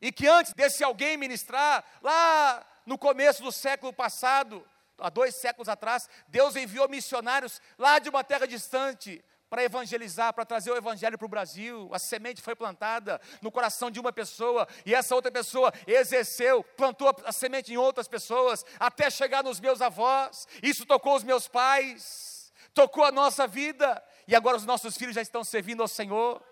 e 0.00 0.10
que 0.10 0.26
antes 0.26 0.52
desse 0.52 0.82
alguém 0.82 1.16
ministrar, 1.16 1.84
lá 2.02 2.66
no 2.84 2.98
começo 2.98 3.42
do 3.42 3.52
século 3.52 3.92
passado, 3.92 4.66
há 4.98 5.08
dois 5.08 5.36
séculos 5.36 5.68
atrás, 5.68 6.08
Deus 6.28 6.56
enviou 6.56 6.88
missionários 6.88 7.60
lá 7.78 7.98
de 7.98 8.08
uma 8.08 8.24
terra 8.24 8.46
distante 8.46 9.24
para 9.52 9.62
evangelizar, 9.62 10.32
para 10.32 10.46
trazer 10.46 10.70
o 10.70 10.76
evangelho 10.76 11.18
para 11.18 11.26
o 11.26 11.28
Brasil. 11.28 11.90
A 11.92 11.98
semente 11.98 12.40
foi 12.40 12.56
plantada 12.56 13.20
no 13.42 13.52
coração 13.52 13.90
de 13.90 14.00
uma 14.00 14.10
pessoa 14.10 14.66
e 14.86 14.94
essa 14.94 15.14
outra 15.14 15.30
pessoa 15.30 15.70
exerceu, 15.86 16.64
plantou 16.64 17.14
a 17.24 17.30
semente 17.32 17.70
em 17.70 17.76
outras 17.76 18.08
pessoas, 18.08 18.64
até 18.80 19.10
chegar 19.10 19.44
nos 19.44 19.60
meus 19.60 19.82
avós. 19.82 20.48
Isso 20.62 20.86
tocou 20.86 21.16
os 21.16 21.22
meus 21.22 21.48
pais, 21.48 22.50
tocou 22.72 23.04
a 23.04 23.12
nossa 23.12 23.46
vida 23.46 24.02
e 24.26 24.34
agora 24.34 24.56
os 24.56 24.64
nossos 24.64 24.96
filhos 24.96 25.14
já 25.14 25.20
estão 25.20 25.44
servindo 25.44 25.82
ao 25.82 25.88
Senhor. 25.88 26.42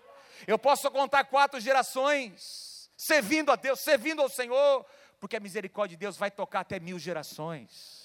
Eu 0.47 0.57
posso 0.57 0.89
contar 0.91 1.23
quatro 1.25 1.59
gerações 1.59 2.89
servindo 2.95 3.51
a 3.51 3.55
Deus, 3.55 3.79
servindo 3.79 4.21
ao 4.21 4.29
Senhor, 4.29 4.85
porque 5.19 5.35
a 5.35 5.39
misericórdia 5.39 5.97
de 5.97 6.01
Deus 6.01 6.17
vai 6.17 6.29
tocar 6.29 6.61
até 6.61 6.79
mil 6.79 6.99
gerações. 6.99 8.01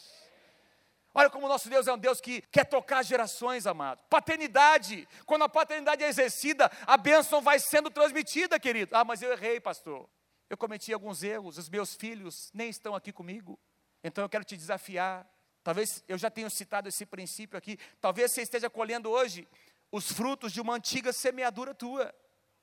Olha 1.14 1.30
como 1.30 1.46
o 1.46 1.48
nosso 1.48 1.70
Deus 1.70 1.86
é 1.86 1.92
um 1.94 1.98
Deus 1.98 2.20
que 2.20 2.42
quer 2.52 2.64
tocar 2.64 3.02
gerações, 3.02 3.66
amado. 3.66 4.00
Paternidade, 4.10 5.08
quando 5.24 5.44
a 5.44 5.48
paternidade 5.48 6.04
é 6.04 6.08
exercida, 6.08 6.70
a 6.86 6.98
bênção 6.98 7.40
vai 7.40 7.58
sendo 7.58 7.90
transmitida, 7.90 8.60
querido. 8.60 8.94
Ah, 8.94 9.02
mas 9.02 9.22
eu 9.22 9.32
errei, 9.32 9.58
pastor. 9.58 10.06
Eu 10.50 10.58
cometi 10.58 10.92
alguns 10.92 11.22
erros, 11.22 11.56
os 11.56 11.70
meus 11.70 11.94
filhos 11.94 12.50
nem 12.52 12.68
estão 12.68 12.94
aqui 12.94 13.12
comigo. 13.12 13.58
Então 14.04 14.22
eu 14.22 14.28
quero 14.28 14.44
te 14.44 14.58
desafiar. 14.58 15.26
Talvez 15.64 16.04
eu 16.06 16.18
já 16.18 16.30
tenha 16.30 16.50
citado 16.50 16.88
esse 16.88 17.06
princípio 17.06 17.56
aqui. 17.56 17.78
Talvez 17.98 18.32
você 18.32 18.42
esteja 18.42 18.68
colhendo 18.68 19.10
hoje 19.10 19.48
os 19.90 20.12
frutos 20.12 20.52
de 20.52 20.60
uma 20.60 20.74
antiga 20.74 21.14
semeadura 21.14 21.74
tua. 21.74 22.14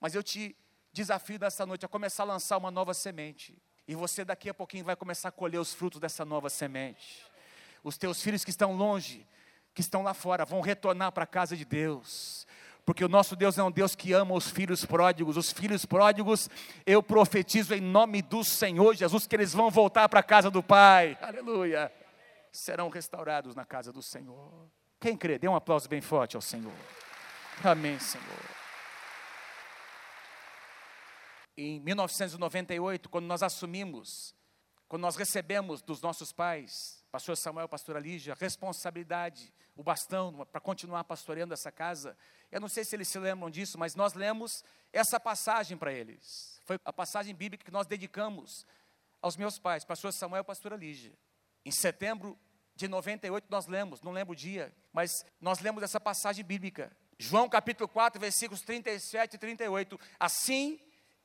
Mas 0.04 0.14
eu 0.14 0.22
te 0.22 0.54
desafio 0.92 1.40
nessa 1.40 1.66
noite 1.66 1.86
a 1.86 1.88
começar 1.88 2.24
a 2.24 2.26
lançar 2.26 2.58
uma 2.58 2.70
nova 2.70 2.94
semente. 2.94 3.58
E 3.88 3.96
você 3.96 4.26
daqui 4.26 4.50
a 4.50 4.54
pouquinho 4.54 4.84
vai 4.84 4.98
começar 4.98 5.30
a 5.30 5.32
colher 5.32 5.60
os 5.60 5.74
frutos 5.74 5.98
dessa 5.98 6.26
nova 6.26 6.50
semente. 6.50 7.26
Os 7.82 7.98
teus 7.98 8.22
filhos 8.22 8.44
que 8.44 8.50
estão 8.50 8.76
longe, 8.76 9.26
que 9.74 9.80
estão 9.80 10.04
lá 10.04 10.14
fora, 10.14 10.44
vão 10.44 10.60
retornar 10.60 11.14
para 11.14 11.24
a 11.24 11.28
casa 11.28 11.56
de 11.56 11.64
Deus. 11.64 12.46
Porque 12.86 13.06
o 13.06 13.08
nosso 13.08 13.34
Deus 13.34 13.58
é 13.58 13.64
um 13.64 13.72
Deus 13.72 13.96
que 13.96 14.12
ama 14.12 14.36
os 14.36 14.50
filhos 14.50 14.84
pródigos. 14.84 15.38
Os 15.38 15.54
filhos 15.54 15.86
pródigos, 15.86 16.50
eu 16.86 17.02
profetizo 17.02 17.74
em 17.74 17.80
nome 17.80 18.22
do 18.22 18.44
Senhor 18.44 18.96
Jesus 18.96 19.26
que 19.26 19.34
eles 19.38 19.54
vão 19.54 19.72
voltar 19.72 20.10
para 20.10 20.20
a 20.20 20.24
casa 20.24 20.52
do 20.52 20.62
Pai. 20.62 21.18
Aleluia. 21.22 21.90
Serão 22.52 22.90
restaurados 22.90 23.56
na 23.56 23.64
casa 23.64 23.94
do 23.94 24.02
Senhor. 24.02 24.52
Quem 25.00 25.16
crê, 25.16 25.40
dê 25.40 25.48
um 25.48 25.56
aplauso 25.56 25.88
bem 25.88 26.02
forte 26.02 26.36
ao 26.36 26.42
Senhor. 26.42 26.74
Amém, 27.64 27.98
Senhor. 28.00 28.63
Em 31.56 31.80
1998, 31.80 33.10
quando 33.10 33.26
nós 33.26 33.44
assumimos, 33.44 34.36
quando 34.88 35.02
nós 35.04 35.16
recebemos 35.16 35.82
dos 35.82 36.02
nossos 36.02 36.32
pais 36.32 37.04
pastor 37.14 37.38
Samuel, 37.38 37.70
pastora 37.70 38.00
Lígia, 38.00 38.34
responsabilidade, 38.34 39.54
o 39.76 39.84
bastão 39.84 40.48
para 40.52 40.60
continuar 40.60 41.04
pastoreando 41.04 41.54
essa 41.54 41.72
casa. 41.72 42.18
Eu 42.52 42.60
não 42.60 42.68
sei 42.68 42.84
se 42.84 42.96
eles 42.96 43.08
se 43.08 43.20
lembram 43.20 43.52
disso, 43.52 43.78
mas 43.78 43.94
nós 43.94 44.16
lemos 44.16 44.64
essa 44.92 45.20
passagem 45.20 45.78
para 45.78 45.94
eles. 45.94 46.60
Foi 46.66 46.80
a 46.84 46.92
passagem 46.92 47.36
bíblica 47.36 47.64
que 47.64 47.70
nós 47.70 47.86
dedicamos 47.86 48.66
aos 49.22 49.38
meus 49.38 49.60
pais, 49.60 49.86
pastor 49.86 50.12
Samuel 50.12 50.42
e 50.42 50.44
pastora 50.44 50.76
Lígia. 50.76 51.14
Em 51.64 51.70
setembro 51.70 52.36
de 52.76 52.88
98 52.88 53.46
nós 53.48 53.68
lemos, 53.68 54.02
não 54.02 54.12
lembro 54.12 54.34
o 54.34 54.36
dia, 54.36 54.76
mas 54.92 55.24
nós 55.40 55.60
lemos 55.60 55.84
essa 55.84 56.00
passagem 56.00 56.44
bíblica. 56.44 56.92
João 57.20 57.48
capítulo 57.48 57.88
4, 57.88 58.20
versículos 58.20 58.64
37 58.64 59.36
e 59.36 59.38
38. 59.38 60.00
Assim 60.20 60.80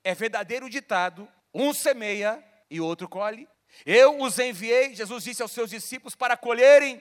é 0.08 0.14
verdadeiro 0.14 0.70
ditado: 0.70 1.28
um 1.52 1.74
semeia 1.74 2.42
e 2.70 2.80
outro 2.80 3.06
colhe. 3.06 3.46
Eu 3.84 4.22
os 4.22 4.38
enviei, 4.38 4.94
Jesus 4.94 5.24
disse 5.24 5.42
aos 5.42 5.52
seus 5.52 5.68
discípulos, 5.68 6.14
para 6.14 6.34
colherem 6.34 7.00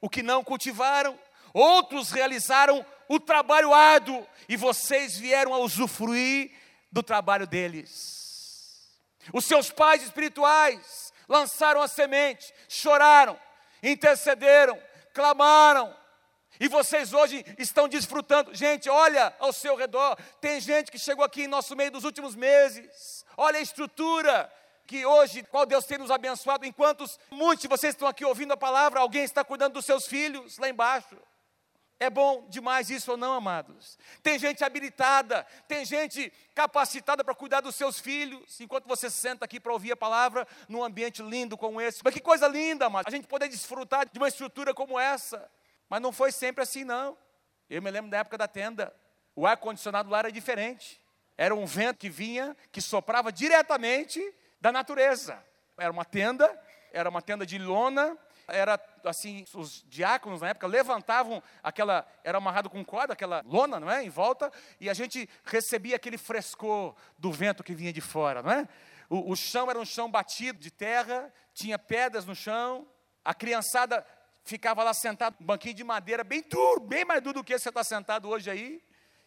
o 0.00 0.08
que 0.08 0.22
não 0.22 0.42
cultivaram. 0.42 1.18
Outros 1.52 2.10
realizaram 2.10 2.84
o 3.08 3.20
trabalho 3.20 3.74
árduo 3.74 4.26
e 4.48 4.56
vocês 4.56 5.18
vieram 5.18 5.52
a 5.52 5.58
usufruir 5.58 6.50
do 6.90 7.02
trabalho 7.02 7.46
deles. 7.46 8.88
Os 9.34 9.44
seus 9.44 9.70
pais 9.70 10.02
espirituais 10.02 11.12
lançaram 11.28 11.82
a 11.82 11.88
semente, 11.88 12.54
choraram, 12.68 13.38
intercederam, 13.82 14.80
clamaram, 15.12 15.94
e 16.58 16.68
vocês 16.68 17.12
hoje 17.12 17.44
estão 17.58 17.88
desfrutando. 17.88 18.54
Gente, 18.54 18.88
olha 18.88 19.34
ao 19.38 19.52
seu 19.52 19.76
redor. 19.76 20.16
Tem 20.40 20.60
gente 20.60 20.90
que 20.90 20.98
chegou 20.98 21.24
aqui 21.24 21.42
em 21.42 21.48
nosso 21.48 21.74
meio 21.76 21.90
dos 21.90 22.04
últimos 22.04 22.34
meses. 22.34 23.24
Olha 23.36 23.58
a 23.58 23.62
estrutura 23.62 24.52
que 24.86 25.04
hoje, 25.04 25.42
qual 25.44 25.66
Deus 25.66 25.84
tem 25.84 25.98
nos 25.98 26.10
abençoado, 26.10 26.64
enquanto 26.64 27.04
muitos 27.30 27.62
de 27.62 27.68
vocês 27.68 27.94
estão 27.94 28.06
aqui 28.06 28.24
ouvindo 28.24 28.52
a 28.52 28.56
palavra, 28.56 29.00
alguém 29.00 29.24
está 29.24 29.44
cuidando 29.44 29.74
dos 29.74 29.84
seus 29.84 30.06
filhos 30.06 30.58
lá 30.58 30.68
embaixo. 30.68 31.16
É 31.98 32.10
bom 32.10 32.46
demais 32.50 32.90
isso 32.90 33.12
ou 33.12 33.16
não, 33.16 33.32
amados? 33.32 33.98
Tem 34.22 34.38
gente 34.38 34.62
habilitada, 34.62 35.46
tem 35.66 35.82
gente 35.84 36.30
capacitada 36.54 37.24
para 37.24 37.34
cuidar 37.34 37.62
dos 37.62 37.74
seus 37.74 37.98
filhos, 37.98 38.60
enquanto 38.60 38.86
você 38.86 39.08
senta 39.08 39.46
aqui 39.46 39.58
para 39.58 39.72
ouvir 39.72 39.92
a 39.92 39.96
palavra 39.96 40.46
num 40.68 40.84
ambiente 40.84 41.22
lindo 41.22 41.56
como 41.56 41.80
esse. 41.80 42.02
Mas 42.04 42.12
que 42.12 42.20
coisa 42.20 42.46
linda, 42.46 42.86
amados, 42.86 43.12
a 43.12 43.16
gente 43.16 43.26
poder 43.26 43.48
desfrutar 43.48 44.06
de 44.06 44.18
uma 44.18 44.28
estrutura 44.28 44.74
como 44.74 45.00
essa. 45.00 45.50
Mas 45.88 46.00
não 46.00 46.12
foi 46.12 46.32
sempre 46.32 46.62
assim, 46.62 46.84
não. 46.84 47.16
Eu 47.68 47.82
me 47.82 47.90
lembro 47.90 48.10
da 48.10 48.18
época 48.18 48.38
da 48.38 48.48
tenda, 48.48 48.94
o 49.34 49.46
ar-condicionado 49.46 50.10
lá 50.10 50.20
era 50.20 50.32
diferente. 50.32 51.00
Era 51.36 51.54
um 51.54 51.66
vento 51.66 51.98
que 51.98 52.08
vinha, 52.08 52.56
que 52.72 52.80
soprava 52.80 53.30
diretamente 53.30 54.20
da 54.60 54.72
natureza. 54.72 55.42
Era 55.76 55.92
uma 55.92 56.04
tenda, 56.04 56.50
era 56.92 57.08
uma 57.10 57.20
tenda 57.20 57.44
de 57.44 57.58
lona, 57.58 58.16
era 58.48 58.80
assim, 59.04 59.44
os 59.54 59.84
diáconos 59.88 60.40
na 60.40 60.48
época 60.48 60.66
levantavam 60.66 61.42
aquela, 61.62 62.06
era 62.24 62.38
amarrado 62.38 62.70
com 62.70 62.84
corda, 62.84 63.12
aquela 63.12 63.42
lona, 63.46 63.78
não 63.80 63.90
é, 63.90 64.04
em 64.04 64.08
volta, 64.08 64.52
e 64.80 64.88
a 64.88 64.94
gente 64.94 65.28
recebia 65.44 65.96
aquele 65.96 66.16
frescor 66.16 66.94
do 67.18 67.32
vento 67.32 67.64
que 67.64 67.74
vinha 67.74 67.92
de 67.92 68.00
fora, 68.00 68.42
não 68.42 68.50
é? 68.50 68.68
O, 69.10 69.32
o 69.32 69.36
chão 69.36 69.68
era 69.68 69.78
um 69.78 69.84
chão 69.84 70.10
batido 70.10 70.58
de 70.58 70.70
terra, 70.70 71.32
tinha 71.52 71.78
pedras 71.78 72.24
no 72.24 72.34
chão, 72.34 72.86
a 73.24 73.34
criançada 73.34 74.06
ficava 74.46 74.84
lá 74.84 74.94
sentado, 74.94 75.36
um 75.40 75.44
banquinho 75.44 75.74
de 75.74 75.84
madeira 75.84 76.22
bem 76.22 76.40
duro, 76.40 76.80
bem 76.80 77.04
mais 77.04 77.20
duro 77.20 77.40
do 77.40 77.44
que 77.44 77.58
você 77.58 77.68
está 77.68 77.82
sentado 77.82 78.28
hoje 78.28 78.48
aí, 78.48 78.82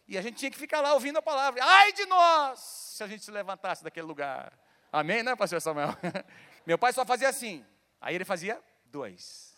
e 0.08 0.16
a 0.16 0.22
gente 0.22 0.38
tinha 0.38 0.50
que 0.50 0.58
ficar 0.58 0.80
lá 0.80 0.94
ouvindo 0.94 1.18
a 1.18 1.22
palavra. 1.22 1.62
Ai 1.62 1.92
de 1.92 2.06
nós, 2.06 2.58
se 2.58 3.04
a 3.04 3.06
gente 3.06 3.22
se 3.22 3.30
levantasse 3.30 3.84
daquele 3.84 4.06
lugar. 4.06 4.58
Amém, 4.90 5.22
né, 5.22 5.36
pastor 5.36 5.60
Samuel? 5.60 5.90
Meu 6.66 6.78
pai 6.78 6.92
só 6.92 7.04
fazia 7.04 7.28
assim. 7.28 7.64
Aí 8.00 8.14
ele 8.14 8.24
fazia 8.24 8.60
dois. 8.86 9.54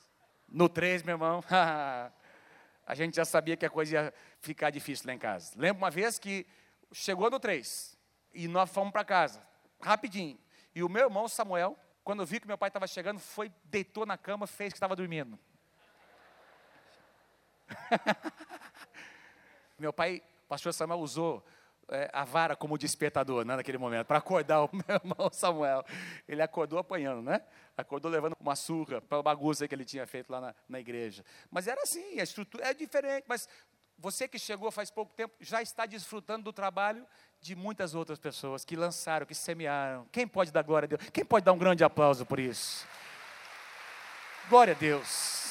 No 0.48 0.68
três, 0.68 1.02
meu 1.02 1.14
irmão, 1.14 1.42
a 2.86 2.94
gente 2.94 3.16
já 3.16 3.24
sabia 3.24 3.56
que 3.56 3.64
a 3.64 3.70
coisa 3.70 3.94
ia 3.94 4.14
ficar 4.40 4.68
difícil 4.70 5.06
lá 5.06 5.14
em 5.14 5.18
casa. 5.18 5.52
Lembro 5.56 5.78
uma 5.82 5.90
vez 5.90 6.18
que 6.18 6.46
chegou 6.92 7.30
no 7.30 7.40
três 7.40 7.96
e 8.34 8.46
nós 8.48 8.68
fomos 8.68 8.92
para 8.92 9.04
casa, 9.04 9.42
rapidinho. 9.80 10.38
E 10.74 10.82
o 10.82 10.88
meu 10.88 11.04
irmão 11.04 11.26
Samuel, 11.28 11.78
quando 12.04 12.26
viu 12.26 12.40
que 12.40 12.46
meu 12.46 12.58
pai 12.58 12.68
estava 12.68 12.86
chegando, 12.86 13.18
foi, 13.18 13.50
deitou 13.64 14.04
na 14.04 14.18
cama, 14.18 14.46
fez 14.46 14.72
que 14.72 14.76
estava 14.76 14.94
dormindo. 14.94 15.38
meu 19.78 19.92
pai, 19.92 20.22
pastor 20.48 20.72
Samuel, 20.72 21.00
usou 21.00 21.44
é, 21.88 22.08
a 22.12 22.24
vara 22.24 22.56
como 22.56 22.78
despertador 22.78 23.44
né, 23.44 23.56
naquele 23.56 23.78
momento, 23.78 24.06
para 24.06 24.18
acordar 24.18 24.64
o 24.64 24.70
meu 24.72 24.84
irmão 24.88 25.30
Samuel. 25.32 25.84
Ele 26.28 26.42
acordou 26.42 26.78
apanhando, 26.78 27.22
né? 27.22 27.42
Acordou 27.76 28.10
levando 28.10 28.36
uma 28.40 28.56
surra 28.56 29.00
pela 29.00 29.22
bagunça 29.22 29.66
que 29.66 29.74
ele 29.74 29.84
tinha 29.84 30.06
feito 30.06 30.30
lá 30.30 30.40
na, 30.40 30.54
na 30.68 30.80
igreja. 30.80 31.24
Mas 31.50 31.66
era 31.66 31.80
assim, 31.82 32.18
a 32.18 32.22
estrutura 32.22 32.66
é 32.66 32.74
diferente, 32.74 33.24
mas 33.28 33.48
você 33.98 34.26
que 34.26 34.38
chegou 34.38 34.70
faz 34.70 34.90
pouco 34.90 35.12
tempo 35.14 35.34
já 35.40 35.62
está 35.62 35.86
desfrutando 35.86 36.44
do 36.44 36.52
trabalho 36.52 37.06
de 37.40 37.54
muitas 37.54 37.94
outras 37.94 38.18
pessoas 38.18 38.64
que 38.64 38.74
lançaram, 38.74 39.26
que 39.26 39.34
semearam. 39.34 40.06
Quem 40.10 40.26
pode 40.26 40.50
dar 40.50 40.62
glória 40.62 40.86
a 40.86 40.88
Deus? 40.88 41.10
Quem 41.10 41.24
pode 41.24 41.44
dar 41.44 41.52
um 41.52 41.58
grande 41.58 41.84
aplauso 41.84 42.24
por 42.24 42.38
isso? 42.38 42.86
Glória 44.48 44.74
a 44.74 44.76
Deus. 44.76 45.41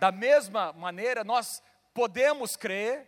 Da 0.00 0.10
mesma 0.10 0.72
maneira, 0.72 1.22
nós 1.22 1.62
podemos 1.92 2.56
crer 2.56 3.06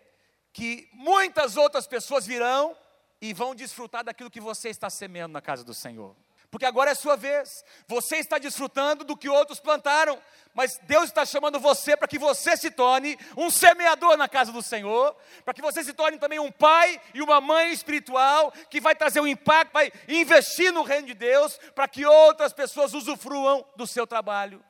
que 0.53 0.91
muitas 0.93 1.57
outras 1.57 1.87
pessoas 1.87 2.27
virão 2.27 2.77
e 3.19 3.33
vão 3.33 3.55
desfrutar 3.55 4.05
daquilo 4.05 4.31
que 4.31 4.43
você 4.43 4.69
está 4.69 4.91
semeando 4.91 5.33
na 5.33 5.41
casa 5.41 5.65
do 5.65 5.73
Senhor. 5.73 6.15
Porque 6.51 6.67
agora 6.67 6.91
é 6.91 6.95
sua 6.95 7.17
vez. 7.17 7.65
Você 7.87 8.17
está 8.17 8.37
desfrutando 8.37 9.05
do 9.05 9.17
que 9.17 9.27
outros 9.27 9.59
plantaram, 9.59 10.21
mas 10.53 10.79
Deus 10.83 11.05
está 11.05 11.25
chamando 11.25 11.59
você 11.59 11.97
para 11.97 12.07
que 12.07 12.19
você 12.19 12.59
se 12.59 12.71
torne 12.71 13.19
um 13.39 13.51
semeador 13.51 14.19
na 14.19 14.29
casa 14.29 14.53
do 14.53 14.61
Senhor, 14.61 15.17
para 15.47 15.55
que 15.55 15.63
você 15.63 15.83
se 15.83 15.95
torne 15.95 16.19
também 16.19 16.41
um 16.41 16.53
pai 16.53 17.01
e 17.15 17.23
uma 17.23 17.41
mãe 17.41 17.73
espiritual 17.73 18.53
que 18.69 18.83
vai 18.83 18.95
trazer 18.95 19.21
um 19.21 19.27
impacto, 19.27 19.73
vai 19.73 19.91
investir 20.07 20.71
no 20.71 20.83
reino 20.83 21.07
de 21.07 21.15
Deus, 21.15 21.59
para 21.75 21.89
que 21.89 22.05
outras 22.05 22.53
pessoas 22.53 22.93
usufruam 22.93 23.65
do 23.77 23.87
seu 23.87 24.07
trabalho. 24.07 24.63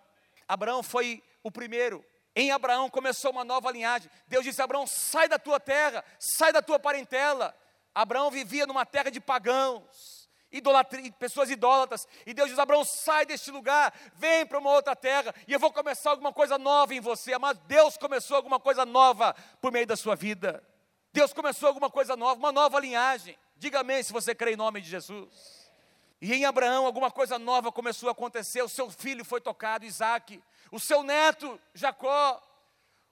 Abraão 0.47 0.85
foi 0.85 1.21
o 1.43 1.51
primeiro 1.51 2.05
em 2.35 2.51
Abraão 2.51 2.89
começou 2.89 3.31
uma 3.31 3.45
nova 3.45 3.71
linhagem. 3.71 4.11
Deus 4.27 4.45
disse 4.45 4.63
Abraão: 4.63 4.87
sai 4.87 5.29
da 5.29 5.39
tua 5.39 5.61
terra, 5.61 6.05
sai 6.19 6.53
da 6.53 6.63
tua 6.63 6.79
parentela. 6.79 7.55
Abraão 7.95 8.31
vivia 8.31 8.67
numa 8.67 8.87
terra 8.87 9.11
de 9.11 9.21
pagãos, 9.21 10.31
idolatria, 10.51 11.13
pessoas 11.13 11.51
idólatras. 11.51 12.09
E 12.25 12.33
Deus 12.33 12.49
diz: 12.49 12.59
Abraão, 12.59 12.85
sai 12.85 13.27
deste 13.27 13.51
lugar, 13.51 13.93
vem 14.15 14.47
para 14.47 14.59
uma 14.59 14.71
outra 14.71 14.97
terra, 14.97 15.35
e 15.47 15.53
eu 15.53 15.61
vou 15.61 15.71
começar 15.71 16.11
alguma 16.11 16.33
coisa 16.33 16.57
nova 16.57 16.95
em 16.95 17.01
você. 17.01 17.37
Mas 17.37 17.59
Deus 17.61 17.99
começou 17.99 18.37
alguma 18.37 18.59
coisa 18.59 18.87
nova 18.87 19.37
por 19.61 19.71
meio 19.71 19.87
da 19.87 19.97
sua 19.97 20.17
vida. 20.17 20.67
Deus 21.13 21.35
começou 21.35 21.69
alguma 21.69 21.91
coisa 21.91 22.17
nova, 22.17 22.39
uma 22.39 22.53
nova 22.53 22.81
linhagem. 22.81 23.39
Diga 23.57 23.81
amém 23.81 24.03
se 24.03 24.11
você 24.11 24.35
crê 24.35 24.55
em 24.55 24.57
nome 24.57 24.81
de 24.81 24.89
Jesus. 24.89 25.71
E 26.19 26.33
em 26.33 26.47
Abraão 26.47 26.87
alguma 26.87 27.11
coisa 27.11 27.39
nova 27.39 27.71
começou 27.71 28.09
a 28.09 28.13
acontecer. 28.13 28.63
O 28.63 28.69
seu 28.69 28.89
filho 28.89 29.23
foi 29.23 29.41
tocado, 29.41 29.85
Isaac 29.85 30.43
o 30.73 30.81
seu 30.81 31.03
neto 31.05 31.61
Jacó, 31.75 32.43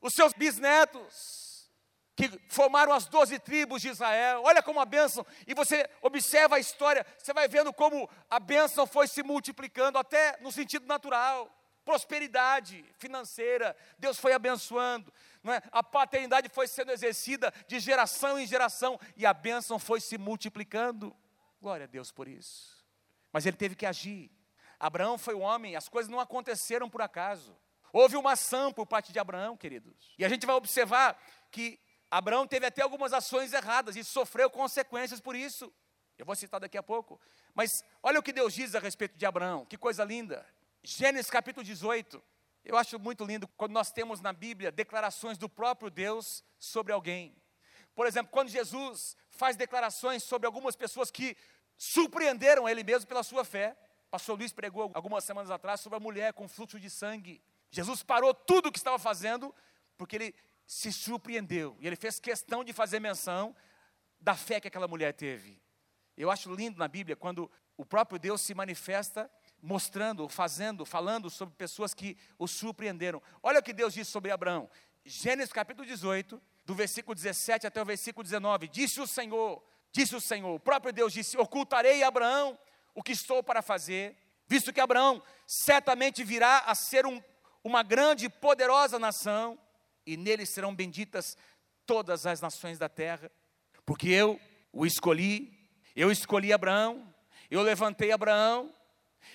os 0.01 0.15
seus 0.15 0.33
bisnetos, 0.33 1.71
que 2.17 2.29
formaram 2.49 2.93
as 2.93 3.07
doze 3.07 3.39
tribos 3.39 3.83
de 3.83 3.89
Israel. 3.89 4.43
Olha 4.43 4.63
como 4.63 4.81
a 4.81 4.87
bênção, 4.87 5.25
e 5.47 5.55
você 5.55 5.89
observa 6.03 6.57
a 6.57 6.59
história, 6.59 7.07
você 7.19 7.33
vai 7.33 7.47
vendo 7.47 7.73
como 7.73 8.09
a 8.29 8.41
bênção 8.41 8.87
foi 8.87 9.07
se 9.07 9.23
multiplicando, 9.23 9.99
até 9.99 10.37
no 10.41 10.51
sentido 10.51 10.87
natural. 10.87 11.55
prosperidade 11.85 12.85
financeira, 12.99 13.77
Deus 13.99 14.19
foi 14.19 14.33
abençoando, 14.33 15.13
é? 15.45 15.63
a 15.73 15.83
paternidade 15.83 16.49
foi 16.49 16.69
sendo 16.69 16.93
exercida 16.93 17.53
de 17.67 17.81
geração 17.81 18.39
em 18.39 18.47
geração 18.47 18.99
e 19.17 19.27
a 19.27 19.35
bênção 19.35 19.79
foi 19.79 20.01
se 20.01 20.17
multiplicando. 20.17 21.15
Glória 21.61 21.85
a 21.85 21.89
Deus 21.89 22.13
por 22.13 22.29
isso. 22.29 22.87
Mas 23.33 23.45
ele 23.45 23.57
teve 23.57 23.75
que 23.75 23.87
agir. 23.87 24.31
Abraão 24.81 25.19
foi 25.19 25.35
o 25.35 25.41
homem, 25.41 25.77
as 25.77 25.89
coisas 25.89 26.11
não 26.11 26.19
aconteceram 26.19 26.89
por 26.89 27.03
acaso. 27.03 27.55
Houve 27.93 28.17
uma 28.17 28.33
ação 28.33 28.73
por 28.73 28.87
parte 28.87 29.13
de 29.13 29.19
Abraão, 29.19 29.57
queridos. 29.57 30.15
E 30.19 30.25
a 30.25 30.29
gente 30.29 30.47
vai 30.47 30.57
observar 30.57 31.21
que 31.51 31.79
Abraão 32.11 32.47
teve 32.47 32.65
até 32.65 32.81
algumas 32.81 33.13
ações 33.13 33.53
erradas 33.53 33.95
e 33.95 34.03
sofreu 34.03 34.49
consequências 34.49 35.21
por 35.21 35.37
isso. 35.37 35.71
Eu 36.17 36.25
vou 36.25 36.35
citar 36.35 36.59
daqui 36.59 36.79
a 36.79 36.83
pouco. 36.83 37.21
Mas 37.55 37.85
olha 38.03 38.19
o 38.19 38.23
que 38.23 38.33
Deus 38.33 38.55
diz 38.55 38.75
a 38.75 38.79
respeito 38.79 39.19
de 39.19 39.27
Abraão, 39.27 39.67
que 39.67 39.77
coisa 39.77 40.03
linda. 40.03 40.47
Gênesis 40.83 41.31
capítulo 41.31 41.63
18. 41.63 42.23
Eu 42.65 42.77
acho 42.77 42.99
muito 42.99 43.25
lindo 43.25 43.47
quando 43.49 43.73
nós 43.73 43.91
temos 43.91 44.21
na 44.21 44.33
Bíblia 44.33 44.73
declarações 44.73 45.37
do 45.37 45.49
próprio 45.49 45.91
Deus 45.91 46.43
sobre 46.59 46.93
alguém. 46.93 47.37
Por 47.95 48.07
exemplo, 48.07 48.33
quando 48.33 48.49
Jesus 48.49 49.17
faz 49.31 49.57
declarações 49.57 50.23
sobre 50.23 50.47
algumas 50.47 50.75
pessoas 50.75 51.11
que 51.11 51.37
surpreenderam 51.77 52.69
ele 52.69 52.85
mesmo 52.85 53.09
pela 53.09 53.23
sua 53.23 53.45
fé. 53.45 53.77
Pastor 54.11 54.37
Luiz 54.37 54.53
pregou 54.53 54.91
algumas 54.93 55.23
semanas 55.23 55.51
atrás 55.51 55.81
sobre 55.81 55.97
a 55.97 56.01
mulher 56.01 56.33
com 56.33 56.49
fluxo 56.49 56.81
de 56.81 56.91
sangue. 56.91 57.41
Jesus 57.71 58.03
parou 58.03 58.35
tudo 58.35 58.69
o 58.69 58.73
que 58.73 58.79
estava 58.79 58.99
fazendo 58.99 59.55
porque 59.97 60.17
ele 60.17 60.35
se 60.67 60.93
surpreendeu 60.93 61.77
e 61.79 61.87
ele 61.87 61.95
fez 61.95 62.19
questão 62.19 62.65
de 62.65 62.73
fazer 62.73 62.99
menção 62.99 63.55
da 64.21 64.35
fé 64.35 64.61
que 64.61 64.69
aquela 64.69 64.89
mulher 64.89 65.13
teve. 65.13 65.63
Eu 66.17 66.31
acho 66.31 66.53
lindo 66.53 66.79
na 66.79 66.89
Bíblia 66.89 67.15
quando 67.15 67.51
o 67.77 67.85
próprio 67.85 68.19
Deus 68.19 68.41
se 68.41 68.53
manifesta 68.53 69.31
mostrando, 69.63 70.29
fazendo, 70.29 70.85
falando 70.85 71.31
sobre 71.31 71.55
pessoas 71.55 71.95
que 71.95 72.17
o 72.39 72.49
surpreenderam. 72.49 73.23
Olha 73.43 73.61
o 73.61 73.63
que 73.63 73.73
Deus 73.73 73.95
disse 73.95 74.11
sobre 74.11 74.31
Abraão. 74.31 74.69
Gênesis 75.05 75.53
capítulo 75.53 75.87
18, 75.87 76.43
do 76.65 76.75
versículo 76.75 77.15
17 77.15 77.67
até 77.67 77.81
o 77.81 77.85
versículo 77.85 78.25
19. 78.25 78.69
Disse 78.69 79.01
o 79.01 79.07
Senhor, 79.07 79.63
disse 79.93 80.17
o 80.17 80.21
Senhor, 80.21 80.55
o 80.55 80.61
próprio 80.61 80.93
Deus 80.93 81.13
disse: 81.13 81.39
Ocultarei 81.39 82.03
Abraão 82.03 82.59
o 82.95 83.03
que 83.03 83.13
estou 83.13 83.43
para 83.43 83.63
fazer, 83.63 84.17
visto 84.47 84.73
que 84.73 84.81
Abraão 84.81 85.23
certamente 85.47 86.25
virá 86.25 86.59
a 86.61 86.75
ser 86.75 87.07
um, 87.07 87.23
uma 87.63 87.83
grande 87.83 88.27
e 88.27 88.29
poderosa 88.29 88.99
nação, 88.99 89.59
e 90.07 90.17
nele 90.17 90.47
serão 90.47 90.75
benditas 90.75 91.37
todas 91.87 92.27
as 92.27 92.41
nações 92.41 92.79
da 92.79 92.89
terra, 92.89 93.31
porque 93.85 94.09
eu 94.09 94.41
o 94.73 94.87
escolhi, 94.87 95.53
eu 95.97 96.11
escolhi 96.11 96.53
Abraão, 96.53 97.13
eu 97.51 97.63
levantei 97.63 98.13
Abraão, 98.13 98.73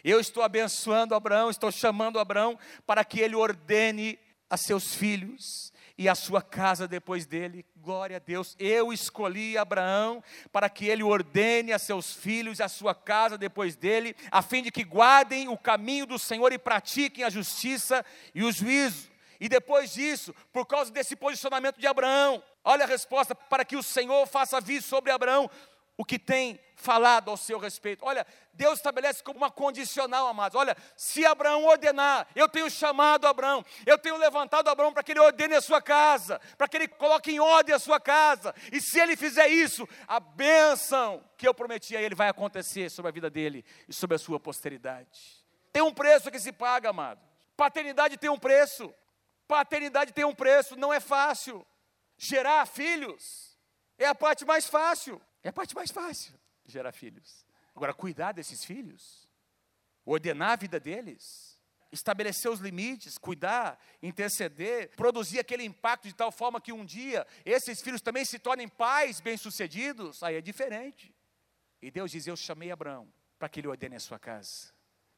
eu 0.04 0.20
estou 0.20 0.44
abençoando 0.44 1.14
Abraão, 1.14 1.50
estou 1.50 1.72
chamando 1.72 2.20
Abraão 2.20 2.58
para 2.86 3.04
que 3.04 3.20
ele 3.20 3.36
ordene 3.36 4.18
a 4.50 4.58
seus 4.58 4.96
filhos 4.96 5.74
e 5.98 6.10
a 6.10 6.16
sua 6.16 6.42
casa 6.42 6.88
depois 6.88 7.26
dele. 7.26 7.66
Glória 7.78 8.18
a 8.18 8.20
Deus. 8.20 8.56
Eu 8.60 8.92
escolhi 8.92 9.58
Abraão 9.58 10.24
para 10.52 10.70
que 10.70 10.86
ele 10.88 11.04
ordene 11.04 11.72
a 11.72 11.80
seus 11.80 12.14
filhos 12.14 12.60
e 12.60 12.64
a 12.64 12.70
sua 12.70 12.94
casa 12.94 13.38
depois 13.38 13.76
dele, 13.76 14.16
a 14.32 14.42
fim 14.42 14.62
de 14.62 14.72
que 14.72 14.84
guardem 14.84 15.48
o 15.48 15.58
caminho 15.58 16.06
do 16.06 16.20
Senhor 16.20 16.52
e 16.52 16.58
pratiquem 16.58 17.24
a 17.24 17.30
justiça 17.30 18.06
e 18.34 18.44
o 18.44 18.52
juízo. 18.52 19.10
E 19.40 19.50
depois 19.50 19.94
disso, 19.94 20.34
por 20.52 20.66
causa 20.66 20.92
desse 20.92 21.16
posicionamento 21.16 21.78
de 21.78 21.88
Abraão, 21.88 22.42
olha 22.64 22.86
a 22.86 22.88
resposta: 22.88 23.36
para 23.36 23.66
que 23.66 23.76
o 23.76 23.84
Senhor 23.84 24.26
faça 24.28 24.62
vir 24.62 24.82
sobre 24.82 25.12
Abraão 25.12 25.50
o 25.98 26.04
que 26.04 26.20
tem 26.20 26.60
falado 26.76 27.32
ao 27.32 27.38
seu 27.38 27.58
respeito. 27.58 28.06
Olha, 28.06 28.26
Deus 28.54 28.80
estabelece 28.80 29.24
como 29.24 29.38
uma 29.38 29.50
condicional, 29.50 30.28
amados. 30.28 30.60
Olha, 30.60 30.76
se 30.96 31.26
Abraão 31.26 31.66
ordenar, 31.66 32.28
eu 32.36 32.48
tenho 32.48 32.70
chamado 32.70 33.26
Abraão, 33.26 33.66
eu 33.86 33.98
tenho 33.98 34.18
levantado 34.18 34.70
Abraão 34.70 34.94
para 34.94 35.04
que 35.04 35.14
ele 35.14 35.20
ordene 35.20 35.56
a 35.56 35.62
sua 35.62 35.82
casa, 35.82 36.40
para 36.58 36.68
que 36.68 36.78
ele 36.78 36.88
coloque 36.88 37.32
em 37.32 37.40
ordem 37.40 37.74
a 37.74 37.80
sua 37.80 38.00
casa. 38.00 38.54
E 38.72 38.82
se 38.82 39.00
ele 39.00 39.16
fizer 39.16 39.48
isso, 39.48 39.88
a 40.08 40.20
bênção 40.20 41.24
que 41.38 41.48
eu 41.48 41.54
prometi 41.54 41.96
a 41.96 42.02
ele 42.02 42.16
vai 42.16 42.30
acontecer 42.30 42.90
sobre 42.90 43.10
a 43.10 43.14
vida 43.14 43.30
dele 43.30 43.64
e 43.88 43.94
sobre 43.94 44.16
a 44.16 44.20
sua 44.20 44.40
posteridade. 44.40 45.44
Tem 45.72 45.82
um 45.82 45.94
preço 45.94 46.32
que 46.32 46.40
se 46.40 46.52
paga, 46.52 46.90
amado. 46.90 47.20
Paternidade 47.56 48.18
tem 48.18 48.30
um 48.30 48.40
preço. 48.40 48.94
Paternidade 49.48 50.12
tem 50.12 50.26
um 50.26 50.36
preço, 50.36 50.76
não 50.76 50.94
é 50.94 51.00
fácil. 51.00 51.66
Gerar 52.18 52.66
filhos 52.66 53.58
é 53.98 54.06
a 54.06 54.16
parte 54.16 54.46
mais 54.46 54.68
fácil. 54.68 55.22
É 55.46 55.50
a 55.50 55.54
parte 55.54 55.76
mais 55.76 55.92
fácil, 55.92 56.34
gerar 56.66 56.92
filhos. 56.92 57.46
Agora, 57.76 57.94
cuidar 57.94 58.32
desses 58.32 58.66
filhos, 58.66 59.30
ordenar 60.04 60.54
a 60.54 60.56
vida 60.56 60.80
deles, 60.80 61.62
estabelecer 61.92 62.50
os 62.50 62.60
limites, 62.60 63.16
cuidar, 63.20 63.80
interceder, 64.02 64.90
produzir 64.96 65.38
aquele 65.38 65.64
impacto 65.64 66.08
de 66.08 66.16
tal 66.16 66.32
forma 66.32 66.60
que 66.60 66.74
um 66.74 66.84
dia 66.84 67.28
esses 67.46 67.80
filhos 67.80 68.02
também 68.02 68.26
se 68.26 68.40
tornem 68.40 68.68
pais 68.68 69.22
bem-sucedidos, 69.22 70.24
aí 70.24 70.34
é 70.34 70.42
diferente. 70.42 71.14
E 71.80 71.92
Deus 71.92 72.10
diz: 72.10 72.26
Eu 72.26 72.36
chamei 72.36 72.72
Abraão 72.72 73.08
para 73.38 73.48
que 73.48 73.60
ele 73.60 73.68
ordene 73.68 73.98
a 73.98 74.00
sua 74.00 74.18
casa, 74.18 74.74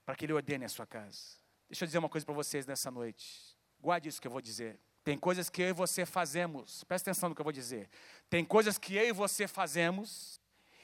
para 0.06 0.13
que 0.13 0.26
ele 0.26 0.34
ordene 0.34 0.66
a 0.66 0.70
sua 0.70 0.86
casa. 0.86 1.38
Deixa 1.70 1.86
eu 1.86 1.88
dizer 1.88 2.00
uma 2.00 2.10
coisa 2.10 2.26
para 2.26 2.36
vocês 2.36 2.66
nessa 2.66 2.92
noite. 2.92 3.58
Guarde 3.80 4.10
isso 4.10 4.20
que 4.20 4.28
eu 4.28 4.32
vou 4.32 4.42
dizer. 4.42 4.78
Tem 5.08 5.17
coisas 5.17 5.50
que 5.50 5.62
eu 5.62 5.70
e 5.70 5.72
você 5.72 6.06
fazemos, 6.06 6.84
presta 6.84 7.10
atenção 7.10 7.30
no 7.30 7.36
que 7.36 7.39
eu 7.39 7.46
vou 7.46 7.54
dizer. 7.54 7.89
Tem 8.30 8.43
coisas 8.43 8.78
que 8.78 8.93
eu 8.93 9.08
e 9.08 9.13
você 9.13 9.48
fazemos, 9.48 10.41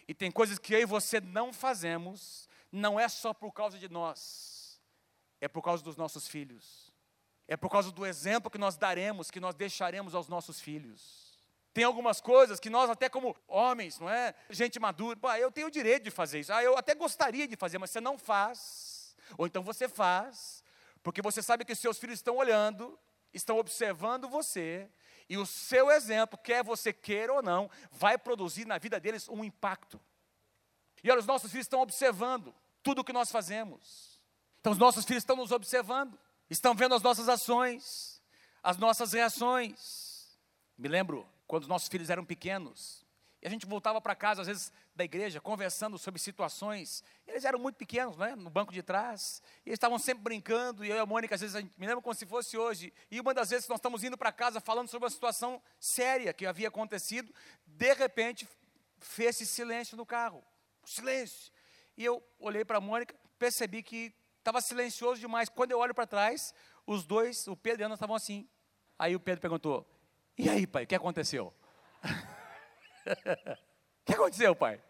e 0.07 0.13
tem 0.13 0.31
coisas 0.31 0.57
que 0.57 0.73
eu 0.73 0.79
e 0.79 0.86
você 0.86 1.19
não 1.19 1.51
fazemos, 1.51 2.47
não 2.71 2.97
é 2.97 3.09
só 3.09 3.33
por 3.33 3.51
causa 3.51 3.77
de 3.77 3.89
nós, 3.89 4.79
é 5.41 5.49
por 5.49 5.62
causa 5.62 5.83
dos 5.83 5.97
nossos 5.97 6.25
filhos, 6.25 6.89
é 7.49 7.57
por 7.57 7.69
causa 7.69 7.91
do 7.91 8.05
exemplo 8.05 8.49
que 8.49 8.57
nós 8.57 8.77
daremos, 8.77 9.29
que 9.29 9.41
nós 9.41 9.55
deixaremos 9.55 10.15
aos 10.15 10.29
nossos 10.29 10.62
filhos. 10.62 11.38
Tem 11.73 11.83
algumas 11.83 12.21
coisas 12.21 12.62
que 12.62 12.69
nós, 12.69 12.89
até 12.89 13.09
como 13.09 13.36
homens, 13.45 13.99
não 13.99 14.09
é? 14.09 14.33
Gente 14.49 14.79
madura, 14.79 15.19
eu 15.38 15.51
tenho 15.51 15.67
o 15.67 15.69
direito 15.69 16.03
de 16.03 16.12
fazer 16.12 16.39
isso. 16.39 16.53
Ah, 16.53 16.63
eu 16.63 16.77
até 16.77 16.95
gostaria 16.95 17.45
de 17.45 17.57
fazer, 17.57 17.77
mas 17.77 17.91
você 17.91 17.99
não 17.99 18.17
faz. 18.17 19.17
Ou 19.38 19.45
então 19.45 19.62
você 19.62 19.89
faz, 19.89 20.63
porque 21.03 21.21
você 21.21 21.41
sabe 21.41 21.65
que 21.65 21.75
seus 21.75 21.99
filhos 21.99 22.19
estão 22.19 22.38
olhando, 22.38 22.97
estão 23.34 23.58
observando 23.58 24.30
você, 24.30 24.89
e 25.30 25.38
o 25.38 25.46
seu 25.46 25.89
exemplo, 25.89 26.38
quer 26.38 26.63
você 26.63 26.91
queira 26.93 27.34
ou 27.34 27.41
não, 27.41 27.69
vai 27.91 28.17
produzir 28.17 28.65
na 28.65 28.78
vida 28.78 29.00
deles 29.00 29.28
um 29.30 29.43
impacto. 29.43 30.00
E 31.04 31.10
olha, 31.10 31.19
os 31.19 31.26
nossos 31.26 31.52
filhos 31.52 31.65
estão 31.65 31.82
observando 31.82 32.54
tudo 32.82 33.02
o 33.02 33.04
que 33.04 33.13
nós 33.13 33.32
fazemos. 33.32 34.22
Então, 34.60 34.72
os 34.72 34.78
nossos 34.78 35.06
filhos 35.06 35.24
estão 35.24 35.36
nos 35.36 35.52
observando, 35.52 36.17
estão 36.50 36.74
vendo 36.74 36.96
as 36.96 37.02
nossas 37.02 37.28
ações, 37.28 38.22
as 38.62 38.78
nossas 38.78 39.12
reações. 39.12 40.38
Me 40.78 40.88
lembro 40.88 41.28
quando 41.46 41.63
os 41.63 41.69
nossos 41.69 41.89
filhos 41.89 42.10
eram 42.10 42.24
pequenos, 42.24 43.02
e 43.43 43.47
a 43.47 43.49
gente 43.49 43.65
voltava 43.65 43.99
para 43.99 44.15
casa, 44.15 44.39
às 44.39 44.47
vezes, 44.47 44.71
da 44.95 45.03
igreja, 45.03 45.41
conversando 45.41 45.97
sobre 45.97 46.17
situações. 46.17 47.03
Eles 47.27 47.43
eram 47.43 47.60
muito 47.60 47.75
pequenos, 47.75 48.15
né? 48.15 48.38
no 48.38 48.49
banco 48.49 48.71
de 48.71 48.82
trás. 48.82 49.43
E 49.65 49.69
eles 49.69 49.75
estavam 49.75 49.99
sempre 49.99 50.23
brincando. 50.23 50.86
E 50.86 50.89
eu 50.89 50.95
e 50.95 50.99
a 50.99 51.06
Mônica, 51.06 51.36
às 51.36 51.41
vezes, 51.41 51.53
gente, 51.53 51.77
me 51.77 51.86
lembro 51.86 52.01
como 52.01 52.15
se 52.15 52.25
fosse 52.25 52.58
hoje. 52.58 52.93
E 53.12 53.19
uma 53.19 53.34
das 53.34 53.49
vezes 53.49 53.67
nós 53.67 53.79
estamos 53.79 54.01
indo 54.01 54.17
para 54.17 54.32
casa 54.32 54.62
falando 54.62 54.88
sobre 54.88 55.03
uma 55.03 55.10
situação 55.10 55.62
séria 55.77 56.34
que 56.34 56.45
havia 56.45 56.69
acontecido. 56.69 57.36
De 57.67 57.93
repente, 57.93 58.47
fez-se 59.01 59.45
silêncio 59.45 59.97
no 59.97 60.06
carro. 60.06 60.41
Silêncio. 60.86 61.51
E 61.97 62.06
eu 62.06 62.23
olhei 62.39 62.63
para 62.63 62.77
a 62.77 62.82
Mônica, 62.82 63.13
percebi 63.38 63.84
que 63.84 64.15
estava 64.39 64.62
silencioso 64.62 65.19
demais. 65.19 65.49
Quando 65.49 65.71
eu 65.71 65.79
olho 65.79 65.93
para 65.93 66.08
trás, 66.08 66.53
os 66.88 67.03
dois, 67.03 67.45
o 67.49 67.58
Pedro 67.58 67.82
e 67.82 67.84
a 67.84 67.88
Ana, 67.88 67.95
estavam 67.95 68.15
assim. 68.15 68.47
Aí 68.97 69.17
o 69.17 69.19
Pedro 69.19 69.41
perguntou: 69.41 69.86
E 70.38 70.49
aí, 70.49 70.65
pai, 70.65 70.86
o 70.86 70.88
que 70.88 70.95
aconteceu? 70.95 71.53
O 74.03 74.05
que 74.05 74.13
aconteceu, 74.15 74.53
pai? 74.53 74.83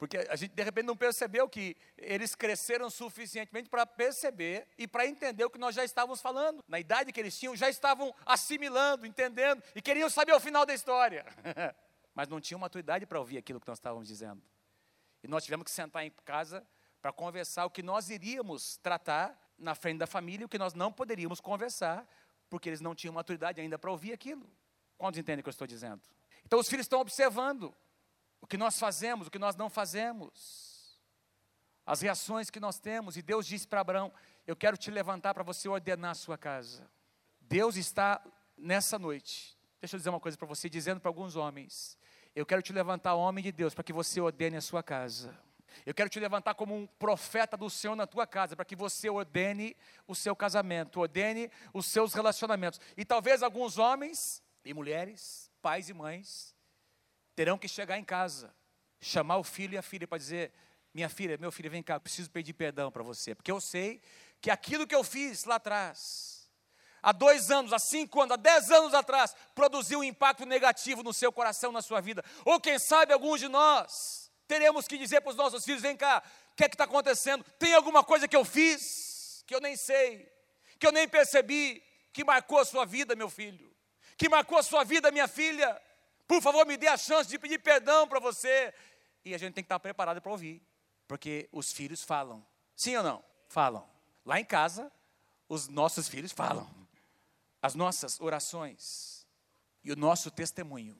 Porque 0.00 0.16
a 0.16 0.36
gente 0.36 0.52
de 0.54 0.62
repente 0.62 0.86
não 0.86 0.96
percebeu 0.96 1.48
que 1.48 1.76
eles 1.96 2.34
cresceram 2.34 2.90
suficientemente 2.90 3.70
para 3.70 3.86
perceber 3.86 4.66
e 4.78 4.86
para 4.86 5.06
entender 5.06 5.44
o 5.44 5.50
que 5.50 5.58
nós 5.58 5.74
já 5.74 5.84
estávamos 5.84 6.20
falando. 6.20 6.62
Na 6.68 6.78
idade 6.78 7.12
que 7.12 7.20
eles 7.20 7.38
tinham, 7.38 7.56
já 7.56 7.70
estavam 7.70 8.14
assimilando, 8.24 9.06
entendendo 9.06 9.62
e 9.74 9.80
queriam 9.80 10.10
saber 10.10 10.32
o 10.32 10.40
final 10.40 10.66
da 10.66 10.74
história. 10.74 11.24
Mas 12.14 12.28
não 12.28 12.40
tinham 12.40 12.58
maturidade 12.58 13.06
para 13.06 13.18
ouvir 13.18 13.38
aquilo 13.38 13.60
que 13.60 13.68
nós 13.68 13.78
estávamos 13.78 14.08
dizendo. 14.08 14.42
E 15.22 15.28
nós 15.28 15.44
tivemos 15.44 15.64
que 15.64 15.70
sentar 15.70 16.04
em 16.04 16.10
casa 16.24 16.66
para 17.00 17.12
conversar 17.12 17.66
o 17.66 17.70
que 17.70 17.82
nós 17.82 18.10
iríamos 18.10 18.78
tratar 18.78 19.38
na 19.58 19.74
frente 19.74 19.98
da 19.98 20.06
família 20.06 20.46
o 20.46 20.48
que 20.48 20.58
nós 20.58 20.72
não 20.72 20.90
poderíamos 20.90 21.40
conversar, 21.40 22.08
porque 22.48 22.68
eles 22.68 22.80
não 22.80 22.94
tinham 22.94 23.12
maturidade 23.12 23.60
ainda 23.60 23.78
para 23.78 23.90
ouvir 23.90 24.12
aquilo. 24.12 24.50
Quantos 24.96 25.18
entendem 25.18 25.40
o 25.40 25.42
que 25.42 25.48
eu 25.48 25.52
estou 25.52 25.66
dizendo? 25.66 26.00
Então 26.50 26.58
os 26.58 26.68
filhos 26.68 26.86
estão 26.86 26.98
observando 26.98 27.72
o 28.40 28.46
que 28.46 28.56
nós 28.56 28.76
fazemos, 28.76 29.28
o 29.28 29.30
que 29.30 29.38
nós 29.38 29.54
não 29.54 29.70
fazemos, 29.70 30.98
as 31.86 32.00
reações 32.00 32.50
que 32.50 32.58
nós 32.58 32.80
temos. 32.80 33.16
E 33.16 33.22
Deus 33.22 33.46
disse 33.46 33.68
para 33.68 33.80
Abraão: 33.80 34.12
Eu 34.48 34.56
quero 34.56 34.76
te 34.76 34.90
levantar 34.90 35.32
para 35.32 35.44
você 35.44 35.68
ordenar 35.68 36.10
a 36.10 36.14
sua 36.14 36.36
casa. 36.36 36.90
Deus 37.40 37.76
está 37.76 38.20
nessa 38.58 38.98
noite, 38.98 39.56
deixa 39.80 39.94
eu 39.94 39.98
dizer 39.98 40.10
uma 40.10 40.18
coisa 40.18 40.36
para 40.36 40.48
você, 40.48 40.68
dizendo 40.68 41.00
para 41.00 41.08
alguns 41.08 41.36
homens: 41.36 41.96
Eu 42.34 42.44
quero 42.44 42.62
te 42.62 42.72
levantar, 42.72 43.14
homem 43.14 43.44
de 43.44 43.52
Deus, 43.52 43.72
para 43.72 43.84
que 43.84 43.92
você 43.92 44.20
ordene 44.20 44.56
a 44.56 44.60
sua 44.60 44.82
casa. 44.82 45.32
Eu 45.86 45.94
quero 45.94 46.10
te 46.10 46.18
levantar 46.18 46.54
como 46.54 46.74
um 46.74 46.84
profeta 46.84 47.56
do 47.56 47.70
Senhor 47.70 47.94
na 47.94 48.08
tua 48.08 48.26
casa, 48.26 48.56
para 48.56 48.64
que 48.64 48.74
você 48.74 49.08
ordene 49.08 49.76
o 50.04 50.16
seu 50.16 50.34
casamento, 50.34 50.98
ordene 50.98 51.48
os 51.72 51.86
seus 51.86 52.12
relacionamentos. 52.12 52.80
E 52.96 53.04
talvez 53.04 53.40
alguns 53.40 53.78
homens 53.78 54.42
e 54.64 54.74
mulheres, 54.74 55.49
pais 55.60 55.88
e 55.88 55.94
mães, 55.94 56.54
terão 57.34 57.58
que 57.58 57.68
chegar 57.68 57.98
em 57.98 58.04
casa, 58.04 58.54
chamar 59.00 59.38
o 59.38 59.44
filho 59.44 59.74
e 59.74 59.78
a 59.78 59.82
filha 59.82 60.06
para 60.06 60.18
dizer: 60.18 60.52
Minha 60.92 61.08
filha, 61.08 61.36
meu 61.38 61.52
filho, 61.52 61.70
vem 61.70 61.82
cá, 61.82 61.98
preciso 61.98 62.30
pedir 62.30 62.52
perdão 62.52 62.90
para 62.90 63.02
você, 63.02 63.34
porque 63.34 63.50
eu 63.50 63.60
sei 63.60 64.02
que 64.40 64.50
aquilo 64.50 64.86
que 64.86 64.94
eu 64.94 65.04
fiz 65.04 65.44
lá 65.44 65.56
atrás, 65.56 66.50
há 67.02 67.12
dois 67.12 67.50
anos, 67.50 67.72
há 67.72 67.78
cinco 67.78 68.20
anos, 68.20 68.32
há 68.32 68.36
dez 68.36 68.70
anos 68.70 68.94
atrás, 68.94 69.34
produziu 69.54 70.00
um 70.00 70.04
impacto 70.04 70.46
negativo 70.46 71.02
no 71.02 71.12
seu 71.12 71.30
coração, 71.32 71.72
na 71.72 71.82
sua 71.82 72.00
vida. 72.00 72.24
Ou 72.44 72.60
quem 72.60 72.78
sabe 72.78 73.12
alguns 73.12 73.40
de 73.40 73.48
nós 73.48 74.30
teremos 74.46 74.88
que 74.88 74.98
dizer 74.98 75.20
para 75.20 75.30
os 75.30 75.36
nossos 75.36 75.64
filhos: 75.64 75.82
vem 75.82 75.96
cá, 75.96 76.22
o 76.52 76.56
que 76.56 76.64
é 76.64 76.68
que 76.68 76.74
está 76.74 76.84
acontecendo? 76.84 77.44
Tem 77.58 77.74
alguma 77.74 78.02
coisa 78.02 78.26
que 78.26 78.36
eu 78.36 78.44
fiz 78.44 79.10
que 79.50 79.54
eu 79.56 79.60
nem 79.60 79.74
sei, 79.74 80.32
que 80.78 80.86
eu 80.86 80.92
nem 80.92 81.08
percebi, 81.08 81.82
que 82.12 82.22
marcou 82.22 82.60
a 82.60 82.64
sua 82.64 82.86
vida, 82.86 83.16
meu 83.16 83.28
filho, 83.28 83.74
que 84.20 84.28
marcou 84.28 84.58
a 84.58 84.62
sua 84.62 84.84
vida, 84.84 85.10
minha 85.10 85.26
filha. 85.26 85.80
Por 86.28 86.42
favor, 86.42 86.66
me 86.66 86.76
dê 86.76 86.88
a 86.88 86.98
chance 86.98 87.26
de 87.26 87.38
pedir 87.38 87.58
perdão 87.58 88.06
para 88.06 88.20
você. 88.20 88.74
E 89.24 89.34
a 89.34 89.38
gente 89.38 89.54
tem 89.54 89.64
que 89.64 89.66
estar 89.66 89.80
preparado 89.80 90.20
para 90.20 90.30
ouvir, 90.30 90.62
porque 91.08 91.48
os 91.50 91.72
filhos 91.72 92.04
falam. 92.04 92.46
Sim 92.76 92.96
ou 92.96 93.02
não? 93.02 93.24
Falam. 93.48 93.88
Lá 94.26 94.38
em 94.38 94.44
casa, 94.44 94.92
os 95.48 95.68
nossos 95.68 96.06
filhos 96.06 96.32
falam 96.32 96.68
as 97.62 97.74
nossas 97.74 98.20
orações 98.20 99.26
e 99.84 99.92
o 99.92 99.96
nosso 99.96 100.30
testemunho 100.30 100.98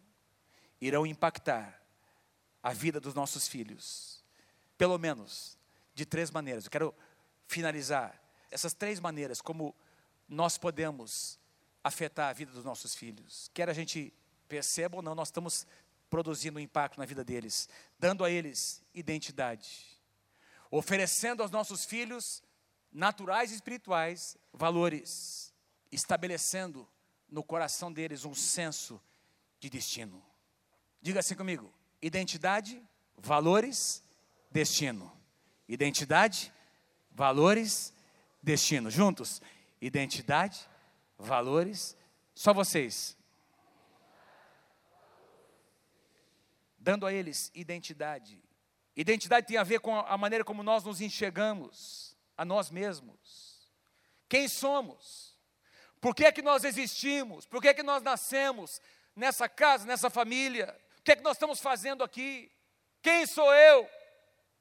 irão 0.81 1.07
impactar 1.07 1.83
a 2.63 2.73
vida 2.73 3.01
dos 3.01 3.15
nossos 3.15 3.49
filhos, 3.49 4.25
pelo 4.77 4.99
menos 4.99 5.59
de 5.95 6.05
três 6.05 6.31
maneiras. 6.31 6.65
Eu 6.65 6.71
quero 6.71 6.95
finalizar 7.47 8.19
essas 8.51 8.73
três 8.73 9.01
maneiras 9.01 9.41
como 9.41 9.75
nós 10.29 10.59
podemos 10.59 11.40
afetar 11.83 12.31
a 12.31 12.33
vida 12.33 12.53
dos 12.53 12.65
nossos 12.65 12.95
filhos. 12.95 13.51
Quer 13.55 13.69
a 13.69 13.73
gente 13.73 14.13
perceba 14.49 14.97
ou 14.97 15.03
não, 15.03 15.15
nós 15.15 15.29
estamos 15.29 15.67
produzindo 16.09 16.59
um 16.59 16.63
impacto 16.63 16.99
na 16.99 17.07
vida 17.07 17.25
deles, 17.25 17.69
dando 17.99 18.25
a 18.25 18.31
eles 18.31 18.83
identidade, 18.93 19.87
oferecendo 20.71 21.43
aos 21.43 21.51
nossos 21.51 21.85
filhos 21.85 22.43
naturais 22.93 23.53
e 23.53 23.55
espirituais 23.55 24.37
valores 24.53 25.51
estabelecendo 25.93 26.87
no 27.29 27.43
coração 27.43 27.93
deles 27.93 28.25
um 28.25 28.35
senso 28.35 29.01
de 29.59 29.69
destino. 29.69 30.23
Diga 31.01 31.21
assim 31.21 31.35
comigo: 31.35 31.73
identidade, 32.01 32.83
valores, 33.17 34.03
destino. 34.51 35.13
Identidade, 35.69 36.53
valores, 37.13 37.93
destino. 38.43 38.91
Juntos. 38.91 39.41
Identidade, 39.81 40.69
valores, 41.21 41.97
só 42.35 42.53
vocês. 42.53 43.17
Dando 46.79 47.07
a 47.07 47.13
eles 47.13 47.51
identidade. 47.55 48.43
Identidade 48.97 49.47
tem 49.47 49.57
a 49.57 49.63
ver 49.63 49.81
com 49.81 49.99
a 49.99 50.17
maneira 50.17 50.45
como 50.45 50.63
nós 50.63 50.83
nos 50.83 51.01
enxergamos 51.01 52.17
a 52.37 52.45
nós 52.45 52.71
mesmos. 52.71 53.71
Quem 54.29 54.49
somos? 54.49 55.39
Por 56.01 56.15
que 56.15 56.25
é 56.25 56.33
que 56.33 56.43
nós 56.43 56.65
existimos? 56.65 57.47
Por 57.47 57.61
que 57.61 57.69
é 57.69 57.75
que 57.75 57.83
nós 57.83 58.03
nascemos 58.03 58.81
nessa 59.15 59.49
casa, 59.49 59.85
nessa 59.85 60.09
família? 60.09 60.75
O 60.99 61.03
que 61.03 61.13
é 61.13 61.17
que 61.17 61.23
nós 61.23 61.37
estamos 61.37 61.61
fazendo 61.61 62.03
aqui? 62.03 62.51
Quem 63.03 63.27
sou 63.27 63.53
eu? 63.55 63.89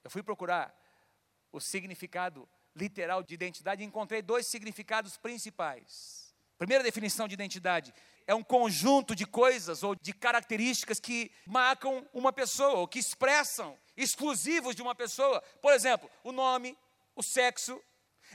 Eu 0.03 0.09
fui 0.09 0.21
procurar 0.21 0.75
o 1.51 1.59
significado 1.59 2.47
literal 2.75 3.23
de 3.23 3.33
identidade 3.33 3.81
e 3.81 3.85
encontrei 3.85 4.21
dois 4.21 4.47
significados 4.47 5.17
principais. 5.17 6.28
Primeira 6.59 6.83
definição 6.83 7.25
de 7.25 7.33
identidade 7.33 7.93
é 8.27 8.35
um 8.35 8.43
conjunto 8.43 9.15
de 9.15 9.25
coisas 9.25 9.81
ou 9.81 9.95
de 9.95 10.11
características 10.11 10.99
que 10.99 11.31
marcam 11.47 12.05
uma 12.13 12.33
pessoa, 12.33 12.79
ou 12.79 12.87
que 12.87 12.99
expressam 12.99 13.79
exclusivos 13.95 14.75
de 14.75 14.81
uma 14.81 14.93
pessoa. 14.93 15.41
Por 15.61 15.71
exemplo, 15.71 16.11
o 16.21 16.33
nome, 16.33 16.77
o 17.15 17.23
sexo, 17.23 17.81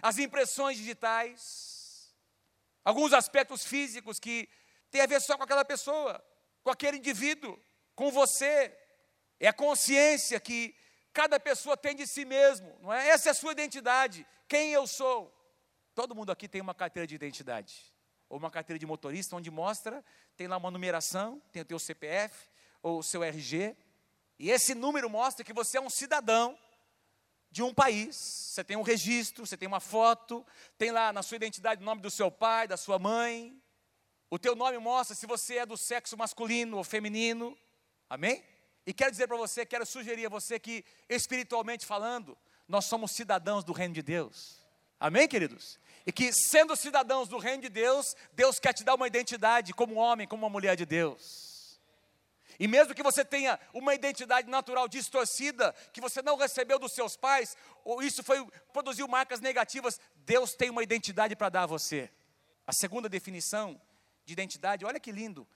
as 0.00 0.16
impressões 0.16 0.78
digitais, 0.78 2.14
alguns 2.82 3.12
aspectos 3.12 3.62
físicos 3.62 4.18
que 4.18 4.48
têm 4.90 5.02
a 5.02 5.06
ver 5.06 5.20
só 5.20 5.36
com 5.36 5.42
aquela 5.42 5.64
pessoa, 5.64 6.24
com 6.62 6.70
aquele 6.70 6.96
indivíduo, 6.96 7.60
com 7.94 8.10
você. 8.10 8.74
É 9.38 9.48
a 9.48 9.52
consciência 9.52 10.40
que 10.40 10.74
cada 11.12 11.38
pessoa 11.38 11.76
tem 11.76 11.94
de 11.94 12.06
si 12.06 12.24
mesmo, 12.24 12.74
não 12.80 12.90
é? 12.90 13.08
Essa 13.08 13.28
é 13.28 13.32
a 13.32 13.34
sua 13.34 13.52
identidade. 13.52 14.26
Quem 14.48 14.72
eu 14.72 14.86
sou? 14.86 15.30
Todo 15.94 16.14
mundo 16.14 16.32
aqui 16.32 16.48
tem 16.48 16.62
uma 16.62 16.74
carteira 16.74 17.06
de 17.06 17.14
identidade, 17.14 17.93
ou 18.34 18.38
uma 18.38 18.50
carteira 18.50 18.80
de 18.80 18.84
motorista, 18.84 19.36
onde 19.36 19.48
mostra, 19.48 20.04
tem 20.36 20.48
lá 20.48 20.56
uma 20.56 20.68
numeração, 20.68 21.40
tem 21.52 21.62
o 21.62 21.64
teu 21.64 21.78
CPF, 21.78 22.48
ou 22.82 22.98
o 22.98 23.02
seu 23.02 23.22
RG, 23.22 23.76
e 24.40 24.50
esse 24.50 24.74
número 24.74 25.08
mostra 25.08 25.44
que 25.44 25.52
você 25.52 25.78
é 25.78 25.80
um 25.80 25.88
cidadão 25.88 26.58
de 27.48 27.62
um 27.62 27.72
país. 27.72 28.16
Você 28.16 28.64
tem 28.64 28.76
um 28.76 28.82
registro, 28.82 29.46
você 29.46 29.56
tem 29.56 29.68
uma 29.68 29.78
foto, 29.78 30.44
tem 30.76 30.90
lá 30.90 31.12
na 31.12 31.22
sua 31.22 31.36
identidade 31.36 31.80
o 31.80 31.84
nome 31.84 32.02
do 32.02 32.10
seu 32.10 32.28
pai, 32.28 32.66
da 32.66 32.76
sua 32.76 32.98
mãe. 32.98 33.56
O 34.28 34.36
teu 34.36 34.56
nome 34.56 34.78
mostra 34.78 35.14
se 35.14 35.28
você 35.28 35.58
é 35.58 35.66
do 35.66 35.76
sexo 35.76 36.16
masculino 36.16 36.76
ou 36.76 36.82
feminino. 36.82 37.56
Amém? 38.10 38.42
E 38.84 38.92
quero 38.92 39.12
dizer 39.12 39.28
para 39.28 39.36
você, 39.36 39.64
quero 39.64 39.86
sugerir 39.86 40.26
a 40.26 40.28
você 40.28 40.58
que, 40.58 40.84
espiritualmente 41.08 41.86
falando, 41.86 42.36
nós 42.66 42.86
somos 42.86 43.12
cidadãos 43.12 43.62
do 43.62 43.72
reino 43.72 43.94
de 43.94 44.02
Deus. 44.02 44.58
Amém, 44.98 45.28
queridos? 45.28 45.78
E 46.06 46.12
que, 46.12 46.32
sendo 46.32 46.76
cidadãos 46.76 47.28
do 47.28 47.38
reino 47.38 47.62
de 47.62 47.68
Deus, 47.68 48.14
Deus 48.32 48.58
quer 48.58 48.72
te 48.72 48.84
dar 48.84 48.94
uma 48.94 49.06
identidade 49.06 49.72
como 49.72 49.94
homem, 49.94 50.26
como 50.26 50.42
uma 50.42 50.50
mulher 50.50 50.76
de 50.76 50.84
Deus. 50.84 51.80
E 52.58 52.68
mesmo 52.68 52.94
que 52.94 53.02
você 53.02 53.24
tenha 53.24 53.58
uma 53.72 53.94
identidade 53.94 54.48
natural 54.48 54.86
distorcida, 54.86 55.74
que 55.92 56.00
você 56.00 56.22
não 56.22 56.36
recebeu 56.36 56.78
dos 56.78 56.92
seus 56.92 57.16
pais, 57.16 57.56
ou 57.84 58.02
isso 58.02 58.22
foi 58.22 58.46
produziu 58.72 59.08
marcas 59.08 59.40
negativas, 59.40 59.98
Deus 60.16 60.54
tem 60.54 60.70
uma 60.70 60.82
identidade 60.82 61.34
para 61.34 61.48
dar 61.48 61.62
a 61.62 61.66
você. 61.66 62.10
A 62.66 62.72
segunda 62.72 63.08
definição 63.08 63.80
de 64.24 64.32
identidade, 64.32 64.84
olha 64.84 65.00
que 65.00 65.10
lindo, 65.10 65.46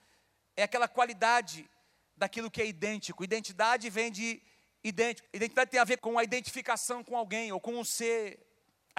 é 0.55 0.63
aquela 0.63 0.87
qualidade 0.87 1.69
daquilo 2.17 2.51
que 2.51 2.61
é 2.61 2.65
idêntico. 2.65 3.23
Identidade 3.23 3.89
vem 3.89 4.11
de 4.11 4.41
idêntico. 4.83 5.27
Identidade 5.33 5.71
tem 5.71 5.79
a 5.79 5.85
ver 5.85 5.97
com 5.97 6.19
a 6.19 6.23
identificação 6.23 7.03
com 7.03 7.17
alguém 7.17 7.51
ou 7.51 7.59
com 7.59 7.75
um 7.75 7.85
ser 7.85 8.37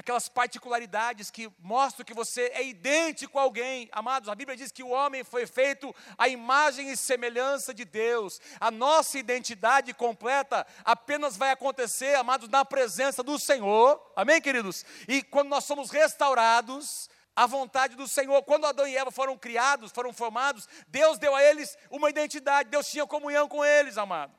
aquelas 0.01 0.31
particularidades 0.31 1.31
que 1.31 1.53
mostram 1.59 2.07
que 2.07 2.15
você 2.15 2.51
é 2.55 2.65
idêntico 2.65 3.39
a 3.39 3.43
alguém. 3.43 3.87
Amados, 3.93 4.31
a 4.31 4.35
Bíblia 4.35 4.57
diz 4.57 4.73
que 4.73 4.83
o 4.83 4.89
homem 4.89 5.23
foi 5.23 5.47
feito 5.47 5.95
à 6.17 6.27
imagem 6.27 6.91
e 6.91 6.97
semelhança 6.97 7.75
de 7.75 7.85
Deus. 7.85 8.41
A 8.59 8.71
nossa 8.71 9.19
identidade 9.19 9.93
completa 9.93 10.67
apenas 10.87 11.37
vai 11.37 11.51
acontecer, 11.51 12.15
amados, 12.15 12.49
na 12.49 12.65
presença 12.65 13.23
do 13.23 13.39
Senhor. 13.39 14.01
Amém, 14.17 14.41
queridos? 14.41 14.87
E 15.07 15.23
quando 15.23 15.51
nós 15.51 15.65
somos 15.65 15.91
restaurados, 15.91 17.11
a 17.37 17.47
vontade 17.47 17.95
do 17.95 18.09
Senhor. 18.09 18.43
Quando 18.43 18.65
Adão 18.65 18.89
e 18.89 18.97
Eva 18.97 19.11
foram 19.11 19.37
criados, 19.37 19.93
foram 19.93 20.15
formados, 20.15 20.67
Deus 20.89 21.19
deu 21.19 21.35
a 21.35 21.43
eles 21.43 21.77
uma 21.91 22.09
identidade, 22.09 22.71
Deus 22.71 22.91
tinha 22.91 23.07
comunhão 23.07 23.47
com 23.47 23.63
eles, 23.63 23.99
amados. 23.99 24.35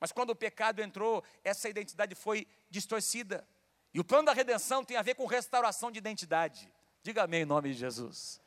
Mas 0.00 0.10
quando 0.10 0.30
o 0.30 0.36
pecado 0.36 0.82
entrou, 0.82 1.22
essa 1.44 1.68
identidade 1.68 2.16
foi 2.16 2.48
distorcida. 2.68 3.46
E 3.94 4.00
o 4.00 4.04
plano 4.04 4.26
da 4.26 4.32
redenção 4.32 4.84
tem 4.84 4.96
a 4.96 5.02
ver 5.02 5.14
com 5.14 5.24
restauração 5.24 5.88
de 5.88 5.98
identidade. 5.98 6.68
Diga 7.00 7.22
amém 7.22 7.42
em 7.42 7.46
nome 7.46 7.72
de 7.72 7.78
Jesus. 7.78 8.40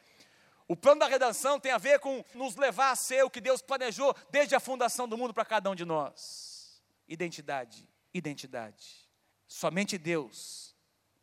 O 0.67 0.75
plano 0.75 0.99
da 0.99 1.07
redenção 1.07 1.57
tem 1.57 1.71
a 1.71 1.77
ver 1.77 1.99
com 1.99 2.23
nos 2.35 2.57
levar 2.57 2.91
a 2.91 2.95
ser 2.97 3.23
o 3.23 3.29
que 3.29 3.39
Deus 3.39 3.61
planejou 3.61 4.13
desde 4.29 4.53
a 4.53 4.59
fundação 4.59 5.07
do 5.07 5.17
mundo 5.17 5.33
para 5.33 5.45
cada 5.45 5.69
um 5.69 5.75
de 5.75 5.85
nós. 5.85 6.81
Identidade, 7.07 7.87
identidade. 8.13 9.09
Somente 9.47 9.97
Deus 9.97 10.75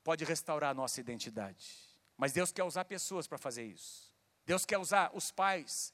pode 0.02 0.24
restaurar 0.24 0.70
a 0.70 0.74
nossa 0.74 0.98
identidade. 0.98 1.68
Mas 2.16 2.32
Deus 2.32 2.50
quer 2.50 2.64
usar 2.64 2.86
pessoas 2.86 3.26
para 3.26 3.36
fazer 3.36 3.64
isso. 3.64 4.10
Deus 4.46 4.64
quer 4.64 4.78
usar 4.78 5.10
os 5.12 5.30
pais 5.30 5.92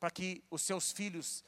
para 0.00 0.10
que 0.10 0.42
os 0.50 0.62
seus 0.62 0.90
filhos 0.90 1.44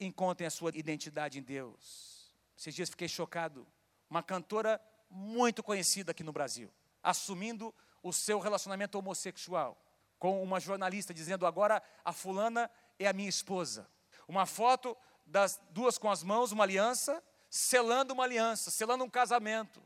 encontrem 0.00 0.46
a 0.46 0.50
sua 0.50 0.70
identidade 0.74 1.38
em 1.38 1.42
Deus. 1.42 2.34
Esses 2.56 2.74
dias 2.74 2.88
fiquei 2.88 3.08
chocado. 3.08 3.66
Uma 4.08 4.22
cantora 4.22 4.80
muito 5.16 5.62
conhecida 5.62 6.10
aqui 6.10 6.22
no 6.22 6.32
Brasil, 6.32 6.70
assumindo 7.02 7.74
o 8.02 8.12
seu 8.12 8.38
relacionamento 8.38 8.98
homossexual, 8.98 9.80
com 10.18 10.42
uma 10.42 10.60
jornalista 10.60 11.14
dizendo: 11.14 11.46
agora 11.46 11.82
a 12.04 12.12
fulana 12.12 12.70
é 12.98 13.06
a 13.06 13.12
minha 13.12 13.28
esposa. 13.28 13.88
Uma 14.28 14.44
foto 14.44 14.96
das 15.24 15.58
duas 15.70 15.96
com 15.96 16.10
as 16.10 16.22
mãos, 16.22 16.52
uma 16.52 16.64
aliança, 16.64 17.22
selando 17.48 18.12
uma 18.12 18.24
aliança, 18.24 18.70
selando 18.70 19.04
um 19.04 19.10
casamento, 19.10 19.82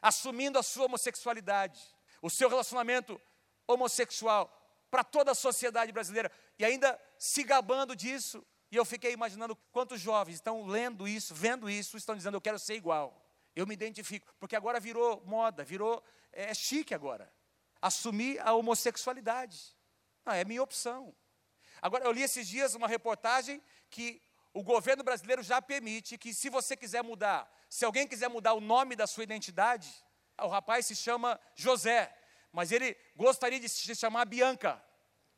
assumindo 0.00 0.58
a 0.58 0.62
sua 0.62 0.84
homossexualidade, 0.84 1.80
o 2.20 2.28
seu 2.28 2.48
relacionamento 2.48 3.20
homossexual 3.66 4.50
para 4.90 5.02
toda 5.02 5.30
a 5.30 5.34
sociedade 5.34 5.90
brasileira 5.92 6.30
e 6.58 6.64
ainda 6.64 7.00
se 7.18 7.42
gabando 7.42 7.96
disso. 7.96 8.44
E 8.70 8.76
eu 8.76 8.84
fiquei 8.84 9.12
imaginando 9.12 9.56
quantos 9.70 10.00
jovens 10.00 10.34
estão 10.34 10.66
lendo 10.66 11.08
isso, 11.08 11.34
vendo 11.34 11.70
isso, 11.70 11.96
estão 11.96 12.14
dizendo: 12.14 12.36
Eu 12.36 12.40
quero 12.40 12.58
ser 12.58 12.74
igual. 12.74 13.22
Eu 13.54 13.66
me 13.66 13.74
identifico, 13.74 14.34
porque 14.40 14.56
agora 14.56 14.80
virou 14.80 15.22
moda, 15.26 15.64
virou 15.64 16.02
é, 16.32 16.50
é 16.50 16.54
chique 16.54 16.94
agora. 16.94 17.32
Assumir 17.80 18.40
a 18.40 18.54
homossexualidade. 18.54 19.76
Não, 20.24 20.32
é 20.32 20.44
minha 20.44 20.62
opção. 20.62 21.14
Agora, 21.80 22.04
eu 22.04 22.12
li 22.12 22.22
esses 22.22 22.46
dias 22.46 22.74
uma 22.74 22.86
reportagem 22.86 23.62
que 23.90 24.22
o 24.54 24.62
governo 24.62 25.02
brasileiro 25.02 25.42
já 25.42 25.60
permite 25.60 26.16
que, 26.16 26.32
se 26.32 26.48
você 26.48 26.76
quiser 26.76 27.02
mudar, 27.02 27.50
se 27.68 27.84
alguém 27.84 28.06
quiser 28.06 28.28
mudar 28.28 28.54
o 28.54 28.60
nome 28.60 28.94
da 28.94 29.06
sua 29.06 29.24
identidade, 29.24 29.92
o 30.38 30.46
rapaz 30.46 30.86
se 30.86 30.94
chama 30.94 31.40
José, 31.54 32.14
mas 32.52 32.70
ele 32.70 32.96
gostaria 33.16 33.58
de 33.58 33.68
se 33.68 33.94
chamar 33.96 34.26
Bianca. 34.26 34.82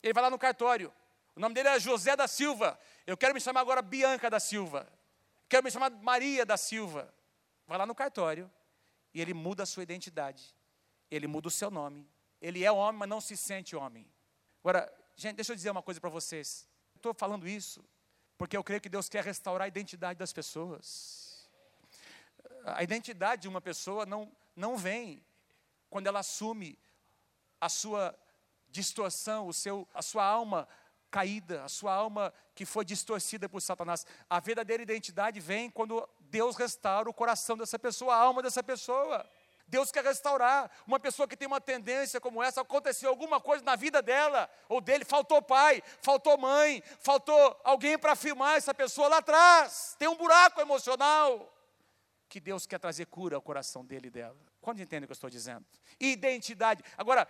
Ele 0.02 0.12
vai 0.12 0.22
lá 0.22 0.30
no 0.30 0.38
cartório. 0.38 0.92
O 1.34 1.40
nome 1.40 1.54
dele 1.54 1.68
é 1.68 1.80
José 1.80 2.14
da 2.14 2.28
Silva. 2.28 2.78
Eu 3.06 3.16
quero 3.16 3.34
me 3.34 3.40
chamar 3.40 3.60
agora 3.60 3.80
Bianca 3.80 4.28
da 4.28 4.38
Silva. 4.38 4.86
Quero 5.48 5.64
me 5.64 5.70
chamar 5.70 5.90
Maria 5.90 6.44
da 6.44 6.56
Silva. 6.56 7.12
Vai 7.66 7.78
lá 7.78 7.86
no 7.86 7.94
cartório 7.94 8.50
e 9.12 9.20
ele 9.20 9.34
muda 9.34 9.62
a 9.62 9.66
sua 9.66 9.82
identidade. 9.82 10.54
Ele 11.10 11.26
muda 11.26 11.48
o 11.48 11.50
seu 11.50 11.70
nome. 11.70 12.08
Ele 12.40 12.64
é 12.64 12.70
homem, 12.70 12.98
mas 12.98 13.08
não 13.08 13.20
se 13.20 13.36
sente 13.36 13.74
homem. 13.74 14.06
Agora, 14.62 14.92
gente, 15.16 15.36
deixa 15.36 15.52
eu 15.52 15.56
dizer 15.56 15.70
uma 15.70 15.82
coisa 15.82 16.00
para 16.00 16.10
vocês. 16.10 16.68
Estou 16.96 17.14
falando 17.14 17.48
isso 17.48 17.84
porque 18.36 18.56
eu 18.56 18.64
creio 18.64 18.80
que 18.80 18.88
Deus 18.88 19.08
quer 19.08 19.24
restaurar 19.24 19.64
a 19.64 19.68
identidade 19.68 20.18
das 20.18 20.32
pessoas. 20.32 21.48
A 22.64 22.82
identidade 22.82 23.42
de 23.42 23.48
uma 23.48 23.60
pessoa 23.60 24.04
não, 24.04 24.30
não 24.56 24.76
vem 24.76 25.24
quando 25.88 26.06
ela 26.06 26.20
assume 26.20 26.78
a 27.60 27.68
sua 27.68 28.18
distorção, 28.68 29.46
o 29.46 29.52
seu, 29.52 29.88
a 29.94 30.02
sua 30.02 30.24
alma 30.24 30.68
caída, 31.10 31.62
a 31.62 31.68
sua 31.68 31.94
alma 31.94 32.34
que 32.54 32.66
foi 32.66 32.84
distorcida 32.84 33.48
por 33.48 33.60
Satanás. 33.60 34.04
A 34.28 34.40
verdadeira 34.40 34.82
identidade 34.82 35.38
vem 35.38 35.70
quando 35.70 36.08
Deus 36.34 36.56
restaura 36.56 37.08
o 37.08 37.14
coração 37.14 37.56
dessa 37.56 37.78
pessoa, 37.78 38.12
a 38.12 38.18
alma 38.18 38.42
dessa 38.42 38.60
pessoa. 38.60 39.24
Deus 39.68 39.92
quer 39.92 40.02
restaurar. 40.02 40.68
Uma 40.84 40.98
pessoa 40.98 41.28
que 41.28 41.36
tem 41.36 41.46
uma 41.46 41.60
tendência 41.60 42.20
como 42.20 42.42
essa, 42.42 42.60
aconteceu 42.60 43.08
alguma 43.08 43.40
coisa 43.40 43.62
na 43.62 43.76
vida 43.76 44.02
dela, 44.02 44.50
ou 44.68 44.80
dele, 44.80 45.04
faltou 45.04 45.40
pai, 45.40 45.80
faltou 46.02 46.36
mãe, 46.36 46.82
faltou 46.98 47.60
alguém 47.62 47.96
para 47.96 48.14
afirmar 48.14 48.56
essa 48.56 48.74
pessoa 48.74 49.06
lá 49.06 49.18
atrás. 49.18 49.94
Tem 49.96 50.08
um 50.08 50.16
buraco 50.16 50.60
emocional 50.60 51.56
que 52.28 52.40
Deus 52.40 52.66
quer 52.66 52.80
trazer 52.80 53.06
cura 53.06 53.36
ao 53.36 53.42
coração 53.42 53.84
dele 53.84 54.08
e 54.08 54.10
dela. 54.10 54.36
Quando 54.60 54.82
entende 54.82 55.04
o 55.04 55.06
que 55.06 55.12
eu 55.12 55.14
estou 55.14 55.30
dizendo? 55.30 55.64
Identidade. 56.00 56.82
Agora, 56.98 57.28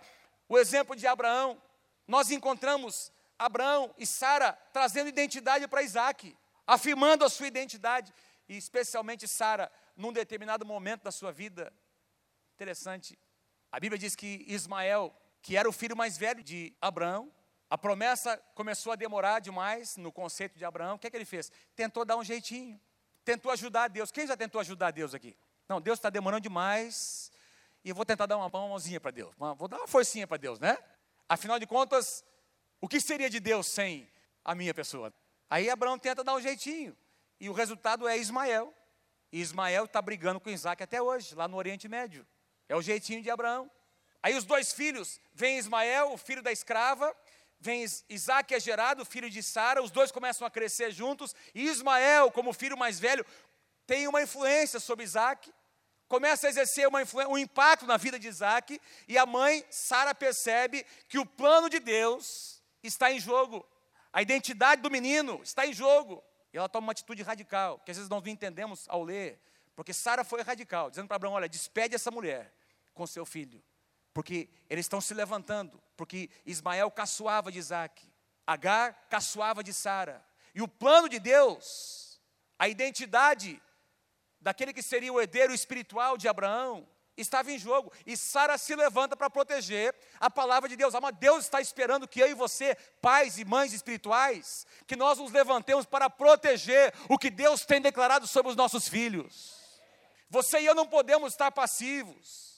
o 0.49 0.57
exemplo 0.57 0.95
de 0.95 1.05
Abraão, 1.05 1.61
nós 2.07 2.31
encontramos 2.31 3.11
Abraão 3.37 3.93
e 3.99 4.05
Sara 4.07 4.57
trazendo 4.73 5.09
identidade 5.09 5.67
para 5.67 5.83
Isaac, 5.83 6.35
afirmando 6.65 7.23
a 7.23 7.29
sua 7.29 7.45
identidade, 7.45 8.11
e 8.47 8.57
especialmente 8.57 9.27
Sara, 9.27 9.71
num 9.95 10.13
determinado 10.13 10.65
momento 10.65 11.03
da 11.03 11.11
sua 11.11 11.31
vida. 11.31 11.71
Interessante. 12.55 13.17
A 13.71 13.79
Bíblia 13.79 13.97
diz 13.97 14.15
que 14.15 14.45
Ismael, 14.47 15.13
que 15.41 15.57
era 15.57 15.67
o 15.67 15.73
filho 15.73 15.95
mais 15.95 16.17
velho 16.17 16.43
de 16.43 16.73
Abraão, 16.81 17.31
a 17.69 17.77
promessa 17.77 18.37
começou 18.53 18.93
a 18.93 18.95
demorar 18.95 19.39
demais 19.39 19.97
no 19.97 20.11
conceito 20.11 20.57
de 20.57 20.63
Abraão. 20.63 20.95
O 20.95 20.99
que 20.99 21.07
é 21.07 21.09
que 21.09 21.17
ele 21.17 21.25
fez? 21.25 21.51
Tentou 21.75 22.05
dar 22.05 22.15
um 22.15 22.23
jeitinho, 22.23 22.79
tentou 23.23 23.51
ajudar 23.51 23.87
Deus. 23.87 24.11
Quem 24.11 24.27
já 24.27 24.37
tentou 24.37 24.61
ajudar 24.61 24.91
Deus 24.91 25.13
aqui? 25.13 25.35
Não, 25.67 25.81
Deus 25.81 25.97
está 25.97 26.09
demorando 26.09 26.41
demais 26.41 27.31
e 27.83 27.89
eu 27.89 27.95
vou 27.95 28.05
tentar 28.05 28.27
dar 28.27 28.37
uma 28.37 28.49
mãozinha 28.49 29.01
para 29.01 29.11
Deus. 29.11 29.33
Vou 29.57 29.67
dar 29.67 29.77
uma 29.77 29.87
forcinha 29.87 30.27
para 30.27 30.37
Deus, 30.37 30.59
né? 30.59 30.77
Afinal 31.27 31.57
de 31.57 31.65
contas, 31.65 32.23
o 32.79 32.87
que 32.87 33.01
seria 33.01 33.29
de 33.29 33.39
Deus 33.39 33.65
sem 33.65 34.07
a 34.43 34.53
minha 34.53 34.73
pessoa? 34.73 35.11
Aí 35.49 35.69
Abraão 35.69 35.97
tenta 35.97 36.23
dar 36.23 36.35
um 36.35 36.41
jeitinho. 36.41 36.95
E 37.39 37.49
o 37.49 37.53
resultado 37.53 38.07
é 38.07 38.17
Ismael. 38.17 38.73
E 39.31 39.41
Ismael 39.41 39.85
está 39.85 40.01
brigando 40.01 40.39
com 40.39 40.49
Isaac 40.49 40.81
até 40.81 41.01
hoje, 41.01 41.35
lá 41.35 41.47
no 41.47 41.57
Oriente 41.57 41.87
Médio. 41.87 42.25
É 42.69 42.75
o 42.75 42.81
jeitinho 42.81 43.21
de 43.21 43.29
Abraão. 43.29 43.69
Aí 44.23 44.35
os 44.35 44.43
dois 44.43 44.73
filhos, 44.73 45.19
vem 45.33 45.57
Ismael, 45.57 46.11
o 46.13 46.17
filho 46.17 46.41
da 46.41 46.51
escrava, 46.51 47.15
vem 47.59 47.85
Isaac 48.09 48.53
é 48.55 48.59
gerado, 48.59 49.05
filho 49.05 49.29
de 49.29 49.43
Sara, 49.43 49.83
os 49.83 49.91
dois 49.91 50.11
começam 50.11 50.47
a 50.47 50.49
crescer 50.49 50.91
juntos, 50.91 51.35
e 51.53 51.65
Ismael, 51.67 52.31
como 52.31 52.51
filho 52.51 52.77
mais 52.77 52.99
velho, 52.99 53.25
tem 53.85 54.07
uma 54.07 54.23
influência 54.23 54.79
sobre 54.79 55.03
Isaac, 55.05 55.53
começa 56.07 56.47
a 56.47 56.49
exercer 56.49 56.87
um 57.29 57.37
impacto 57.37 57.85
na 57.85 57.97
vida 57.97 58.17
de 58.17 58.27
Isaac, 58.27 58.81
e 59.07 59.17
a 59.17 59.25
mãe, 59.25 59.63
Sara, 59.69 60.15
percebe 60.15 60.85
que 61.07 61.19
o 61.19 61.25
plano 61.25 61.69
de 61.69 61.79
Deus 61.79 62.63
está 62.81 63.11
em 63.11 63.19
jogo. 63.19 63.63
A 64.11 64.21
identidade 64.21 64.81
do 64.81 64.89
menino 64.89 65.39
está 65.43 65.67
em 65.67 65.73
jogo. 65.73 66.23
E 66.55 66.57
ela 66.57 66.69
toma 66.69 66.85
uma 66.85 66.91
atitude 66.93 67.21
radical, 67.21 67.79
que 67.79 67.91
às 67.91 67.97
vezes 67.97 68.09
nós 68.09 68.23
não 68.23 68.31
entendemos 68.31 68.85
ao 68.87 69.03
ler. 69.03 69.41
Porque 69.75 69.91
Sara 69.91 70.23
foi 70.23 70.41
radical, 70.41 70.89
dizendo 70.89 71.05
para 71.05 71.17
Abraão: 71.17 71.33
olha, 71.33 71.49
despede 71.49 71.95
essa 71.95 72.09
mulher 72.09 72.49
com 72.93 73.05
seu 73.05 73.25
filho. 73.25 73.61
Porque 74.13 74.47
eles 74.69 74.85
estão 74.85 75.01
se 75.01 75.13
levantando. 75.13 75.83
Porque 75.97 76.29
Ismael 76.45 76.89
caçoava 76.89 77.51
de 77.51 77.59
Isaac. 77.59 78.07
Agar 78.47 78.93
caçoava 79.09 79.61
de 79.61 79.73
Sara. 79.73 80.25
E 80.53 80.61
o 80.61 80.67
plano 80.67 81.09
de 81.09 81.19
Deus, 81.19 82.21
a 82.57 82.69
identidade 82.69 83.61
daquele 84.39 84.71
que 84.71 84.81
seria 84.81 85.11
o 85.11 85.19
herdeiro 85.19 85.53
espiritual 85.53 86.17
de 86.17 86.29
Abraão, 86.29 86.87
estava 87.21 87.51
em 87.51 87.57
jogo. 87.57 87.91
E 88.05 88.15
Sara 88.15 88.57
se 88.57 88.75
levanta 88.75 89.15
para 89.15 89.29
proteger 89.29 89.93
a 90.19 90.29
palavra 90.29 90.67
de 90.69 90.75
Deus. 90.75 90.95
Ah, 90.95 91.01
mas 91.01 91.15
Deus 91.17 91.43
está 91.43 91.61
esperando 91.61 92.07
que 92.07 92.19
eu 92.19 92.27
e 92.27 92.33
você, 92.33 92.75
pais 93.01 93.37
e 93.37 93.45
mães 93.45 93.73
espirituais, 93.73 94.65
que 94.87 94.95
nós 94.95 95.17
nos 95.19 95.31
levantemos 95.31 95.85
para 95.85 96.09
proteger 96.09 96.93
o 97.09 97.17
que 97.17 97.29
Deus 97.29 97.65
tem 97.65 97.81
declarado 97.81 98.27
sobre 98.27 98.51
os 98.51 98.55
nossos 98.55 98.87
filhos. 98.87 99.55
Você 100.29 100.59
e 100.59 100.65
eu 100.65 100.75
não 100.75 100.87
podemos 100.87 101.33
estar 101.33 101.51
passivos 101.51 102.54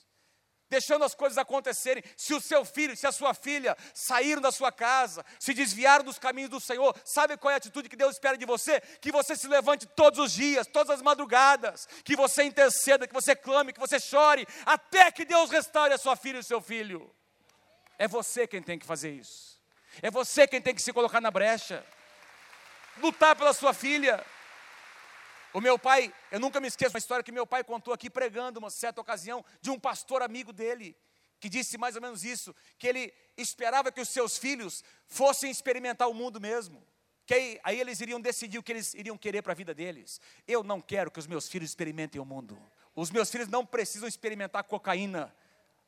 deixando 0.69 1.03
as 1.03 1.15
coisas 1.15 1.37
acontecerem. 1.37 2.03
Se 2.15 2.33
o 2.33 2.41
seu 2.41 2.65
filho, 2.65 2.95
se 2.95 3.07
a 3.07 3.11
sua 3.11 3.33
filha 3.33 3.75
saíram 3.93 4.41
da 4.41 4.51
sua 4.51 4.71
casa, 4.71 5.25
se 5.39 5.53
desviaram 5.53 6.03
dos 6.05 6.19
caminhos 6.19 6.49
do 6.49 6.59
Senhor, 6.59 6.95
sabe 7.03 7.37
qual 7.37 7.51
é 7.51 7.55
a 7.55 7.57
atitude 7.57 7.89
que 7.89 7.95
Deus 7.95 8.13
espera 8.13 8.37
de 8.37 8.45
você? 8.45 8.81
Que 9.01 9.11
você 9.11 9.35
se 9.35 9.47
levante 9.47 9.85
todos 9.85 10.19
os 10.19 10.31
dias, 10.31 10.67
todas 10.67 10.89
as 10.89 11.01
madrugadas, 11.01 11.87
que 12.03 12.15
você 12.15 12.43
interceda, 12.43 13.07
que 13.07 13.13
você 13.13 13.35
clame, 13.35 13.73
que 13.73 13.79
você 13.79 13.99
chore, 13.99 14.47
até 14.65 15.11
que 15.11 15.25
Deus 15.25 15.49
restaure 15.49 15.93
a 15.93 15.97
sua 15.97 16.15
filha 16.15 16.37
e 16.37 16.41
o 16.41 16.43
seu 16.43 16.61
filho. 16.61 17.09
É 17.97 18.07
você 18.07 18.45
quem 18.45 18.61
tem 18.61 18.77
que 18.77 18.85
fazer 18.85 19.11
isso. 19.11 19.57
É 20.01 20.11
você 20.11 20.47
quem 20.47 20.61
tem 20.61 20.75
que 20.75 20.81
se 20.81 20.93
colocar 20.93 21.19
na 21.19 21.31
brecha. 21.31 21.83
Lutar 22.97 23.35
pela 23.35 23.53
sua 23.53 23.73
filha. 23.73 24.23
O 25.53 25.61
meu 25.61 25.79
pai, 25.79 26.13
eu 26.31 26.39
nunca 26.39 26.59
me 26.59 26.67
esqueço 26.67 26.93
uma 26.93 26.99
história 26.99 27.23
que 27.23 27.31
meu 27.31 27.47
pai 27.47 27.63
contou 27.63 27.93
aqui 27.93 28.09
pregando 28.09 28.59
uma 28.59 28.69
certa 28.69 29.01
ocasião 29.01 29.43
de 29.61 29.69
um 29.69 29.79
pastor 29.79 30.21
amigo 30.21 30.51
dele, 30.51 30.95
que 31.39 31.49
disse 31.49 31.77
mais 31.77 31.95
ou 31.95 32.01
menos 32.01 32.23
isso, 32.23 32.55
que 32.77 32.87
ele 32.87 33.13
esperava 33.37 33.91
que 33.91 34.01
os 34.01 34.09
seus 34.09 34.37
filhos 34.37 34.83
fossem 35.07 35.49
experimentar 35.49 36.09
o 36.09 36.13
mundo 36.13 36.39
mesmo. 36.41 36.83
Que 37.25 37.33
aí, 37.33 37.59
aí 37.63 37.79
eles 37.79 37.99
iriam 37.99 38.21
decidir 38.21 38.57
o 38.57 38.63
que 38.63 38.71
eles 38.71 38.93
iriam 38.93 39.17
querer 39.17 39.41
para 39.41 39.51
a 39.51 39.55
vida 39.55 39.73
deles. 39.73 40.21
Eu 40.47 40.63
não 40.63 40.79
quero 40.79 41.11
que 41.11 41.19
os 41.19 41.27
meus 41.27 41.47
filhos 41.49 41.69
experimentem 41.69 42.21
o 42.21 42.25
mundo. 42.25 42.57
Os 42.95 43.11
meus 43.11 43.29
filhos 43.29 43.47
não 43.47 43.65
precisam 43.65 44.07
experimentar 44.07 44.63
cocaína 44.63 45.33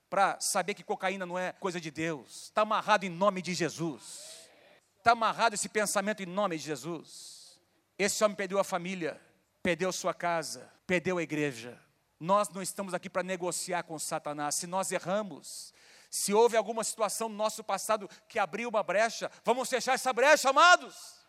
para 0.09 0.39
saber 0.39 0.73
que 0.73 0.83
cocaína 0.83 1.25
não 1.25 1.39
é 1.39 1.53
coisa 1.53 1.79
de 1.79 1.91
Deus. 1.91 2.45
Está 2.45 2.61
amarrado 2.61 3.05
em 3.05 3.09
nome 3.09 3.41
de 3.41 3.53
Jesus. 3.53 4.49
Está 4.97 5.11
amarrado 5.11 5.53
esse 5.53 5.69
pensamento 5.69 6.21
em 6.21 6.25
nome 6.25 6.57
de 6.57 6.63
Jesus. 6.65 7.59
Esse 7.97 8.23
homem 8.23 8.35
perdeu 8.35 8.59
a 8.59 8.63
família 8.63 9.19
perdeu 9.61 9.91
sua 9.91 10.13
casa, 10.13 10.71
perdeu 10.85 11.17
a 11.17 11.23
igreja. 11.23 11.79
Nós 12.19 12.49
não 12.49 12.61
estamos 12.61 12.93
aqui 12.93 13.09
para 13.09 13.23
negociar 13.23 13.83
com 13.83 13.97
Satanás. 13.97 14.55
Se 14.55 14.67
nós 14.67 14.91
erramos, 14.91 15.73
se 16.09 16.33
houve 16.33 16.57
alguma 16.57 16.83
situação 16.83 17.29
no 17.29 17.35
nosso 17.35 17.63
passado 17.63 18.09
que 18.27 18.39
abriu 18.39 18.69
uma 18.69 18.83
brecha, 18.83 19.31
vamos 19.43 19.69
fechar 19.69 19.93
essa 19.93 20.11
brecha, 20.11 20.49
amados. 20.49 21.19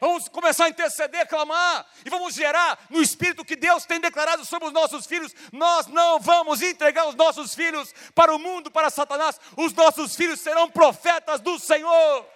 Vamos 0.00 0.28
começar 0.28 0.66
a 0.66 0.68
interceder, 0.68 1.26
clamar, 1.26 1.84
e 2.04 2.10
vamos 2.10 2.32
gerar 2.32 2.78
no 2.88 3.02
Espírito 3.02 3.44
que 3.44 3.56
Deus 3.56 3.84
tem 3.84 3.98
declarado 3.98 4.44
sobre 4.44 4.68
os 4.68 4.72
nossos 4.72 5.06
filhos. 5.06 5.34
Nós 5.52 5.88
não 5.88 6.20
vamos 6.20 6.62
entregar 6.62 7.08
os 7.08 7.16
nossos 7.16 7.52
filhos 7.52 7.92
para 8.14 8.32
o 8.32 8.38
mundo, 8.38 8.70
para 8.70 8.90
Satanás. 8.90 9.40
Os 9.56 9.72
nossos 9.72 10.14
filhos 10.14 10.38
serão 10.38 10.70
profetas 10.70 11.40
do 11.40 11.58
Senhor. 11.58 12.26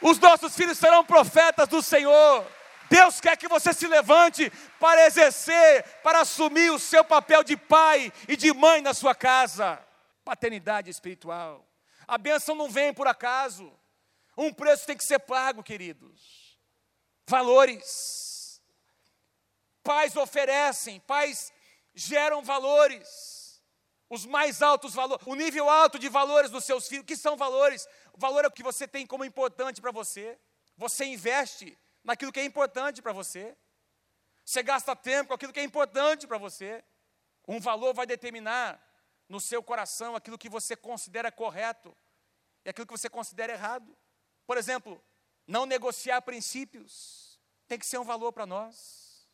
Os 0.00 0.18
nossos 0.18 0.56
filhos 0.56 0.76
serão 0.76 1.04
profetas 1.04 1.68
do 1.68 1.80
Senhor. 1.80 2.44
Deus 2.92 3.22
quer 3.22 3.38
que 3.38 3.48
você 3.48 3.72
se 3.72 3.86
levante 3.86 4.52
para 4.78 5.06
exercer, 5.06 5.82
para 6.02 6.20
assumir 6.20 6.70
o 6.70 6.78
seu 6.78 7.02
papel 7.02 7.42
de 7.42 7.56
pai 7.56 8.12
e 8.28 8.36
de 8.36 8.52
mãe 8.52 8.82
na 8.82 8.92
sua 8.92 9.14
casa. 9.14 9.82
Paternidade 10.22 10.90
espiritual. 10.90 11.66
A 12.06 12.18
bênção 12.18 12.54
não 12.54 12.68
vem 12.68 12.92
por 12.92 13.06
acaso. 13.06 13.72
Um 14.36 14.52
preço 14.52 14.84
tem 14.84 14.94
que 14.94 15.04
ser 15.04 15.20
pago, 15.20 15.62
queridos. 15.62 16.58
Valores. 17.26 18.60
Pais 19.82 20.14
oferecem, 20.14 21.00
pais 21.00 21.50
geram 21.94 22.42
valores. 22.42 23.62
Os 24.10 24.26
mais 24.26 24.60
altos 24.60 24.92
valores, 24.92 25.26
o 25.26 25.34
nível 25.34 25.70
alto 25.70 25.98
de 25.98 26.10
valores 26.10 26.50
dos 26.50 26.66
seus 26.66 26.86
filhos. 26.88 27.06
Que 27.06 27.16
são 27.16 27.38
valores? 27.38 27.88
O 28.12 28.20
valor 28.20 28.44
é 28.44 28.48
o 28.48 28.52
que 28.52 28.62
você 28.62 28.86
tem 28.86 29.06
como 29.06 29.24
importante 29.24 29.80
para 29.80 29.90
você. 29.90 30.38
Você 30.76 31.06
investe 31.06 31.78
naquilo 32.02 32.32
que 32.32 32.40
é 32.40 32.44
importante 32.44 33.00
para 33.00 33.12
você. 33.12 33.56
Você 34.44 34.62
gasta 34.62 34.94
tempo 34.96 35.28
com 35.28 35.34
aquilo 35.34 35.52
que 35.52 35.60
é 35.60 35.64
importante 35.64 36.26
para 36.26 36.38
você. 36.38 36.84
Um 37.46 37.60
valor 37.60 37.94
vai 37.94 38.06
determinar 38.06 38.80
no 39.28 39.40
seu 39.40 39.62
coração 39.62 40.14
aquilo 40.14 40.38
que 40.38 40.48
você 40.48 40.76
considera 40.76 41.30
correto 41.30 41.96
e 42.64 42.70
aquilo 42.70 42.86
que 42.86 42.92
você 42.92 43.08
considera 43.08 43.52
errado. 43.52 43.96
Por 44.46 44.56
exemplo, 44.56 45.02
não 45.46 45.66
negociar 45.66 46.20
princípios 46.22 47.40
tem 47.66 47.78
que 47.78 47.86
ser 47.86 47.98
um 47.98 48.04
valor 48.04 48.32
para 48.32 48.46
nós. 48.46 49.26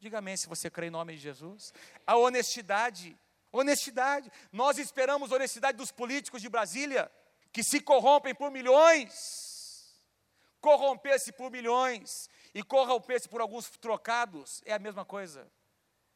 Diga 0.00 0.18
amém 0.18 0.36
se 0.36 0.48
você 0.48 0.70
crê 0.70 0.86
em 0.86 0.90
nome 0.90 1.14
de 1.14 1.20
Jesus. 1.20 1.72
A 2.06 2.16
honestidade, 2.16 3.18
honestidade. 3.50 4.30
Nós 4.52 4.78
esperamos 4.78 5.32
honestidade 5.32 5.76
dos 5.76 5.90
políticos 5.90 6.40
de 6.40 6.48
Brasília, 6.48 7.10
que 7.52 7.62
se 7.62 7.80
corrompem 7.80 8.34
por 8.34 8.50
milhões. 8.50 9.47
Corromper-se 10.60 11.32
por 11.32 11.50
milhões 11.50 12.28
e 12.54 12.62
corromper-se 12.62 13.28
por 13.28 13.40
alguns 13.40 13.70
trocados 13.70 14.62
é 14.64 14.72
a 14.72 14.78
mesma 14.78 15.04
coisa. 15.04 15.50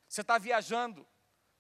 Você 0.08 0.20
está 0.20 0.36
viajando, 0.38 1.06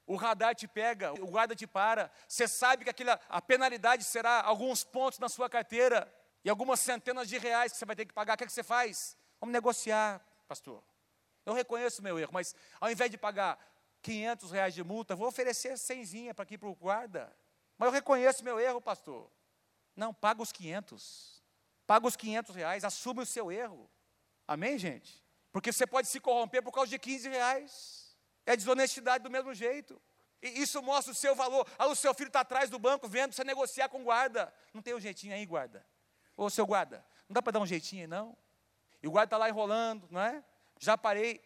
o 0.06 0.16
radar 0.16 0.54
te 0.54 0.66
pega, 0.66 1.12
o 1.12 1.26
guarda 1.26 1.54
te 1.54 1.66
para, 1.66 2.10
você 2.26 2.48
sabe 2.48 2.84
que 2.84 2.90
aquela, 2.90 3.18
a 3.28 3.40
penalidade 3.40 4.04
será 4.04 4.42
alguns 4.42 4.84
pontos 4.84 5.18
na 5.18 5.28
sua 5.28 5.48
carteira 5.48 6.12
e 6.44 6.50
algumas 6.50 6.80
centenas 6.80 7.28
de 7.28 7.38
reais 7.38 7.72
que 7.72 7.78
você 7.78 7.84
vai 7.84 7.96
ter 7.96 8.04
que 8.04 8.12
pagar. 8.12 8.34
O 8.34 8.36
que, 8.36 8.44
é 8.44 8.46
que 8.46 8.52
você 8.52 8.64
faz? 8.64 9.16
Vamos 9.40 9.52
negociar, 9.52 10.20
pastor. 10.48 10.82
Eu 11.46 11.52
reconheço 11.54 12.02
meu 12.02 12.18
erro, 12.18 12.32
mas 12.32 12.54
ao 12.80 12.90
invés 12.90 13.10
de 13.10 13.18
pagar 13.18 13.58
500 14.02 14.50
reais 14.50 14.74
de 14.74 14.82
multa, 14.82 15.14
vou 15.14 15.28
oferecer 15.28 15.78
100 15.78 16.34
para 16.34 16.42
aqui 16.42 16.58
para 16.58 16.68
o 16.68 16.74
guarda. 16.74 17.34
Mas 17.78 17.86
eu 17.86 17.92
reconheço 17.92 18.44
meu 18.44 18.60
erro, 18.60 18.80
pastor. 18.80 19.30
Não, 19.96 20.12
paga 20.12 20.42
os 20.42 20.52
500. 20.52 21.41
Paga 21.86 22.06
os 22.06 22.16
500 22.16 22.54
reais, 22.54 22.84
assume 22.84 23.22
o 23.22 23.26
seu 23.26 23.50
erro. 23.50 23.90
Amém, 24.46 24.78
gente? 24.78 25.22
Porque 25.50 25.72
você 25.72 25.86
pode 25.86 26.08
se 26.08 26.20
corromper 26.20 26.62
por 26.62 26.72
causa 26.72 26.90
de 26.90 26.98
15 26.98 27.28
reais. 27.28 28.16
É 28.46 28.56
desonestidade 28.56 29.22
do 29.22 29.30
mesmo 29.30 29.54
jeito. 29.54 30.00
E 30.42 30.48
isso 30.60 30.82
mostra 30.82 31.12
o 31.12 31.14
seu 31.14 31.34
valor. 31.34 31.66
Ah, 31.78 31.86
o 31.86 31.94
seu 31.94 32.12
filho 32.14 32.28
está 32.28 32.40
atrás 32.40 32.68
do 32.68 32.78
banco 32.78 33.06
vendo 33.08 33.32
você 33.32 33.44
negociar 33.44 33.88
com 33.88 34.02
guarda. 34.02 34.52
Não 34.74 34.82
tem 34.82 34.94
um 34.94 35.00
jeitinho 35.00 35.34
aí, 35.34 35.46
guarda? 35.46 35.86
Ô, 36.36 36.50
seu 36.50 36.66
guarda, 36.66 37.04
não 37.28 37.34
dá 37.34 37.42
para 37.42 37.52
dar 37.52 37.60
um 37.60 37.66
jeitinho 37.66 38.02
aí, 38.02 38.08
não? 38.08 38.36
E 39.02 39.06
o 39.06 39.10
guarda 39.10 39.26
está 39.26 39.36
lá 39.36 39.48
enrolando, 39.48 40.08
não 40.10 40.20
é? 40.20 40.42
Já 40.78 40.98
parei. 40.98 41.40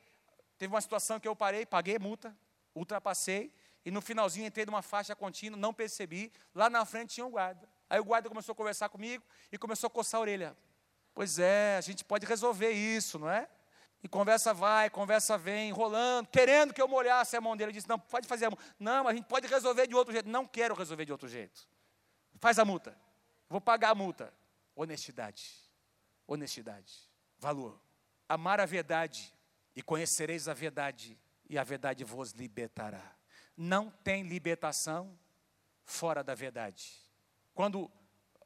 Teve 0.56 0.72
uma 0.72 0.80
situação 0.80 1.20
que 1.20 1.28
eu 1.28 1.36
parei, 1.36 1.66
paguei 1.66 1.98
multa, 1.98 2.34
ultrapassei, 2.74 3.52
e 3.84 3.90
no 3.90 4.00
finalzinho 4.00 4.46
entrei 4.46 4.64
numa 4.64 4.80
faixa 4.80 5.14
contínua, 5.14 5.58
não 5.58 5.74
percebi. 5.74 6.32
Lá 6.54 6.70
na 6.70 6.84
frente 6.84 7.14
tinha 7.14 7.26
um 7.26 7.30
guarda. 7.30 7.68
Aí 7.88 8.00
o 8.00 8.04
guarda 8.04 8.28
começou 8.28 8.52
a 8.52 8.56
conversar 8.56 8.88
comigo 8.88 9.24
e 9.50 9.58
começou 9.58 9.86
a 9.88 9.90
coçar 9.90 10.18
a 10.18 10.22
orelha. 10.22 10.56
Pois 11.14 11.38
é, 11.38 11.76
a 11.76 11.80
gente 11.80 12.04
pode 12.04 12.26
resolver 12.26 12.70
isso, 12.70 13.18
não 13.18 13.30
é? 13.30 13.48
E 14.02 14.08
conversa 14.08 14.52
vai, 14.52 14.90
conversa 14.90 15.38
vem, 15.38 15.70
enrolando, 15.70 16.28
querendo 16.28 16.74
que 16.74 16.80
eu 16.80 16.86
molhasse 16.86 17.36
a 17.36 17.40
mão 17.40 17.56
dele. 17.56 17.70
Ele 17.70 17.78
disse: 17.78 17.88
Não, 17.88 17.98
pode 17.98 18.28
fazer 18.28 18.46
a 18.46 18.50
mão. 18.50 18.58
Não, 18.78 19.08
a 19.08 19.14
gente 19.14 19.24
pode 19.24 19.46
resolver 19.46 19.86
de 19.86 19.94
outro 19.94 20.12
jeito. 20.12 20.28
Não 20.28 20.46
quero 20.46 20.74
resolver 20.74 21.04
de 21.04 21.12
outro 21.12 21.28
jeito. 21.28 21.68
Faz 22.38 22.58
a 22.58 22.64
multa. 22.64 22.96
Vou 23.48 23.60
pagar 23.60 23.90
a 23.90 23.94
multa. 23.94 24.32
Honestidade. 24.74 25.50
Honestidade. 26.26 26.92
Valor. 27.38 27.80
Amar 28.28 28.60
a 28.60 28.66
verdade 28.66 29.32
e 29.74 29.82
conhecereis 29.82 30.48
a 30.48 30.54
verdade, 30.54 31.18
e 31.48 31.58
a 31.58 31.62
verdade 31.62 32.02
vos 32.02 32.32
libertará. 32.32 33.14
Não 33.56 33.90
tem 33.90 34.22
libertação 34.22 35.18
fora 35.84 36.24
da 36.24 36.34
verdade. 36.34 37.05
Quando 37.56 37.90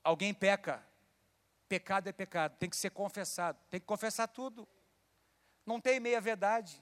alguém 0.05 0.33
peca, 0.33 0.87
pecado 1.69 2.09
é 2.09 2.13
pecado, 2.13 2.57
tem 2.59 2.71
que 2.71 2.77
ser 2.77 2.91
confessado, 2.91 3.59
tem 3.69 3.81
que 3.81 3.85
confessar 3.85 4.29
tudo. 4.29 4.69
Não 5.67 5.81
tem 5.81 5.99
meia 5.99 6.21
verdade, 6.21 6.81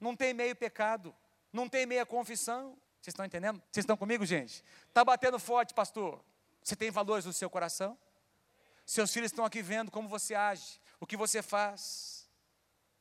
não 0.00 0.16
tem 0.16 0.32
meio 0.32 0.56
pecado, 0.56 1.14
não 1.52 1.68
tem 1.68 1.84
meia 1.84 2.06
confissão. 2.06 2.70
Vocês 2.98 3.12
estão 3.12 3.26
entendendo? 3.26 3.62
Vocês 3.70 3.84
estão 3.84 3.98
comigo, 3.98 4.24
gente? 4.24 4.64
Está 4.88 5.04
batendo 5.04 5.38
forte, 5.38 5.74
pastor. 5.74 6.24
Você 6.64 6.74
tem 6.74 6.90
valores 6.90 7.26
no 7.26 7.34
seu 7.34 7.50
coração? 7.50 7.98
Seus 8.86 9.12
filhos 9.12 9.30
estão 9.30 9.44
aqui 9.44 9.60
vendo 9.60 9.90
como 9.90 10.08
você 10.08 10.34
age, 10.34 10.80
o 10.98 11.06
que 11.06 11.18
você 11.18 11.42
faz. 11.42 12.26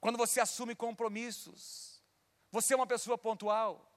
Quando 0.02 0.18
você 0.18 0.42
assume 0.42 0.76
compromissos, 0.76 2.04
você 2.52 2.74
é 2.74 2.76
uma 2.76 2.86
pessoa 2.86 3.18
pontual. 3.18 3.90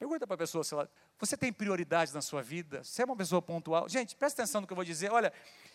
Pergunta 0.00 0.26
para 0.26 0.34
a 0.34 0.38
pessoa 0.38 0.64
se 0.64 0.74
ela, 0.74 0.90
você 1.20 1.36
tem 1.36 1.52
prioridade 1.52 2.14
na 2.14 2.22
sua 2.22 2.42
vida? 2.42 2.82
Você 2.82 3.02
é 3.02 3.04
uma 3.04 3.14
pessoa 3.14 3.42
pontual? 3.42 3.88
Gente, 3.88 4.16
presta 4.16 4.42
atenção 4.42 4.62
no 4.62 4.66
que 4.66 4.72
eu 4.72 4.76
vou 4.76 4.84
dizer. 4.84 5.12
Olha, 5.12 5.30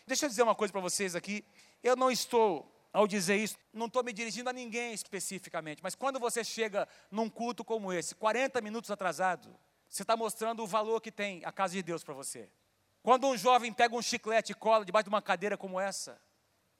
deixa 0.08 0.26
eu 0.26 0.30
dizer 0.30 0.42
uma 0.42 0.56
coisa 0.56 0.72
para 0.72 0.82
vocês 0.82 1.16
aqui. 1.16 1.46
Eu 1.84 1.96
não 1.96 2.10
estou, 2.10 2.68
ao 2.92 3.06
dizer 3.06 3.36
isso, 3.36 3.56
não 3.72 3.86
estou 3.86 4.04
me 4.04 4.12
dirigindo 4.12 4.50
a 4.50 4.54
ninguém 4.54 4.92
especificamente, 4.92 5.84
mas 5.84 5.94
quando 5.94 6.20
você 6.20 6.44
chega 6.44 6.88
num 7.12 7.30
culto 7.30 7.64
como 7.64 7.94
esse, 7.94 8.16
40 8.16 8.60
minutos 8.60 8.90
atrasado, 8.90 9.56
você 9.88 10.02
está 10.02 10.18
mostrando 10.18 10.64
o 10.64 10.68
valor 10.68 11.00
que 11.00 11.12
tem 11.12 11.46
a 11.46 11.52
casa 11.52 11.74
de 11.74 11.84
Deus 11.84 12.04
para 12.04 12.16
você. 12.16 12.50
Quando 13.04 13.28
um 13.28 13.38
jovem 13.38 13.72
pega 13.72 13.96
um 13.96 14.02
chiclete 14.02 14.52
e 14.52 14.56
cola 14.56 14.84
debaixo 14.84 15.04
de 15.04 15.10
uma 15.10 15.22
cadeira 15.22 15.56
como 15.56 15.80
essa, 15.80 16.20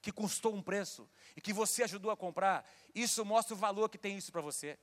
que 0.02 0.10
custou 0.10 0.52
um 0.52 0.60
preço 0.60 1.08
e 1.36 1.40
que 1.40 1.52
você 1.52 1.84
ajudou 1.84 2.10
a 2.10 2.16
comprar, 2.16 2.68
isso 2.92 3.24
mostra 3.24 3.54
o 3.54 3.56
valor 3.56 3.88
que 3.88 3.96
tem 3.96 4.16
isso 4.16 4.32
para 4.32 4.40
você. 4.40 4.76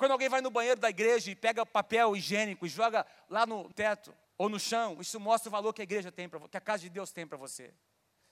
Quando 0.00 0.12
alguém 0.12 0.30
vai 0.30 0.40
no 0.40 0.50
banheiro 0.50 0.80
da 0.80 0.88
igreja 0.88 1.30
e 1.30 1.34
pega 1.34 1.66
papel 1.66 2.16
higiênico 2.16 2.64
e 2.64 2.70
joga 2.70 3.04
lá 3.28 3.44
no 3.44 3.70
teto 3.74 4.16
ou 4.38 4.48
no 4.48 4.58
chão, 4.58 4.96
isso 4.98 5.20
mostra 5.20 5.50
o 5.50 5.52
valor 5.52 5.74
que 5.74 5.82
a 5.82 5.84
igreja 5.84 6.10
tem, 6.10 6.26
pra, 6.26 6.40
que 6.48 6.56
a 6.56 6.60
casa 6.60 6.84
de 6.84 6.88
Deus 6.88 7.12
tem 7.12 7.26
para 7.26 7.36
você. 7.36 7.70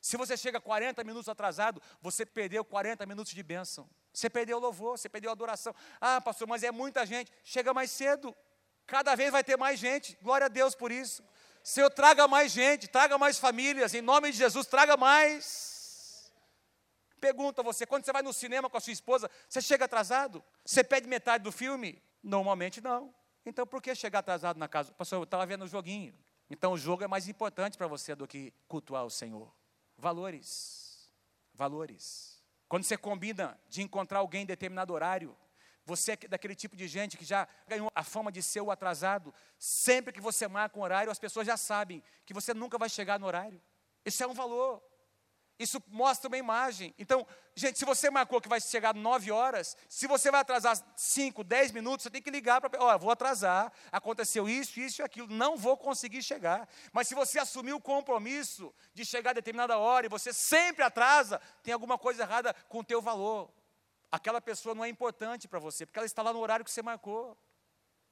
Se 0.01 0.16
você 0.16 0.35
chega 0.35 0.62
40 0.62 1.05
minutos 1.05 1.29
atrasado, 1.29 1.83
você 2.01 2.25
perdeu 2.25 2.64
40 2.64 3.05
minutos 3.05 3.35
de 3.35 3.43
bênção. 3.43 3.87
Você 4.14 4.31
perdeu 4.31 4.57
o 4.57 4.61
louvor, 4.61 4.97
você 4.97 5.11
perdeu 5.11 5.29
a 5.31 5.35
adoração. 5.35 5.75
Ah, 6.01 6.23
pastor, 6.23 6.49
mas 6.49 6.62
é 6.62 6.71
muita 6.71 7.05
gente. 7.05 7.31
Chega 7.45 7.75
mais 7.75 7.91
cedo. 7.91 8.35
Cada 8.87 9.14
vez 9.14 9.31
vai 9.31 9.45
ter 9.45 9.59
mais 9.59 9.79
gente. 9.79 10.16
Glória 10.23 10.47
a 10.47 10.49
Deus 10.49 10.75
por 10.75 10.91
isso. 10.91 11.23
Senhor, 11.62 11.91
traga 11.91 12.27
mais 12.27 12.51
gente, 12.51 12.89
traga 12.89 13.19
mais 13.19 13.39
famílias. 13.39 13.93
Em 13.93 14.01
nome 14.01 14.33
de 14.33 14.39
Jesus, 14.39 14.66
traga 14.66 14.97
mais. 14.97 15.78
Pergunta 17.21 17.62
você, 17.62 17.87
quando 17.87 18.05
você 18.05 18.12
vai 18.12 18.23
no 18.23 18.33
cinema 18.33 18.71
com 18.71 18.77
a 18.77 18.81
sua 18.81 18.93
esposa, 18.93 19.31
você 19.49 19.61
chega 19.61 19.85
atrasado? 19.85 20.43
Você 20.64 20.83
pede 20.85 21.09
metade 21.09 21.45
do 21.45 21.53
filme? 21.53 22.03
Normalmente 22.23 22.81
não. 22.81 23.14
Então 23.45 23.66
por 23.66 23.83
que 23.83 23.95
chegar 23.95 24.21
atrasado 24.21 24.59
na 24.59 24.69
casa? 24.69 24.93
Pastor, 24.93 25.19
eu 25.19 25.25
estava 25.25 25.47
vendo 25.47 25.64
o 25.64 25.69
joguinho. 25.69 26.14
Então 26.51 26.73
o 26.73 26.79
jogo 26.79 27.05
é 27.05 27.07
mais 27.07 27.29
importante 27.29 27.77
para 27.77 27.87
você 27.87 28.14
do 28.14 28.27
que 28.27 28.53
cultuar 28.66 29.05
o 29.05 29.11
Senhor. 29.11 29.53
Valores. 29.97 31.12
Valores. 31.55 32.43
Quando 32.69 32.85
você 32.85 32.97
combina 32.97 33.59
de 33.69 33.83
encontrar 33.83 34.19
alguém 34.21 34.43
em 34.43 34.47
determinado 34.47 34.93
horário, 34.93 35.37
você 35.85 36.12
é 36.12 36.29
daquele 36.29 36.55
tipo 36.55 36.77
de 36.77 36.87
gente 36.87 37.16
que 37.16 37.25
já 37.25 37.49
ganhou 37.66 37.91
a 37.95 38.05
fama 38.05 38.31
de 38.31 38.43
ser 38.43 38.61
o 38.61 38.71
atrasado. 38.71 39.35
Sempre 39.59 40.12
que 40.12 40.21
você 40.21 40.47
marca 40.47 40.79
um 40.79 40.83
horário, 40.83 41.11
as 41.11 41.19
pessoas 41.19 41.47
já 41.47 41.57
sabem 41.57 42.03
que 42.27 42.35
você 42.35 42.53
nunca 42.53 42.77
vai 42.77 42.91
chegar 42.91 43.19
no 43.19 43.27
horário. 43.27 43.61
Esse 44.05 44.23
é 44.23 44.27
um 44.27 44.35
valor. 44.35 44.83
Isso 45.59 45.83
mostra 45.89 46.29
uma 46.29 46.37
imagem. 46.37 46.95
Então, 46.97 47.27
gente, 47.53 47.81
se 47.81 47.85
você 47.85 48.09
marcou 48.09 48.41
que 48.41 48.49
vai 48.49 48.61
chegar 48.61 48.95
9 48.95 49.33
horas, 49.33 49.77
se 49.89 50.07
você 50.07 50.31
vai 50.31 50.41
atrasar 50.41 50.81
5, 50.95 51.43
10 51.43 51.73
minutos, 51.73 52.05
você 52.05 52.11
tem 52.11 52.23
que 52.23 52.31
ligar 52.31 52.61
para. 52.61 52.81
Olha, 52.81 52.97
vou 52.97 53.11
atrasar, 53.11 53.73
aconteceu 53.91 54.49
isso, 54.49 54.79
isso 54.79 55.03
e 55.03 55.05
aquilo, 55.05 55.27
não 55.27 55.57
vou 55.57 55.77
conseguir 55.77 56.23
chegar. 56.23 56.69
Mas 56.93 57.09
se 57.09 57.15
você 57.15 57.41
assumir 57.41 57.73
o 57.73 57.81
compromisso 57.81 58.73
de 58.95 59.05
chegar 59.05 59.31
a 59.31 59.35
determinada 59.35 59.77
hora 59.77 60.07
e 60.07 60.09
você 60.09 60.33
sempre 60.33 60.85
atrasa, 60.85 61.41
tem 61.65 61.75
alguma 61.75 61.99
coisa 61.99 62.23
errada 62.23 62.55
com 62.69 62.79
o 62.79 62.85
teu 62.85 63.03
valor. 63.03 63.51
Aquela 64.13 64.41
pessoa 64.41 64.77
não 64.77 64.85
é 64.85 64.89
importante 64.89 65.49
para 65.49 65.59
você, 65.59 65.85
porque 65.85 65.99
ela 65.99 66.07
está 66.07 66.23
lá 66.23 66.33
no 66.33 66.39
horário 66.39 66.65
que 66.65 66.71
você 66.71 66.83
marcou. 66.83 67.37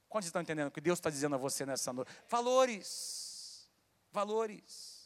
Quantos 0.09 0.27
estão 0.27 0.41
entendendo 0.41 0.67
o 0.67 0.71
que 0.71 0.81
Deus 0.81 0.99
está 0.99 1.09
dizendo 1.09 1.35
a 1.35 1.37
você 1.37 1.65
nessa 1.65 1.93
noite? 1.93 2.11
Valores. 2.27 3.69
Valores 4.11 4.96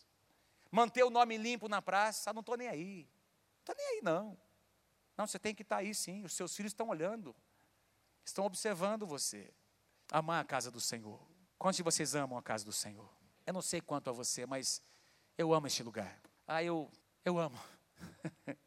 manter 0.72 1.04
o 1.04 1.10
nome 1.10 1.38
limpo 1.38 1.68
na 1.68 1.82
praça, 1.82 2.30
ah, 2.30 2.34
não 2.34 2.40
estou 2.40 2.56
nem 2.56 2.70
aí. 2.70 3.04
Não 3.04 3.74
estou 3.74 3.76
nem 3.76 3.86
aí, 3.88 4.02
não. 4.02 4.38
Não, 5.18 5.28
você 5.28 5.38
tem 5.38 5.54
que 5.54 5.62
estar 5.62 5.76
tá 5.76 5.82
aí 5.82 5.94
sim, 5.94 6.24
os 6.24 6.34
seus 6.34 6.56
filhos 6.56 6.72
estão 6.72 6.88
olhando, 6.88 7.36
estão 8.26 8.46
observando 8.46 9.06
você. 9.06 9.54
Amar 10.10 10.42
a 10.42 10.46
casa 10.46 10.72
do 10.72 10.82
Senhor. 10.82 11.20
Quantos 11.58 11.78
de 11.78 11.84
vocês 11.84 12.16
amam 12.16 12.38
a 12.38 12.42
casa 12.42 12.66
do 12.66 12.72
Senhor? 12.72 13.10
Eu 13.46 13.54
não 13.54 13.62
sei 13.62 13.82
quanto 13.82 14.10
a 14.10 14.14
você, 14.14 14.46
mas 14.46 14.82
eu 15.38 15.54
amo 15.54 15.68
este 15.68 15.84
lugar. 15.84 16.20
Ah, 16.48 16.64
eu, 16.64 16.90
eu 17.24 17.38
amo. 17.38 17.58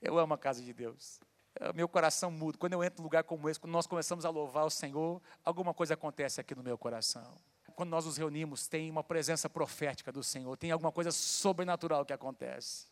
eu 0.00 0.18
amo 0.18 0.34
a 0.34 0.38
casa 0.38 0.62
de 0.62 0.72
Deus. 0.72 1.20
É, 1.54 1.72
meu 1.72 1.88
coração 1.88 2.30
muda. 2.30 2.58
Quando 2.58 2.72
eu 2.72 2.82
entro 2.82 2.98
num 2.98 3.04
lugar 3.04 3.22
como 3.22 3.48
esse, 3.48 3.60
quando 3.60 3.72
nós 3.72 3.86
começamos 3.86 4.24
a 4.24 4.30
louvar 4.30 4.64
o 4.64 4.70
Senhor, 4.70 5.22
alguma 5.44 5.72
coisa 5.72 5.94
acontece 5.94 6.40
aqui 6.40 6.54
no 6.54 6.62
meu 6.62 6.76
coração 6.76 7.38
quando 7.72 7.90
nós 7.90 8.06
nos 8.06 8.16
reunimos, 8.16 8.68
tem 8.68 8.90
uma 8.90 9.02
presença 9.02 9.48
profética 9.48 10.12
do 10.12 10.22
Senhor, 10.22 10.56
tem 10.56 10.70
alguma 10.70 10.92
coisa 10.92 11.10
sobrenatural 11.10 12.04
que 12.04 12.12
acontece. 12.12 12.86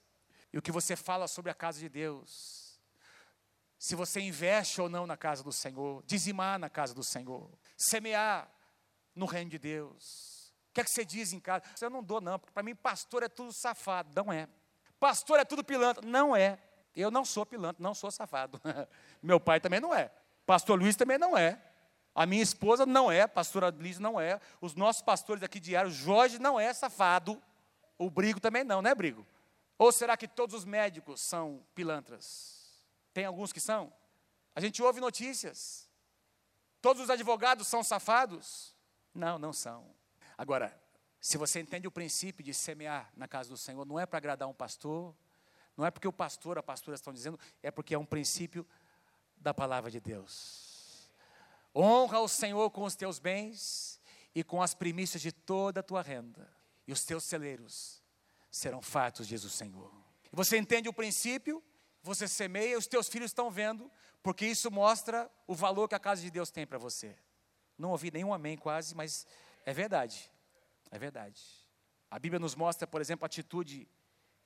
E 0.52 0.58
o 0.58 0.62
que 0.62 0.72
você 0.72 0.96
fala 0.96 1.28
sobre 1.28 1.50
a 1.50 1.54
casa 1.54 1.78
de 1.78 1.88
Deus, 1.88 2.80
se 3.78 3.94
você 3.94 4.20
investe 4.20 4.80
ou 4.80 4.88
não 4.88 5.06
na 5.06 5.16
casa 5.16 5.42
do 5.42 5.52
Senhor, 5.52 6.02
dizimar 6.04 6.58
na 6.58 6.68
casa 6.68 6.92
do 6.92 7.04
Senhor, 7.04 7.50
semear 7.76 8.50
no 9.14 9.26
reino 9.26 9.50
de 9.50 9.58
Deus. 9.58 10.52
O 10.70 10.72
que 10.72 10.80
é 10.80 10.84
que 10.84 10.90
você 10.90 11.04
diz 11.04 11.32
em 11.32 11.40
casa? 11.40 11.64
Eu 11.80 11.90
não 11.90 12.02
dou, 12.02 12.20
não, 12.20 12.38
porque 12.38 12.52
para 12.52 12.62
mim 12.62 12.74
pastor 12.74 13.22
é 13.22 13.28
tudo 13.28 13.52
safado. 13.52 14.10
Não 14.14 14.32
é. 14.32 14.48
Pastor 14.98 15.38
é 15.38 15.44
tudo 15.44 15.64
pilantra. 15.64 16.06
Não 16.06 16.34
é. 16.34 16.58
Eu 16.94 17.10
não 17.10 17.24
sou 17.24 17.46
pilantra, 17.46 17.82
não 17.82 17.94
sou 17.94 18.10
safado. 18.10 18.60
Meu 19.22 19.40
pai 19.40 19.60
também 19.60 19.80
não 19.80 19.94
é. 19.94 20.10
Pastor 20.44 20.78
Luiz 20.78 20.96
também 20.96 21.18
não 21.18 21.36
é. 21.36 21.60
A 22.20 22.26
minha 22.26 22.42
esposa 22.42 22.84
não 22.84 23.10
é, 23.10 23.22
a 23.22 23.28
pastora 23.28 23.70
Liz 23.70 23.98
não 23.98 24.20
é. 24.20 24.38
Os 24.60 24.74
nossos 24.74 25.00
pastores 25.00 25.42
aqui 25.42 25.58
diários, 25.58 25.94
Jorge 25.94 26.38
não 26.38 26.60
é 26.60 26.70
safado. 26.70 27.42
O 27.96 28.10
Brigo 28.10 28.38
também 28.38 28.62
não, 28.62 28.82
né, 28.82 28.94
Brigo? 28.94 29.26
Ou 29.78 29.90
será 29.90 30.18
que 30.18 30.28
todos 30.28 30.54
os 30.54 30.66
médicos 30.66 31.22
são 31.22 31.64
pilantras? 31.74 32.84
Tem 33.14 33.24
alguns 33.24 33.54
que 33.54 33.58
são? 33.58 33.90
A 34.54 34.60
gente 34.60 34.82
ouve 34.82 35.00
notícias. 35.00 35.88
Todos 36.82 37.04
os 37.04 37.08
advogados 37.08 37.66
são 37.66 37.82
safados? 37.82 38.76
Não, 39.14 39.38
não 39.38 39.54
são. 39.54 39.86
Agora, 40.36 40.78
se 41.22 41.38
você 41.38 41.58
entende 41.58 41.88
o 41.88 41.90
princípio 41.90 42.44
de 42.44 42.52
semear 42.52 43.10
na 43.16 43.26
casa 43.26 43.48
do 43.48 43.56
Senhor, 43.56 43.86
não 43.86 43.98
é 43.98 44.04
para 44.04 44.18
agradar 44.18 44.46
um 44.46 44.52
pastor, 44.52 45.16
não 45.74 45.86
é 45.86 45.90
porque 45.90 46.06
o 46.06 46.12
pastor, 46.12 46.58
a 46.58 46.62
pastora 46.62 46.96
estão 46.96 47.14
dizendo, 47.14 47.40
é 47.62 47.70
porque 47.70 47.94
é 47.94 47.98
um 47.98 48.04
princípio 48.04 48.66
da 49.38 49.54
palavra 49.54 49.90
de 49.90 50.00
Deus. 50.00 50.69
Honra 51.74 52.20
o 52.20 52.28
Senhor 52.28 52.70
com 52.70 52.84
os 52.84 52.96
teus 52.96 53.18
bens 53.18 54.00
e 54.34 54.42
com 54.42 54.62
as 54.62 54.74
primícias 54.74 55.22
de 55.22 55.32
toda 55.32 55.80
a 55.80 55.82
tua 55.82 56.02
renda, 56.02 56.48
e 56.86 56.92
os 56.92 57.04
teus 57.04 57.24
celeiros 57.24 58.02
serão 58.50 58.80
fartos, 58.80 59.26
diz 59.26 59.44
o 59.44 59.50
Senhor. 59.50 59.92
Você 60.32 60.56
entende 60.56 60.88
o 60.88 60.92
princípio, 60.92 61.62
você 62.02 62.26
semeia, 62.28 62.78
os 62.78 62.86
teus 62.86 63.08
filhos 63.08 63.30
estão 63.30 63.50
vendo, 63.50 63.90
porque 64.22 64.46
isso 64.46 64.70
mostra 64.70 65.30
o 65.46 65.54
valor 65.54 65.88
que 65.88 65.94
a 65.94 65.98
casa 65.98 66.22
de 66.22 66.30
Deus 66.30 66.50
tem 66.50 66.66
para 66.66 66.78
você. 66.78 67.16
Não 67.78 67.90
ouvi 67.90 68.10
nenhum 68.10 68.32
amém 68.32 68.56
quase, 68.56 68.94
mas 68.94 69.26
é 69.64 69.72
verdade. 69.72 70.30
É 70.90 70.98
verdade. 70.98 71.40
A 72.10 72.18
Bíblia 72.18 72.38
nos 72.38 72.54
mostra, 72.54 72.86
por 72.86 73.00
exemplo, 73.00 73.24
a 73.24 73.26
atitude 73.26 73.88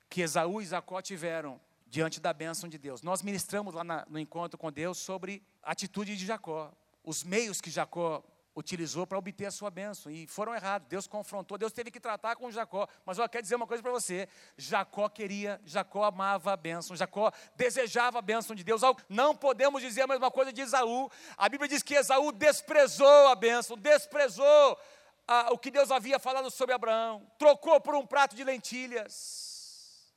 que 0.09 0.21
Esaú 0.21 0.61
e 0.61 0.65
Jacó 0.65 1.01
tiveram 1.01 1.59
diante 1.87 2.19
da 2.19 2.33
bênção 2.33 2.69
de 2.69 2.77
Deus. 2.77 3.01
Nós 3.01 3.21
ministramos 3.21 3.73
lá 3.73 3.83
na, 3.83 4.05
no 4.07 4.19
encontro 4.19 4.57
com 4.57 4.71
Deus 4.71 4.97
sobre 4.97 5.43
a 5.63 5.71
atitude 5.71 6.15
de 6.15 6.25
Jacó, 6.25 6.71
os 7.05 7.23
meios 7.23 7.61
que 7.61 7.69
Jacó 7.69 8.23
utilizou 8.55 9.05
para 9.05 9.17
obter 9.17 9.45
a 9.45 9.51
sua 9.51 9.69
bênção 9.69 10.09
e 10.11 10.25
foram 10.27 10.55
errados. 10.55 10.87
Deus 10.87 11.05
confrontou, 11.05 11.57
Deus 11.57 11.73
teve 11.73 11.91
que 11.91 11.99
tratar 11.99 12.35
com 12.37 12.49
Jacó. 12.49 12.87
Mas 13.05 13.17
eu 13.17 13.27
quero 13.27 13.41
dizer 13.43 13.55
uma 13.55 13.67
coisa 13.67 13.83
para 13.83 13.91
você: 13.91 14.29
Jacó 14.57 15.09
queria, 15.09 15.59
Jacó 15.65 16.03
amava 16.03 16.53
a 16.53 16.57
bênção, 16.57 16.95
Jacó 16.95 17.31
desejava 17.55 18.19
a 18.19 18.21
bênção 18.21 18.55
de 18.55 18.63
Deus. 18.63 18.81
Não 19.09 19.35
podemos 19.35 19.81
dizer 19.81 20.03
a 20.03 20.07
mesma 20.07 20.31
coisa 20.31 20.53
de 20.53 20.61
Esaú. 20.61 21.11
A 21.37 21.49
Bíblia 21.49 21.67
diz 21.67 21.83
que 21.83 21.95
Esaú 21.95 22.31
desprezou 22.31 23.27
a 23.27 23.35
bênção, 23.35 23.77
desprezou 23.77 24.79
a, 25.27 25.51
o 25.51 25.57
que 25.57 25.69
Deus 25.69 25.91
havia 25.91 26.17
falado 26.17 26.49
sobre 26.49 26.73
Abraão, 26.73 27.29
trocou 27.37 27.81
por 27.81 27.95
um 27.95 28.05
prato 28.05 28.35
de 28.35 28.43
lentilhas 28.43 30.13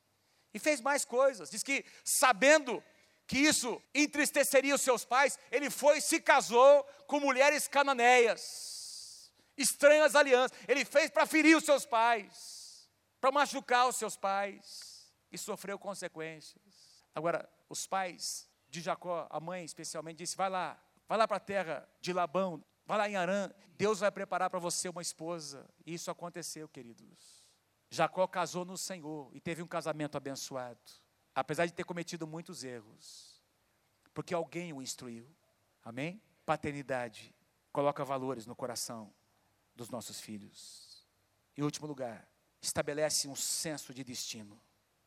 e 0.54 0.58
fez 0.58 0.80
mais 0.80 1.04
coisas. 1.04 1.50
Diz 1.50 1.62
que, 1.62 1.84
sabendo 2.04 2.82
que 3.28 3.36
isso 3.36 3.80
entristeceria 3.94 4.74
os 4.74 4.80
seus 4.80 5.04
pais, 5.04 5.38
ele 5.52 5.68
foi 5.68 5.98
e 5.98 6.00
se 6.00 6.18
casou 6.18 6.82
com 7.06 7.20
mulheres 7.20 7.68
cananeias, 7.68 9.30
estranhas 9.54 10.16
alianças. 10.16 10.58
Ele 10.66 10.82
fez 10.82 11.10
para 11.10 11.26
ferir 11.26 11.54
os 11.54 11.64
seus 11.64 11.84
pais, 11.84 12.88
para 13.20 13.30
machucar 13.30 13.86
os 13.86 13.96
seus 13.96 14.16
pais, 14.16 15.12
e 15.30 15.36
sofreu 15.36 15.78
consequências. 15.78 17.04
Agora, 17.14 17.46
os 17.68 17.86
pais 17.86 18.48
de 18.66 18.80
Jacó, 18.80 19.28
a 19.30 19.38
mãe 19.38 19.62
especialmente, 19.62 20.16
disse: 20.16 20.34
vai 20.34 20.48
lá, 20.48 20.82
vai 21.06 21.18
lá 21.18 21.28
para 21.28 21.36
a 21.36 21.40
terra 21.40 21.86
de 22.00 22.14
Labão, 22.14 22.64
vai 22.86 22.96
lá 22.96 23.10
em 23.10 23.16
Arã, 23.16 23.50
Deus 23.76 24.00
vai 24.00 24.10
preparar 24.10 24.48
para 24.48 24.58
você 24.58 24.88
uma 24.88 25.02
esposa. 25.02 25.68
E 25.84 25.92
isso 25.92 26.10
aconteceu, 26.10 26.66
queridos. 26.66 27.44
Jacó 27.90 28.26
casou 28.26 28.64
no 28.64 28.78
Senhor 28.78 29.30
e 29.34 29.40
teve 29.40 29.62
um 29.62 29.66
casamento 29.66 30.16
abençoado 30.16 30.80
apesar 31.40 31.66
de 31.66 31.72
ter 31.72 31.84
cometido 31.84 32.26
muitos 32.26 32.64
erros, 32.64 33.42
porque 34.12 34.34
alguém 34.34 34.72
o 34.72 34.82
instruiu. 34.82 35.28
Amém? 35.84 36.20
Paternidade 36.44 37.34
coloca 37.72 38.04
valores 38.04 38.46
no 38.46 38.56
coração 38.56 39.12
dos 39.74 39.88
nossos 39.88 40.20
filhos. 40.20 41.06
Em 41.56 41.62
último 41.62 41.86
lugar, 41.86 42.28
estabelece 42.60 43.28
um 43.28 43.36
senso 43.36 43.94
de 43.94 44.02
destino. 44.02 44.60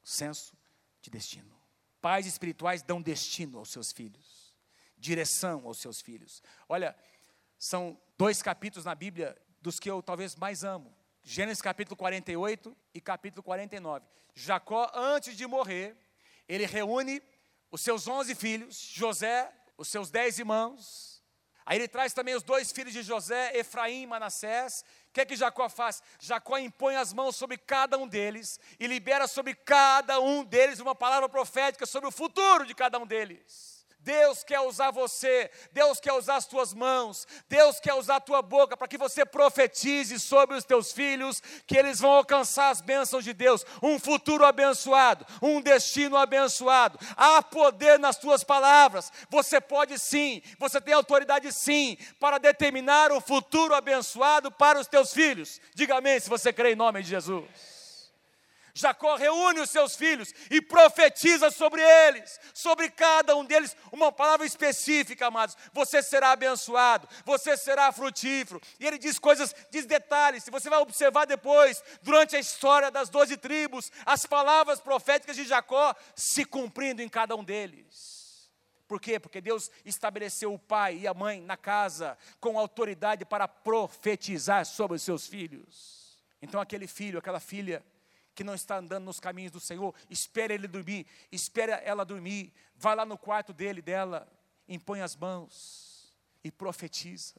Senso 0.04 0.56
de 1.02 1.10
destino. 1.10 1.54
Pais 2.00 2.26
espirituais 2.26 2.82
dão 2.82 3.02
destino 3.02 3.60
aos 3.60 3.70
seus 3.70 3.92
filhos, 3.92 4.56
direção 4.98 5.68
aos 5.68 5.80
seus 5.80 6.02
filhos. 6.02 6.42
Olha, 6.68 6.96
são 7.60 8.00
dois 8.18 8.42
capítulos 8.42 8.86
na 8.86 8.96
Bíblia 8.96 9.38
dos 9.62 9.80
que 9.80 9.90
eu 9.90 10.02
talvez 10.02 10.36
mais 10.36 10.64
amo. 10.64 10.96
Gênesis 11.24 11.62
capítulo 11.62 11.96
48 11.96 12.76
e 12.94 13.02
capítulo 13.02 13.44
49. 13.44 14.06
Jacó, 14.34 14.90
antes 14.96 15.38
de 15.38 15.46
morrer, 15.46 15.96
ele 16.56 16.66
reúne 16.66 17.22
os 17.72 17.82
seus 17.82 18.08
onze 18.08 18.36
filhos, 18.36 18.78
José, 18.78 19.52
os 19.78 19.88
seus 19.88 20.10
dez 20.10 20.38
irmãos. 20.38 21.24
Aí 21.66 21.78
ele 21.78 21.88
traz 21.88 22.12
também 22.12 22.36
os 22.36 22.44
dois 22.44 22.72
filhos 22.72 22.92
de 22.92 23.02
José, 23.04 23.58
Efraim 23.58 24.02
e 24.02 24.08
Manassés. 24.08 24.84
O 25.10 25.14
que 25.14 25.22
é 25.22 25.26
que 25.26 25.36
Jacó 25.36 25.70
faz? 25.70 26.02
Jacó 26.20 26.58
impõe 26.58 26.96
as 26.96 27.14
mãos 27.14 27.36
sobre 27.36 27.58
cada 27.58 27.98
um 27.98 28.08
deles 28.08 28.60
e 28.80 28.88
libera 28.88 29.28
sobre 29.28 29.56
cada 29.56 30.20
um 30.20 30.44
deles 30.44 30.80
uma 30.80 30.96
palavra 30.96 31.30
profética 31.30 31.86
sobre 31.86 32.10
o 32.10 32.12
futuro 32.12 32.66
de 32.66 32.76
cada 32.76 33.00
um 33.00 33.06
deles. 33.06 33.81
Deus 34.04 34.44
quer 34.44 34.60
usar 34.62 34.92
você, 34.92 35.50
Deus 35.72 36.00
quer 36.00 36.14
usar 36.14 36.38
as 36.38 36.46
tuas 36.46 36.74
mãos, 36.74 37.28
Deus 37.48 37.80
quer 37.80 37.94
usar 37.94 38.16
a 38.16 38.22
tua 38.22 38.42
boca 38.42 38.76
para 38.76 38.88
que 38.88 38.98
você 38.98 39.24
profetize 39.24 40.20
sobre 40.20 40.56
os 40.56 40.64
teus 40.64 40.92
filhos, 40.92 41.42
que 41.68 41.78
eles 41.78 42.00
vão 42.00 42.12
alcançar 42.12 42.70
as 42.70 42.82
bênçãos 42.82 43.24
de 43.24 43.34
Deus, 43.34 43.66
um 43.82 44.00
futuro 44.00 44.44
abençoado, 44.44 45.26
um 45.42 45.62
destino 45.62 46.18
abençoado. 46.18 47.00
Há 47.16 47.44
poder 47.44 48.00
nas 48.00 48.18
tuas 48.18 48.44
palavras, 48.44 49.12
você 49.30 49.62
pode 49.62 50.00
sim, 50.00 50.42
você 50.58 50.82
tem 50.82 50.94
autoridade 50.94 51.52
sim, 51.52 51.98
para 52.20 52.40
determinar 52.40 53.12
um 53.12 53.22
futuro 53.22 53.76
abençoado 53.76 54.52
para 54.52 54.80
os 54.80 54.88
teus 54.88 55.14
filhos. 55.14 55.62
Diga 55.76 55.98
amém 55.98 56.20
se 56.20 56.30
você 56.30 56.52
crê 56.52 56.74
em 56.74 56.76
nome 56.76 57.04
de 57.04 57.10
Jesus. 57.10 57.71
Jacó 58.74 59.16
reúne 59.16 59.60
os 59.60 59.70
seus 59.70 59.96
filhos 59.96 60.34
e 60.50 60.62
profetiza 60.62 61.52
sobre 61.52 61.82
eles, 61.82 62.40
sobre 62.54 62.90
cada 62.90 63.36
um 63.36 63.44
deles, 63.44 63.76
uma 63.92 64.12
palavra 64.12 64.46
específica, 64.46 65.28
amados. 65.28 65.58
Você 65.74 66.02
será 66.02 66.32
abençoado, 66.32 67.08
você 67.26 67.58
será 67.58 67.92
frutífero. 67.92 68.62
E 68.80 68.86
ele 68.86 68.98
diz 68.98 69.20
coisas, 69.20 69.56
diz 69.70 69.86
detalhes. 69.86 70.46
Você 70.50 70.70
vai 70.70 70.80
observar 70.80 71.26
depois, 71.26 71.84
durante 72.02 72.36
a 72.36 72.40
história 72.40 72.90
das 72.90 73.10
doze 73.10 73.38
tribos, 73.38 73.92
as 74.06 74.26
palavras 74.26 74.80
proféticas 74.80 75.36
de 75.36 75.46
Jacó 75.46 75.96
se 76.16 76.46
cumprindo 76.46 77.02
em 77.02 77.10
cada 77.10 77.36
um 77.36 77.44
deles. 77.44 78.22
Por 78.88 79.00
quê? 79.00 79.18
Porque 79.18 79.40
Deus 79.40 79.72
estabeleceu 79.86 80.54
o 80.54 80.60
pai 80.60 80.98
e 80.98 81.08
a 81.08 81.14
mãe 81.14 81.40
na 81.40 81.56
casa 81.56 82.18
com 82.42 82.60
autoridade 82.60 83.24
para 83.24 83.48
profetizar 83.48 84.66
sobre 84.66 84.98
os 84.98 85.02
seus 85.02 85.26
filhos. 85.26 86.20
Então, 86.42 86.60
aquele 86.60 86.88
filho, 86.88 87.18
aquela 87.18 87.40
filha, 87.40 87.82
que 88.42 88.44
não 88.44 88.56
está 88.56 88.78
andando 88.78 89.06
nos 89.06 89.20
caminhos 89.20 89.52
do 89.52 89.60
Senhor, 89.60 89.94
espere 90.10 90.56
ele 90.56 90.68
dormir, 90.68 91.06
espere 91.32 91.74
ela 91.84 92.04
dormir, 92.04 92.52
vai 92.76 92.96
lá 92.96 93.06
no 93.06 93.16
quarto 93.16 93.54
dele, 93.54 93.84
dela, 93.84 94.28
impõe 94.68 95.02
as 95.02 95.16
mãos 95.16 96.12
e 96.44 96.52
profetiza. 96.52 97.36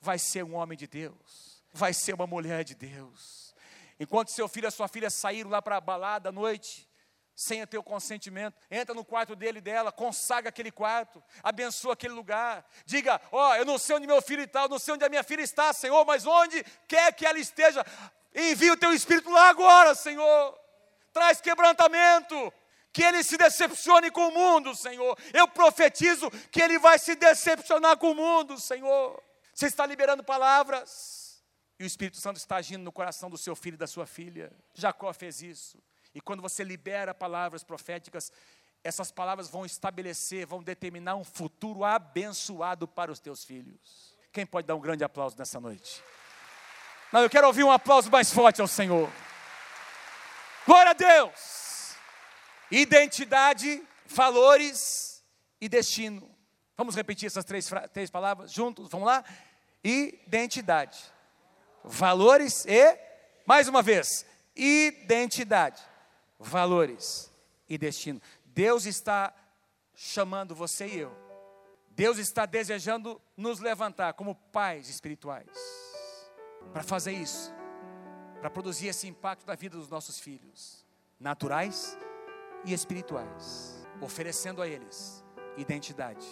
Vai 0.00 0.18
ser 0.18 0.42
um 0.42 0.54
homem 0.54 0.78
de 0.78 0.86
Deus, 0.86 1.62
vai 1.74 1.92
ser 1.92 2.14
uma 2.14 2.26
mulher 2.26 2.64
de 2.64 2.74
Deus. 2.74 3.54
Enquanto 3.98 4.30
seu 4.30 4.48
filho 4.48 4.66
e 4.66 4.70
sua 4.70 4.88
filha 4.88 5.10
saíram 5.10 5.50
lá 5.50 5.60
para 5.60 5.76
a 5.76 5.80
balada 5.80 6.30
à 6.30 6.32
noite, 6.32 6.88
sem 7.34 7.62
o 7.62 7.66
teu 7.66 7.82
consentimento, 7.82 8.56
entra 8.70 8.94
no 8.94 9.04
quarto 9.04 9.36
dele 9.36 9.58
e 9.58 9.62
dela, 9.62 9.92
consagra 9.92 10.48
aquele 10.48 10.70
quarto, 10.70 11.22
abençoa 11.42 11.92
aquele 11.92 12.14
lugar, 12.14 12.66
diga, 12.86 13.20
ó, 13.30 13.50
oh, 13.50 13.54
eu 13.56 13.66
não 13.66 13.76
sei 13.76 13.96
onde 13.96 14.06
meu 14.06 14.22
filho 14.22 14.44
está, 14.44 14.62
eu 14.62 14.68
não 14.70 14.78
sei 14.78 14.94
onde 14.94 15.04
a 15.04 15.08
minha 15.10 15.22
filha 15.22 15.42
está, 15.42 15.70
Senhor, 15.74 16.02
mas 16.06 16.26
onde 16.26 16.64
quer 16.88 17.12
que 17.12 17.26
ela 17.26 17.38
esteja, 17.38 17.84
Envia 18.34 18.72
o 18.72 18.76
teu 18.76 18.92
espírito 18.92 19.30
lá 19.30 19.48
agora, 19.48 19.94
Senhor. 19.94 20.58
Traz 21.12 21.40
quebrantamento. 21.40 22.52
Que 22.92 23.04
ele 23.04 23.22
se 23.22 23.36
decepcione 23.36 24.10
com 24.10 24.28
o 24.28 24.32
mundo, 24.32 24.74
Senhor. 24.74 25.16
Eu 25.32 25.46
profetizo 25.46 26.28
que 26.50 26.60
ele 26.60 26.78
vai 26.78 26.98
se 26.98 27.14
decepcionar 27.14 27.96
com 27.96 28.10
o 28.10 28.14
mundo, 28.14 28.58
Senhor. 28.58 29.22
Você 29.54 29.66
está 29.66 29.86
liberando 29.86 30.24
palavras. 30.24 31.42
E 31.78 31.84
o 31.84 31.86
Espírito 31.86 32.18
Santo 32.18 32.36
está 32.36 32.56
agindo 32.56 32.82
no 32.82 32.92
coração 32.92 33.30
do 33.30 33.38
seu 33.38 33.54
filho 33.54 33.74
e 33.74 33.78
da 33.78 33.86
sua 33.86 34.06
filha. 34.06 34.52
Jacó 34.74 35.12
fez 35.12 35.40
isso. 35.40 35.78
E 36.14 36.20
quando 36.20 36.42
você 36.42 36.64
libera 36.64 37.14
palavras 37.14 37.62
proféticas, 37.62 38.32
essas 38.82 39.12
palavras 39.12 39.48
vão 39.48 39.64
estabelecer, 39.64 40.46
vão 40.46 40.62
determinar 40.62 41.14
um 41.14 41.24
futuro 41.24 41.84
abençoado 41.84 42.88
para 42.88 43.12
os 43.12 43.20
teus 43.20 43.44
filhos. 43.44 44.16
Quem 44.32 44.44
pode 44.44 44.66
dar 44.66 44.74
um 44.74 44.80
grande 44.80 45.04
aplauso 45.04 45.36
nessa 45.38 45.60
noite? 45.60 46.02
Não, 47.12 47.22
eu 47.22 47.30
quero 47.30 47.46
ouvir 47.48 47.64
um 47.64 47.72
aplauso 47.72 48.10
mais 48.10 48.32
forte 48.32 48.60
ao 48.60 48.68
Senhor. 48.68 49.10
Glória 50.64 50.90
a 50.90 50.94
Deus! 50.94 51.96
Identidade, 52.70 53.82
valores 54.06 55.24
e 55.60 55.68
destino. 55.68 56.30
Vamos 56.76 56.94
repetir 56.94 57.26
essas 57.26 57.44
três, 57.44 57.68
três 57.92 58.10
palavras 58.10 58.52
juntos? 58.52 58.88
Vamos 58.88 59.06
lá? 59.06 59.24
Identidade, 59.82 60.98
valores 61.82 62.64
e, 62.66 62.96
mais 63.44 63.66
uma 63.66 63.82
vez, 63.82 64.24
identidade, 64.54 65.82
valores 66.38 67.30
e 67.68 67.76
destino. 67.76 68.22
Deus 68.44 68.86
está 68.86 69.34
chamando 69.96 70.54
você 70.54 70.86
e 70.86 70.98
eu. 71.00 71.16
Deus 71.90 72.18
está 72.18 72.46
desejando 72.46 73.20
nos 73.36 73.58
levantar 73.58 74.12
como 74.12 74.34
pais 74.34 74.88
espirituais. 74.88 75.89
Para 76.72 76.82
fazer 76.82 77.12
isso, 77.12 77.52
para 78.40 78.50
produzir 78.50 78.88
esse 78.88 79.08
impacto 79.08 79.46
na 79.46 79.54
vida 79.54 79.76
dos 79.76 79.88
nossos 79.88 80.20
filhos, 80.20 80.84
naturais 81.18 81.98
e 82.64 82.72
espirituais, 82.72 83.86
oferecendo 84.00 84.62
a 84.62 84.68
eles 84.68 85.24
identidade, 85.56 86.26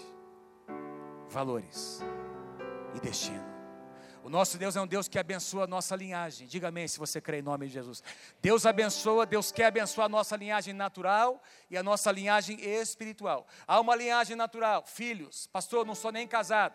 valores 1.29 2.01
e 2.95 3.01
destino. 3.01 3.59
O 4.23 4.31
nosso 4.31 4.59
Deus 4.59 4.77
é 4.77 4.81
um 4.81 4.87
Deus 4.87 5.09
que 5.09 5.19
abençoa 5.19 5.65
a 5.65 5.67
nossa 5.67 5.97
linhagem. 5.97 6.47
Diga 6.47 6.69
amém 6.69 6.87
se 6.87 6.99
você 6.99 7.21
crê 7.21 7.39
em 7.39 7.43
nome 7.43 7.67
de 7.67 7.73
Jesus. 7.73 8.03
Deus 8.43 8.67
abençoa, 8.67 9.25
Deus 9.25 9.51
quer 9.51 9.67
abençoar 9.67 10.05
a 10.05 10.09
nossa 10.09 10.37
linhagem 10.37 10.75
natural 10.75 11.43
e 11.71 11.79
a 11.79 11.83
nossa 11.83 12.13
linhagem 12.13 12.61
espiritual. 12.61 13.47
Há 13.67 13.81
uma 13.81 13.97
linhagem 13.97 14.37
natural, 14.37 14.85
filhos. 14.87 15.47
Pastor, 15.47 15.87
não 15.87 15.95
sou 15.95 16.13
nem 16.13 16.29
casado. 16.29 16.75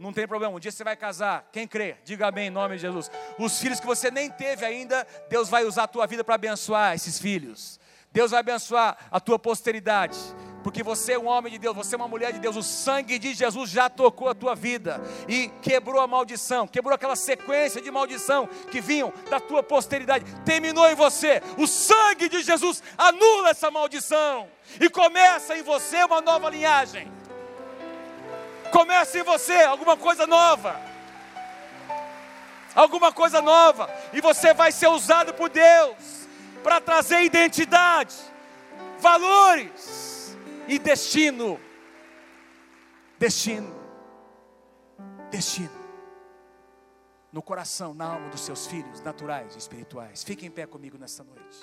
Não 0.00 0.14
tem 0.14 0.26
problema, 0.26 0.54
um 0.54 0.58
dia 0.58 0.72
você 0.72 0.82
vai 0.82 0.96
casar. 0.96 1.48
Quem 1.52 1.68
crê? 1.68 1.96
Diga 2.04 2.28
amém 2.28 2.46
em 2.46 2.50
nome 2.50 2.76
de 2.76 2.82
Jesus. 2.82 3.10
Os 3.38 3.60
filhos 3.60 3.78
que 3.78 3.86
você 3.86 4.10
nem 4.10 4.30
teve 4.30 4.64
ainda, 4.64 5.06
Deus 5.28 5.48
vai 5.50 5.64
usar 5.64 5.84
a 5.84 5.88
tua 5.88 6.06
vida 6.06 6.24
para 6.24 6.36
abençoar 6.36 6.94
esses 6.94 7.18
filhos. 7.18 7.78
Deus 8.10 8.30
vai 8.30 8.40
abençoar 8.40 8.96
a 9.10 9.20
tua 9.20 9.38
posteridade 9.38 10.16
porque 10.62 10.82
você 10.82 11.12
é 11.12 11.18
um 11.18 11.26
homem 11.26 11.52
de 11.52 11.58
Deus, 11.58 11.74
você 11.74 11.94
é 11.94 11.98
uma 11.98 12.08
mulher 12.08 12.32
de 12.32 12.38
Deus, 12.38 12.56
o 12.56 12.62
sangue 12.62 13.18
de 13.18 13.34
Jesus 13.34 13.70
já 13.70 13.88
tocou 13.88 14.28
a 14.28 14.34
tua 14.34 14.54
vida 14.54 15.00
e 15.28 15.48
quebrou 15.62 16.00
a 16.00 16.06
maldição, 16.06 16.66
quebrou 16.66 16.94
aquela 16.94 17.16
sequência 17.16 17.80
de 17.80 17.90
maldição 17.90 18.48
que 18.70 18.80
vinham 18.80 19.12
da 19.30 19.40
tua 19.40 19.62
posteridade, 19.62 20.24
terminou 20.44 20.86
em 20.88 20.94
você. 20.94 21.42
O 21.56 21.66
sangue 21.66 22.28
de 22.28 22.42
Jesus 22.42 22.82
anula 22.96 23.50
essa 23.50 23.70
maldição 23.70 24.48
e 24.80 24.88
começa 24.88 25.56
em 25.56 25.62
você 25.62 26.04
uma 26.04 26.20
nova 26.20 26.50
linhagem. 26.50 27.19
Começa 28.70 29.18
em 29.18 29.22
você 29.22 29.54
alguma 29.62 29.96
coisa 29.96 30.26
nova. 30.26 30.80
Alguma 32.74 33.12
coisa 33.12 33.42
nova, 33.42 33.90
e 34.12 34.20
você 34.20 34.54
vai 34.54 34.70
ser 34.70 34.86
usado 34.86 35.34
por 35.34 35.50
Deus 35.50 36.28
para 36.62 36.80
trazer 36.80 37.24
identidade, 37.24 38.14
valores, 39.00 40.36
e 40.68 40.78
destino. 40.78 41.60
Destino. 43.18 43.74
Destino. 45.30 45.80
No 47.32 47.42
coração, 47.42 47.92
na 47.92 48.06
alma 48.06 48.28
dos 48.28 48.40
seus 48.40 48.66
filhos, 48.68 49.00
naturais 49.00 49.54
e 49.56 49.58
espirituais. 49.58 50.22
Fiquem 50.22 50.48
em 50.48 50.50
pé 50.50 50.66
comigo 50.66 50.96
nesta 50.96 51.24
noite. 51.24 51.58